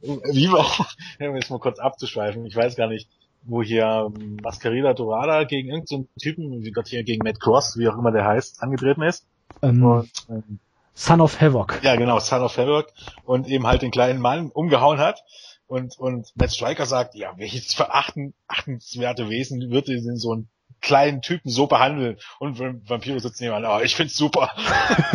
Wie 0.03 0.51
war, 0.51 0.67
um 1.21 1.37
jetzt 1.37 1.51
mal 1.51 1.59
kurz 1.59 1.79
abzuschweifen, 1.79 2.45
ich 2.47 2.55
weiß 2.55 2.77
gar 2.77 2.89
nicht, 2.89 3.09
wo 3.45 3.63
hier 3.63 4.11
Mascarita 4.43 4.95
Dorada 4.95 5.45
gegen 5.45 5.69
irgendeinen 5.69 6.09
so 6.15 6.21
Typen, 6.21 6.65
wie 6.65 6.71
Gott 6.71 6.89
hier 6.89 7.05
gegen 7.05 7.25
Matt 7.25 7.41
Cross, 7.41 7.77
wie 7.79 7.89
auch 7.89 7.99
immer 7.99 8.11
der 8.11 8.25
heißt, 8.25 8.63
angetreten 8.63 9.03
ist. 9.03 9.27
Ähm, 9.63 9.85
und, 9.85 10.11
ähm, 10.29 10.59
Son 10.95 11.21
of 11.21 11.41
Havoc. 11.41 11.81
Ja, 11.83 11.97
genau, 11.97 12.21
Son 12.21 12.43
of 12.43 12.57
Havoc 12.57 12.93
und 13.25 13.49
eben 13.49 13.67
halt 13.67 13.83
den 13.83 13.91
kleinen 13.91 14.21
Mann 14.21 14.51
umgehauen 14.51 14.99
hat. 14.99 15.23
Und, 15.67 15.99
und 15.99 16.31
Matt 16.37 16.53
Striker 16.53 16.87
sagt, 16.87 17.15
ja, 17.15 17.33
welches 17.37 17.75
verachten, 17.75 18.35
achtenswerte 18.47 19.29
Wesen 19.29 19.71
würde 19.71 20.01
denn 20.01 20.17
so 20.17 20.33
einen 20.33 20.49
kleinen 20.81 21.21
Typen 21.21 21.51
so 21.51 21.67
behandeln? 21.67 22.19
Und 22.39 22.61
Vampiro 22.89 23.19
sitzt 23.19 23.41
nebenan, 23.41 23.65
oh, 23.65 23.83
ich 23.83 23.97
find's 23.97 24.17
super. 24.17 24.51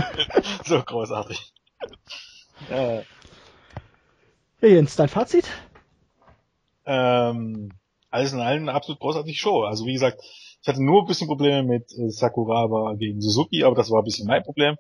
so 0.65 0.81
großartig. 0.81 1.53
Äh, 2.69 2.97
ja, 4.61 4.67
Jens, 4.67 4.97
dein 4.97 5.07
Fazit? 5.07 5.47
Ähm, 6.85 7.71
alles 8.09 8.33
in 8.33 8.41
allem 8.41 8.63
eine 8.63 8.73
absolut 8.73 8.99
großartige 8.99 9.37
Show. 9.37 9.63
Also 9.63 9.85
wie 9.85 9.93
gesagt, 9.93 10.19
ich 10.61 10.67
hatte 10.67 10.83
nur 10.83 11.03
ein 11.03 11.07
bisschen 11.07 11.27
Probleme 11.27 11.63
mit 11.63 11.91
äh, 11.93 12.97
gegen 12.97 13.21
Suzuki, 13.21 13.63
aber 13.63 13.75
das 13.75 13.89
war 13.91 14.01
ein 14.01 14.05
bisschen 14.05 14.27
mein 14.27 14.43
Problem. 14.43 14.75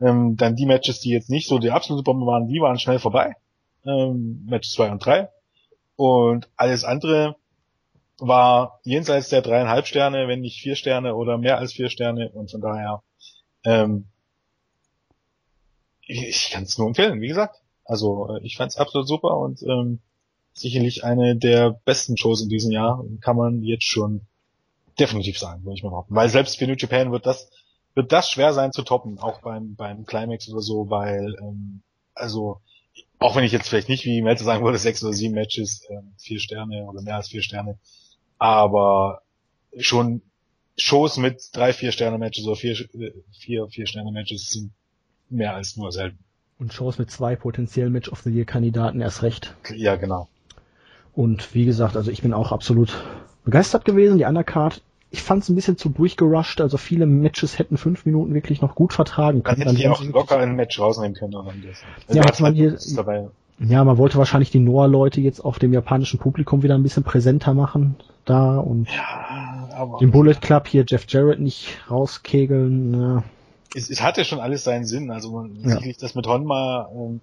Ähm, 0.00 0.36
dann 0.36 0.56
die 0.56 0.66
Matches, 0.66 1.00
die 1.00 1.10
jetzt 1.10 1.30
nicht 1.30 1.48
so 1.48 1.58
die 1.58 1.70
absolute 1.70 2.02
Bombe 2.02 2.26
waren, 2.26 2.48
die 2.48 2.60
waren 2.60 2.78
schnell 2.78 2.98
vorbei. 2.98 3.34
Ähm, 3.86 4.44
Match 4.48 4.70
2 4.70 4.90
und 4.90 5.04
3. 5.04 5.28
Und 5.96 6.48
alles 6.56 6.84
andere 6.84 7.36
war 8.18 8.80
jenseits 8.84 9.28
der 9.28 9.42
dreieinhalb 9.42 9.86
Sterne, 9.86 10.28
wenn 10.28 10.40
nicht 10.40 10.60
vier 10.60 10.76
Sterne 10.76 11.14
oder 11.14 11.38
mehr 11.38 11.58
als 11.58 11.72
vier 11.72 11.90
Sterne. 11.90 12.30
Und 12.30 12.50
von 12.50 12.60
daher, 12.60 13.02
ähm, 13.64 14.06
ich, 16.06 16.50
kann 16.50 16.64
es 16.64 16.78
nur 16.78 16.88
empfehlen, 16.88 17.20
wie 17.20 17.28
gesagt. 17.28 17.60
Also 17.84 18.34
äh, 18.34 18.40
ich 18.44 18.56
fand 18.56 18.72
es 18.72 18.78
absolut 18.78 19.08
super 19.08 19.36
und 19.38 19.62
ähm, 19.62 20.00
sicherlich 20.52 21.04
eine 21.04 21.36
der 21.36 21.70
besten 21.84 22.16
Shows 22.16 22.40
in 22.40 22.48
diesem 22.48 22.70
Jahr, 22.70 23.04
kann 23.20 23.36
man 23.36 23.62
jetzt 23.62 23.84
schon 23.84 24.22
definitiv 24.98 25.38
sagen, 25.38 25.64
würde 25.64 25.74
ich 25.74 25.82
mal 25.82 25.90
behaupten. 25.90 26.14
Weil 26.14 26.28
selbst 26.28 26.58
für 26.58 26.66
New 26.66 26.76
Japan 26.76 27.10
wird 27.10 27.26
das, 27.26 27.50
wird 27.94 28.12
das 28.12 28.30
schwer 28.30 28.52
sein 28.52 28.72
zu 28.72 28.82
toppen, 28.82 29.18
auch 29.18 29.40
beim, 29.40 29.74
beim 29.76 30.04
Climax 30.04 30.48
oder 30.48 30.60
so, 30.60 30.90
weil, 30.90 31.36
ähm, 31.40 31.82
also, 32.14 32.60
auch 33.18 33.36
wenn 33.36 33.44
ich 33.44 33.52
jetzt 33.52 33.68
vielleicht 33.68 33.88
nicht 33.88 34.04
wie 34.04 34.22
Melzer 34.22 34.44
sagen 34.44 34.64
würde, 34.64 34.78
sechs 34.78 35.02
oder 35.02 35.12
sieben 35.12 35.34
Matches, 35.34 35.86
ähm, 35.88 36.14
vier 36.18 36.40
Sterne 36.40 36.84
oder 36.84 37.02
mehr 37.02 37.16
als 37.16 37.28
vier 37.28 37.42
Sterne, 37.42 37.78
aber 38.38 39.22
schon 39.78 40.22
Shows 40.76 41.16
mit 41.18 41.50
drei, 41.52 41.72
vier 41.72 41.92
Sterne 41.92 42.18
Matches 42.18 42.46
oder 42.46 42.56
vier, 42.56 42.76
vier, 43.32 43.68
vier 43.68 43.86
Sterne 43.86 44.10
Matches 44.10 44.48
sind 44.48 44.72
mehr 45.30 45.54
als 45.54 45.76
nur 45.76 45.92
selten. 45.92 46.18
Und 46.58 46.72
Shows 46.72 46.98
mit 46.98 47.10
zwei 47.10 47.36
potenziellen 47.36 47.92
Match 47.92 48.08
of 48.08 48.22
the 48.22 48.30
Year 48.30 48.44
Kandidaten 48.44 49.00
erst 49.00 49.22
recht. 49.22 49.54
Ja, 49.74 49.96
genau. 49.96 50.28
Und 51.12 51.54
wie 51.54 51.64
gesagt, 51.64 51.96
also 51.96 52.10
ich 52.10 52.22
bin 52.22 52.32
auch 52.32 52.52
absolut 52.52 53.02
begeistert 53.44 53.84
gewesen. 53.84 54.18
Die 54.18 54.24
Undercard, 54.24 54.82
ich 55.14 55.22
fand 55.22 55.44
es 55.44 55.48
ein 55.48 55.54
bisschen 55.54 55.76
zu 55.76 55.90
durchgerusht. 55.90 56.60
Also 56.60 56.76
viele 56.76 57.06
Matches 57.06 57.56
hätten 57.60 57.76
fünf 57.76 58.04
Minuten 58.04 58.34
wirklich 58.34 58.60
noch 58.60 58.74
gut 58.74 58.92
vertragen 58.92 59.44
können. 59.44 59.60
Man 59.60 59.68
hätte 59.68 59.78
hier 59.78 59.92
auch 59.92 60.02
locker 60.02 60.38
ein 60.38 60.56
Match 60.56 60.80
rausnehmen 60.80 61.14
können. 61.14 61.36
Oder 61.36 61.52
also 62.08 62.18
ja, 62.18 62.24
man 62.40 62.54
hier, 62.54 62.76
dabei. 62.96 63.28
ja, 63.60 63.84
man 63.84 63.96
wollte 63.96 64.18
wahrscheinlich 64.18 64.50
die 64.50 64.58
Noah-Leute 64.58 65.20
jetzt 65.20 65.38
auf 65.38 65.60
dem 65.60 65.72
japanischen 65.72 66.18
Publikum 66.18 66.64
wieder 66.64 66.74
ein 66.74 66.82
bisschen 66.82 67.04
präsenter 67.04 67.54
machen 67.54 67.94
da 68.24 68.58
und 68.58 68.88
ja, 68.90 69.98
den 70.00 70.10
Bullet 70.10 70.34
Club 70.40 70.66
hier 70.66 70.84
Jeff 70.84 71.04
Jarrett 71.08 71.38
nicht 71.38 71.78
rauskegeln. 71.88 73.00
Ja. 73.00 73.22
Es, 73.74 73.90
es 73.90 74.02
hatte 74.02 74.24
schon 74.24 74.40
alles 74.40 74.64
seinen 74.64 74.84
Sinn. 74.84 75.10
Also 75.10 75.32
man, 75.32 75.54
ja. 75.56 75.70
sicherlich 75.70 75.96
das 75.98 76.14
mit 76.14 76.26
Honma 76.26 76.88
ähm, 76.92 77.20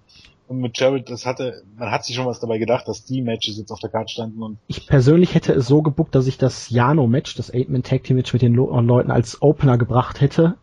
und 0.48 0.60
mit 0.60 0.78
Jared, 0.78 1.08
das 1.10 1.26
hatte, 1.26 1.62
man 1.78 1.90
hat 1.90 2.04
sich 2.04 2.16
schon 2.16 2.26
was 2.26 2.40
dabei 2.40 2.58
gedacht, 2.58 2.86
dass 2.86 3.04
die 3.04 3.22
Matches 3.22 3.58
jetzt 3.58 3.70
auf 3.70 3.80
der 3.80 3.90
Karte 3.90 4.12
standen 4.12 4.42
und. 4.42 4.58
Ich 4.66 4.86
persönlich 4.86 5.34
hätte 5.34 5.52
es 5.52 5.66
so 5.66 5.82
gebuckt, 5.82 6.14
dass 6.14 6.26
ich 6.26 6.38
das 6.38 6.70
Jano-Match, 6.70 7.34
das 7.36 7.52
Eight-Man 7.52 7.82
Tag 7.82 8.04
Team 8.04 8.16
Match 8.16 8.32
mit 8.32 8.42
den 8.42 8.54
Leuten 8.54 9.10
als 9.10 9.40
Opener 9.40 9.78
gebracht 9.78 10.20
hätte, 10.20 10.56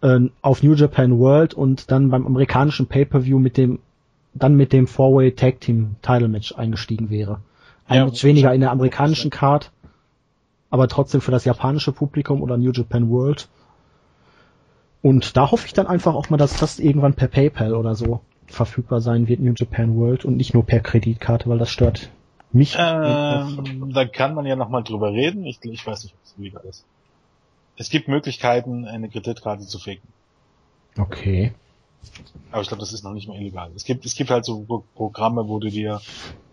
äh, 0.00 0.20
auf 0.42 0.62
New 0.62 0.74
Japan 0.74 1.18
World 1.18 1.54
und 1.54 1.90
dann 1.90 2.10
beim 2.10 2.26
amerikanischen 2.26 2.86
Pay-Per-View 2.86 3.38
mit 3.38 3.56
dem, 3.56 3.80
dann 4.34 4.54
mit 4.54 4.72
dem 4.72 4.86
Four-Way 4.86 5.32
Tag 5.32 5.60
Team 5.60 5.96
Title 6.02 6.28
Match 6.28 6.52
eingestiegen 6.52 7.10
wäre. 7.10 7.40
Ein 7.86 7.96
ja, 7.96 8.04
Match 8.06 8.24
weniger 8.24 8.54
in 8.54 8.60
der 8.60 8.70
amerikanischen 8.70 9.30
Card, 9.30 9.72
aber 10.70 10.88
trotzdem 10.88 11.20
für 11.20 11.30
das 11.30 11.44
japanische 11.44 11.92
Publikum 11.92 12.42
oder 12.42 12.56
New 12.56 12.70
Japan 12.70 13.10
World. 13.10 13.48
Und 15.02 15.36
da 15.36 15.50
hoffe 15.50 15.66
ich 15.66 15.72
dann 15.72 15.86
einfach 15.86 16.14
auch 16.14 16.30
mal, 16.30 16.36
dass 16.36 16.56
das 16.56 16.78
irgendwann 16.78 17.14
per 17.14 17.28
PayPal 17.28 17.74
oder 17.74 17.94
so 17.94 18.20
verfügbar 18.46 19.00
sein 19.00 19.28
wird, 19.28 19.40
New 19.40 19.54
Japan 19.56 19.96
World, 19.96 20.24
und 20.24 20.36
nicht 20.36 20.54
nur 20.54 20.64
per 20.64 20.80
Kreditkarte, 20.80 21.48
weil 21.48 21.58
das 21.58 21.70
stört 21.70 22.10
mich. 22.52 22.76
Ähm, 22.78 23.92
da 23.92 24.06
kann 24.06 24.34
man 24.34 24.46
ja 24.46 24.56
nochmal 24.56 24.82
drüber 24.82 25.12
reden. 25.12 25.44
Ich, 25.44 25.60
ich 25.62 25.86
weiß 25.86 26.04
nicht, 26.04 26.14
ob 26.14 26.20
es 26.24 26.34
illegal 26.38 26.64
ist. 26.68 26.84
Es 27.76 27.90
gibt 27.90 28.08
Möglichkeiten, 28.08 28.86
eine 28.86 29.08
Kreditkarte 29.08 29.66
zu 29.66 29.78
faken. 29.78 30.08
Okay. 30.98 31.52
Aber 32.50 32.62
ich 32.62 32.68
glaube, 32.68 32.80
das 32.80 32.92
ist 32.92 33.04
noch 33.04 33.12
nicht 33.12 33.28
mal 33.28 33.36
illegal. 33.36 33.70
Es 33.76 33.84
gibt, 33.84 34.04
es 34.04 34.14
gibt 34.14 34.30
halt 34.30 34.44
so 34.44 34.84
Programme, 34.94 35.46
wo 35.48 35.58
du 35.58 35.68
dir, 35.68 36.00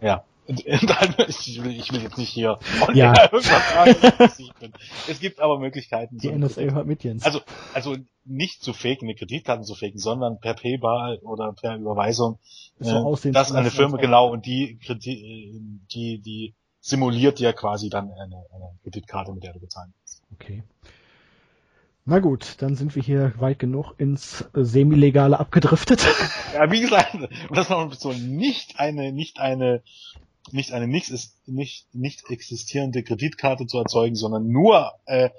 ja, 0.01 0.23
ich 1.27 1.63
will, 1.63 1.71
ich 1.71 1.91
will 1.91 2.01
jetzt 2.01 2.17
nicht 2.17 2.29
hier 2.29 2.59
ja. 2.93 3.13
irgendwas 3.31 3.47
sagen, 3.47 3.95
Es 5.07 5.19
gibt 5.19 5.39
aber 5.39 5.59
Möglichkeiten. 5.59 6.17
Die 6.17 6.27
so 6.27 6.33
NSA 6.35 6.61
hört 6.61 6.85
mit 6.85 7.03
Jens. 7.03 7.25
Also, 7.25 7.41
also 7.73 7.95
nicht 8.25 8.63
zu 8.63 8.73
faken, 8.73 9.07
eine 9.07 9.15
Kreditkarte 9.15 9.63
zu 9.63 9.75
faken, 9.75 9.97
sondern 9.97 10.39
per 10.39 10.53
PayPal 10.53 11.17
oder 11.19 11.53
per 11.53 11.75
Überweisung, 11.77 12.39
so 12.79 13.17
äh, 13.23 13.31
dass 13.31 13.51
eine 13.51 13.71
Firma 13.71 13.97
genau 13.97 14.31
und 14.31 14.45
die, 14.45 14.79
die, 15.03 16.19
die 16.19 16.53
simuliert 16.79 17.39
ja 17.39 17.51
quasi 17.51 17.89
dann 17.89 18.11
eine, 18.11 18.45
eine 18.53 18.79
Kreditkarte, 18.83 19.33
mit 19.33 19.43
der 19.43 19.53
du 19.53 19.59
bezahlen 19.59 19.93
kannst. 19.97 20.21
Okay. 20.33 20.63
Na 22.07 22.19
gut, 22.19 22.57
dann 22.59 22.75
sind 22.75 22.95
wir 22.95 23.01
hier 23.01 23.33
weit 23.39 23.57
genug 23.57 23.93
ins 23.97 24.41
äh, 24.53 24.63
Semi-Legale 24.63 25.39
abgedriftet. 25.39 26.05
Ja, 26.53 26.69
wie 26.71 26.81
gesagt, 26.81 27.17
das 27.51 27.71
war 27.71 27.91
so 27.93 28.13
nicht 28.13 28.79
eine, 28.79 29.11
nicht 29.11 29.39
eine 29.39 29.81
nicht 30.51 30.71
eine 30.71 30.87
nicht, 30.87 31.11
nicht, 31.45 31.93
nicht 31.93 32.29
existierende 32.29 33.03
Kreditkarte 33.03 33.65
zu 33.67 33.77
erzeugen, 33.77 34.15
sondern 34.15 34.47
nur 34.47 34.93
äh, 35.05 35.29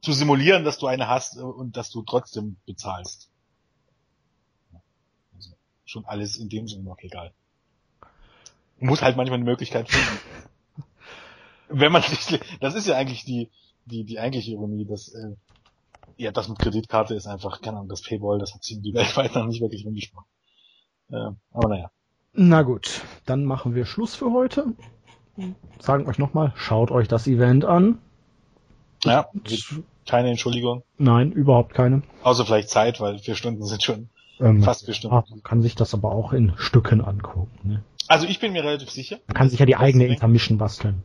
zu 0.00 0.12
simulieren, 0.12 0.64
dass 0.64 0.78
du 0.78 0.86
eine 0.86 1.08
hast 1.08 1.36
äh, 1.36 1.40
und 1.40 1.76
dass 1.76 1.90
du 1.90 2.02
trotzdem 2.02 2.56
bezahlst. 2.66 3.30
Also 5.34 5.50
schon 5.84 6.04
alles 6.04 6.36
in 6.36 6.48
dem 6.48 6.68
Sinne 6.68 6.84
noch 6.84 6.98
egal. 7.00 7.32
Muss 8.78 9.02
halt 9.02 9.16
manchmal 9.16 9.36
eine 9.36 9.44
Möglichkeit 9.44 9.90
finden. 9.90 10.18
Wenn 11.68 11.92
man 11.92 12.02
sich, 12.02 12.40
das 12.60 12.74
ist 12.74 12.86
ja 12.86 12.96
eigentlich 12.96 13.24
die, 13.24 13.50
die, 13.84 14.04
die 14.04 14.18
eigentliche 14.18 14.52
Ironie, 14.52 14.84
dass, 14.86 15.08
äh, 15.08 15.36
ja, 16.16 16.32
das 16.32 16.48
mit 16.48 16.58
Kreditkarte 16.58 17.14
ist 17.14 17.26
einfach, 17.26 17.60
keine 17.60 17.76
Ahnung, 17.76 17.88
das 17.88 18.02
Paywall, 18.02 18.38
das 18.38 18.54
hat 18.54 18.64
sich 18.64 18.80
die 18.80 18.94
weltweit 18.94 19.34
noch 19.34 19.46
nicht 19.46 19.60
wirklich 19.60 19.84
rumgesprochen. 19.84 20.28
Äh, 21.10 21.30
aber 21.50 21.68
naja. 21.68 21.90
Na 22.32 22.62
gut, 22.62 23.02
dann 23.26 23.44
machen 23.44 23.74
wir 23.74 23.86
Schluss 23.86 24.14
für 24.14 24.32
heute. 24.32 24.66
Sagen 25.80 26.06
euch 26.06 26.18
nochmal, 26.18 26.52
schaut 26.54 26.90
euch 26.90 27.08
das 27.08 27.26
Event 27.26 27.64
an. 27.64 27.98
Ja, 29.04 29.28
keine 30.06 30.30
Entschuldigung. 30.30 30.82
Nein, 30.98 31.32
überhaupt 31.32 31.74
keine. 31.74 32.02
Außer 32.22 32.44
vielleicht 32.44 32.68
Zeit, 32.68 33.00
weil 33.00 33.18
vier 33.18 33.34
Stunden 33.34 33.64
sind 33.64 33.82
schon 33.82 34.10
ähm, 34.38 34.62
fast 34.62 34.84
vier 34.84 34.94
Stunden. 34.94 35.16
Man 35.30 35.42
kann 35.42 35.62
sich 35.62 35.74
das 35.74 35.94
aber 35.94 36.12
auch 36.12 36.32
in 36.32 36.52
Stücken 36.56 37.00
angucken. 37.00 37.50
Ne? 37.62 37.82
Also 38.08 38.26
ich 38.26 38.38
bin 38.38 38.52
mir 38.52 38.62
relativ 38.62 38.90
sicher. 38.90 39.18
Man 39.26 39.34
kann 39.34 39.48
sich 39.48 39.58
ja 39.58 39.66
die 39.66 39.76
eigene 39.76 40.06
Intermission 40.06 40.58
basteln. 40.58 41.02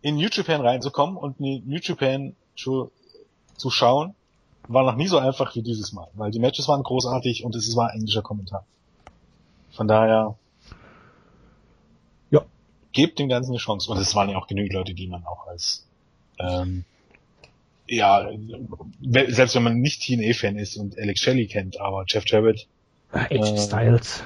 In 0.00 0.16
New 0.16 0.28
Japan 0.30 0.60
reinzukommen 0.60 1.16
und 1.16 1.40
New 1.40 1.78
Japan 1.80 2.34
zu 2.54 2.90
schauen, 3.70 4.14
war 4.68 4.84
noch 4.84 4.96
nie 4.96 5.08
so 5.08 5.18
einfach 5.18 5.54
wie 5.56 5.62
dieses 5.62 5.92
Mal, 5.92 6.08
weil 6.14 6.30
die 6.30 6.38
Matches 6.38 6.68
waren 6.68 6.82
großartig 6.82 7.44
und 7.44 7.54
es 7.54 7.74
war 7.76 7.92
englischer 7.94 8.22
Kommentar. 8.22 8.64
Von 9.72 9.88
daher, 9.88 10.36
ja, 12.30 12.44
gebt 12.92 13.18
dem 13.18 13.28
Ganzen 13.28 13.52
eine 13.52 13.58
Chance. 13.58 13.90
Und 13.90 13.98
es 13.98 14.14
waren 14.14 14.28
ja 14.28 14.36
auch 14.36 14.46
genügend 14.46 14.72
Leute, 14.72 14.94
die 14.94 15.06
man 15.06 15.24
auch 15.24 15.46
als, 15.46 15.86
ähm, 16.38 16.84
ja, 17.88 18.28
selbst 19.28 19.54
wenn 19.54 19.62
man 19.62 19.80
nicht 19.80 20.02
TNA-Fan 20.02 20.56
ist 20.56 20.76
und 20.76 20.98
Alex 20.98 21.20
Shelley 21.20 21.46
kennt, 21.46 21.80
aber 21.80 22.04
Jeff 22.06 22.24
Jarrett, 22.26 22.66
äh, 23.12 23.36
äh, 23.36 23.58
Styles, 23.58 24.22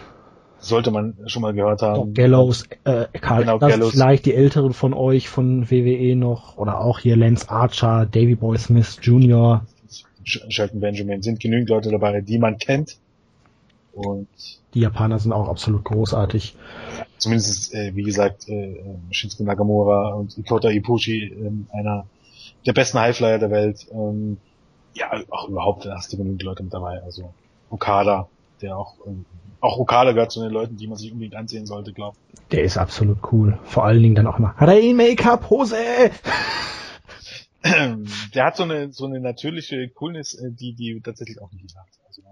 sollte 0.58 0.90
man 0.90 1.16
schon 1.26 1.42
mal 1.42 1.52
gehört 1.52 1.82
haben. 1.82 2.06
Doc 2.06 2.14
Gallows, 2.14 2.64
äh, 2.84 3.06
Karl, 3.20 3.42
genau, 3.42 3.58
Gallows. 3.58 3.92
vielleicht 3.92 4.26
die 4.26 4.34
Älteren 4.34 4.72
von 4.72 4.94
euch 4.94 5.28
von 5.28 5.70
WWE 5.70 6.16
noch, 6.16 6.56
oder 6.56 6.80
auch 6.80 6.98
hier 6.98 7.16
Lance 7.16 7.48
Archer, 7.48 8.06
Davy 8.06 8.34
Boy 8.34 8.58
Smith 8.58 8.98
Jr., 9.02 9.64
Shelton 10.24 10.80
Benjamin, 10.80 11.22
sind 11.22 11.38
genügend 11.38 11.68
Leute 11.68 11.90
dabei, 11.90 12.20
die 12.20 12.38
man 12.38 12.58
kennt, 12.58 12.98
und 13.96 14.28
die 14.74 14.80
Japaner 14.80 15.18
sind 15.18 15.32
auch 15.32 15.48
absolut 15.48 15.84
großartig. 15.84 16.54
Zumindest, 17.16 17.74
äh, 17.74 17.96
wie 17.96 18.02
gesagt, 18.02 18.46
äh, 18.48 18.76
Shinsuke 19.10 19.44
Nakamura 19.44 20.12
und 20.12 20.36
Ikota 20.36 20.68
Ibushi, 20.68 21.24
äh, 21.24 21.76
einer 21.76 22.06
der 22.66 22.74
besten 22.74 22.98
Highflyer 22.98 23.38
der 23.38 23.50
Welt. 23.50 23.86
Ähm, 23.90 24.36
ja, 24.92 25.10
auch 25.30 25.48
überhaupt, 25.48 25.86
da 25.86 25.96
hast 25.96 26.12
du 26.12 26.18
genügend 26.18 26.42
Leute 26.42 26.62
mit 26.62 26.74
dabei. 26.74 27.02
Also 27.02 27.32
Okada, 27.70 28.28
der 28.60 28.76
auch, 28.76 28.96
ähm, 29.06 29.24
auch 29.60 29.78
Okada 29.78 30.12
gehört 30.12 30.30
zu 30.30 30.42
den 30.42 30.52
Leuten, 30.52 30.76
die 30.76 30.86
man 30.86 30.98
sich 30.98 31.10
unbedingt 31.10 31.34
ansehen 31.34 31.64
sollte, 31.64 31.94
glaube 31.94 32.18
Der 32.52 32.64
ist 32.64 32.76
absolut 32.76 33.18
cool. 33.32 33.58
Vor 33.64 33.86
allen 33.86 34.02
Dingen 34.02 34.14
dann 34.14 34.26
auch 34.26 34.38
immer 34.38 34.54
Rainmaker-Pose! 34.58 35.76
der 38.34 38.44
hat 38.44 38.56
so 38.56 38.62
eine, 38.62 38.92
so 38.92 39.06
eine 39.06 39.20
natürliche 39.20 39.88
Coolness, 39.88 40.34
äh, 40.34 40.50
die, 40.50 40.74
die 40.74 41.00
tatsächlich 41.02 41.40
auch 41.40 41.50
nicht 41.52 41.74
hat. 41.76 41.86
Also, 42.06 42.22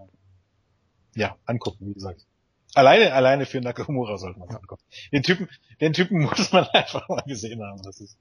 ja, 1.15 1.37
angucken, 1.47 1.87
wie 1.89 1.95
gesagt. 1.95 2.27
Alleine, 2.75 3.13
alleine 3.13 3.47
für 3.47 3.61
Nakamura 3.61 4.19
sollte 4.19 4.39
man 4.39 4.49
angucken. 4.49 4.83
Den 5.13 5.23
Typen, 5.23 5.49
den 5.81 5.93
Typen 5.93 6.23
muss 6.25 6.53
man 6.53 6.67
einfach 6.73 7.09
mal 7.09 7.23
gesehen 7.27 7.63
haben. 7.63 7.81
Das 7.83 8.01
ist 8.01 8.19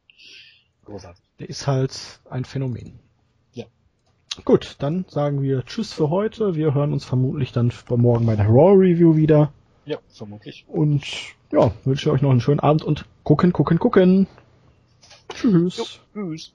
großartig. 0.86 1.24
Der 1.40 1.50
ist 1.50 1.66
halt 1.66 2.20
ein 2.30 2.46
Phänomen. 2.46 3.00
Ja. 3.54 3.66
Gut, 4.46 4.76
dann 4.80 5.06
sagen 5.08 5.42
wir 5.42 5.66
Tschüss 5.66 5.92
für 5.92 6.10
heute. 6.10 6.56
Wir 6.56 6.74
hören 6.74 6.94
uns 6.94 7.06
vermutlich 7.06 7.52
dann 7.52 7.74
morgen 7.90 8.26
bei 8.26 8.36
der 8.36 8.46
Raw 8.46 8.74
Review 8.74 9.16
wieder. 9.16 9.52
Ja, 9.86 9.98
vermutlich. 10.10 10.66
Und 10.68 11.04
ja, 11.52 11.74
wünsche 11.84 12.12
euch 12.12 12.22
noch 12.22 12.32
einen 12.32 12.42
schönen 12.42 12.60
Abend 12.60 12.84
und 12.84 13.06
gucken, 13.24 13.54
gucken, 13.54 13.80
gucken. 13.80 14.28
Tschüss. 15.30 15.78
Jo, 15.78 15.86
tschüss. 16.14 16.54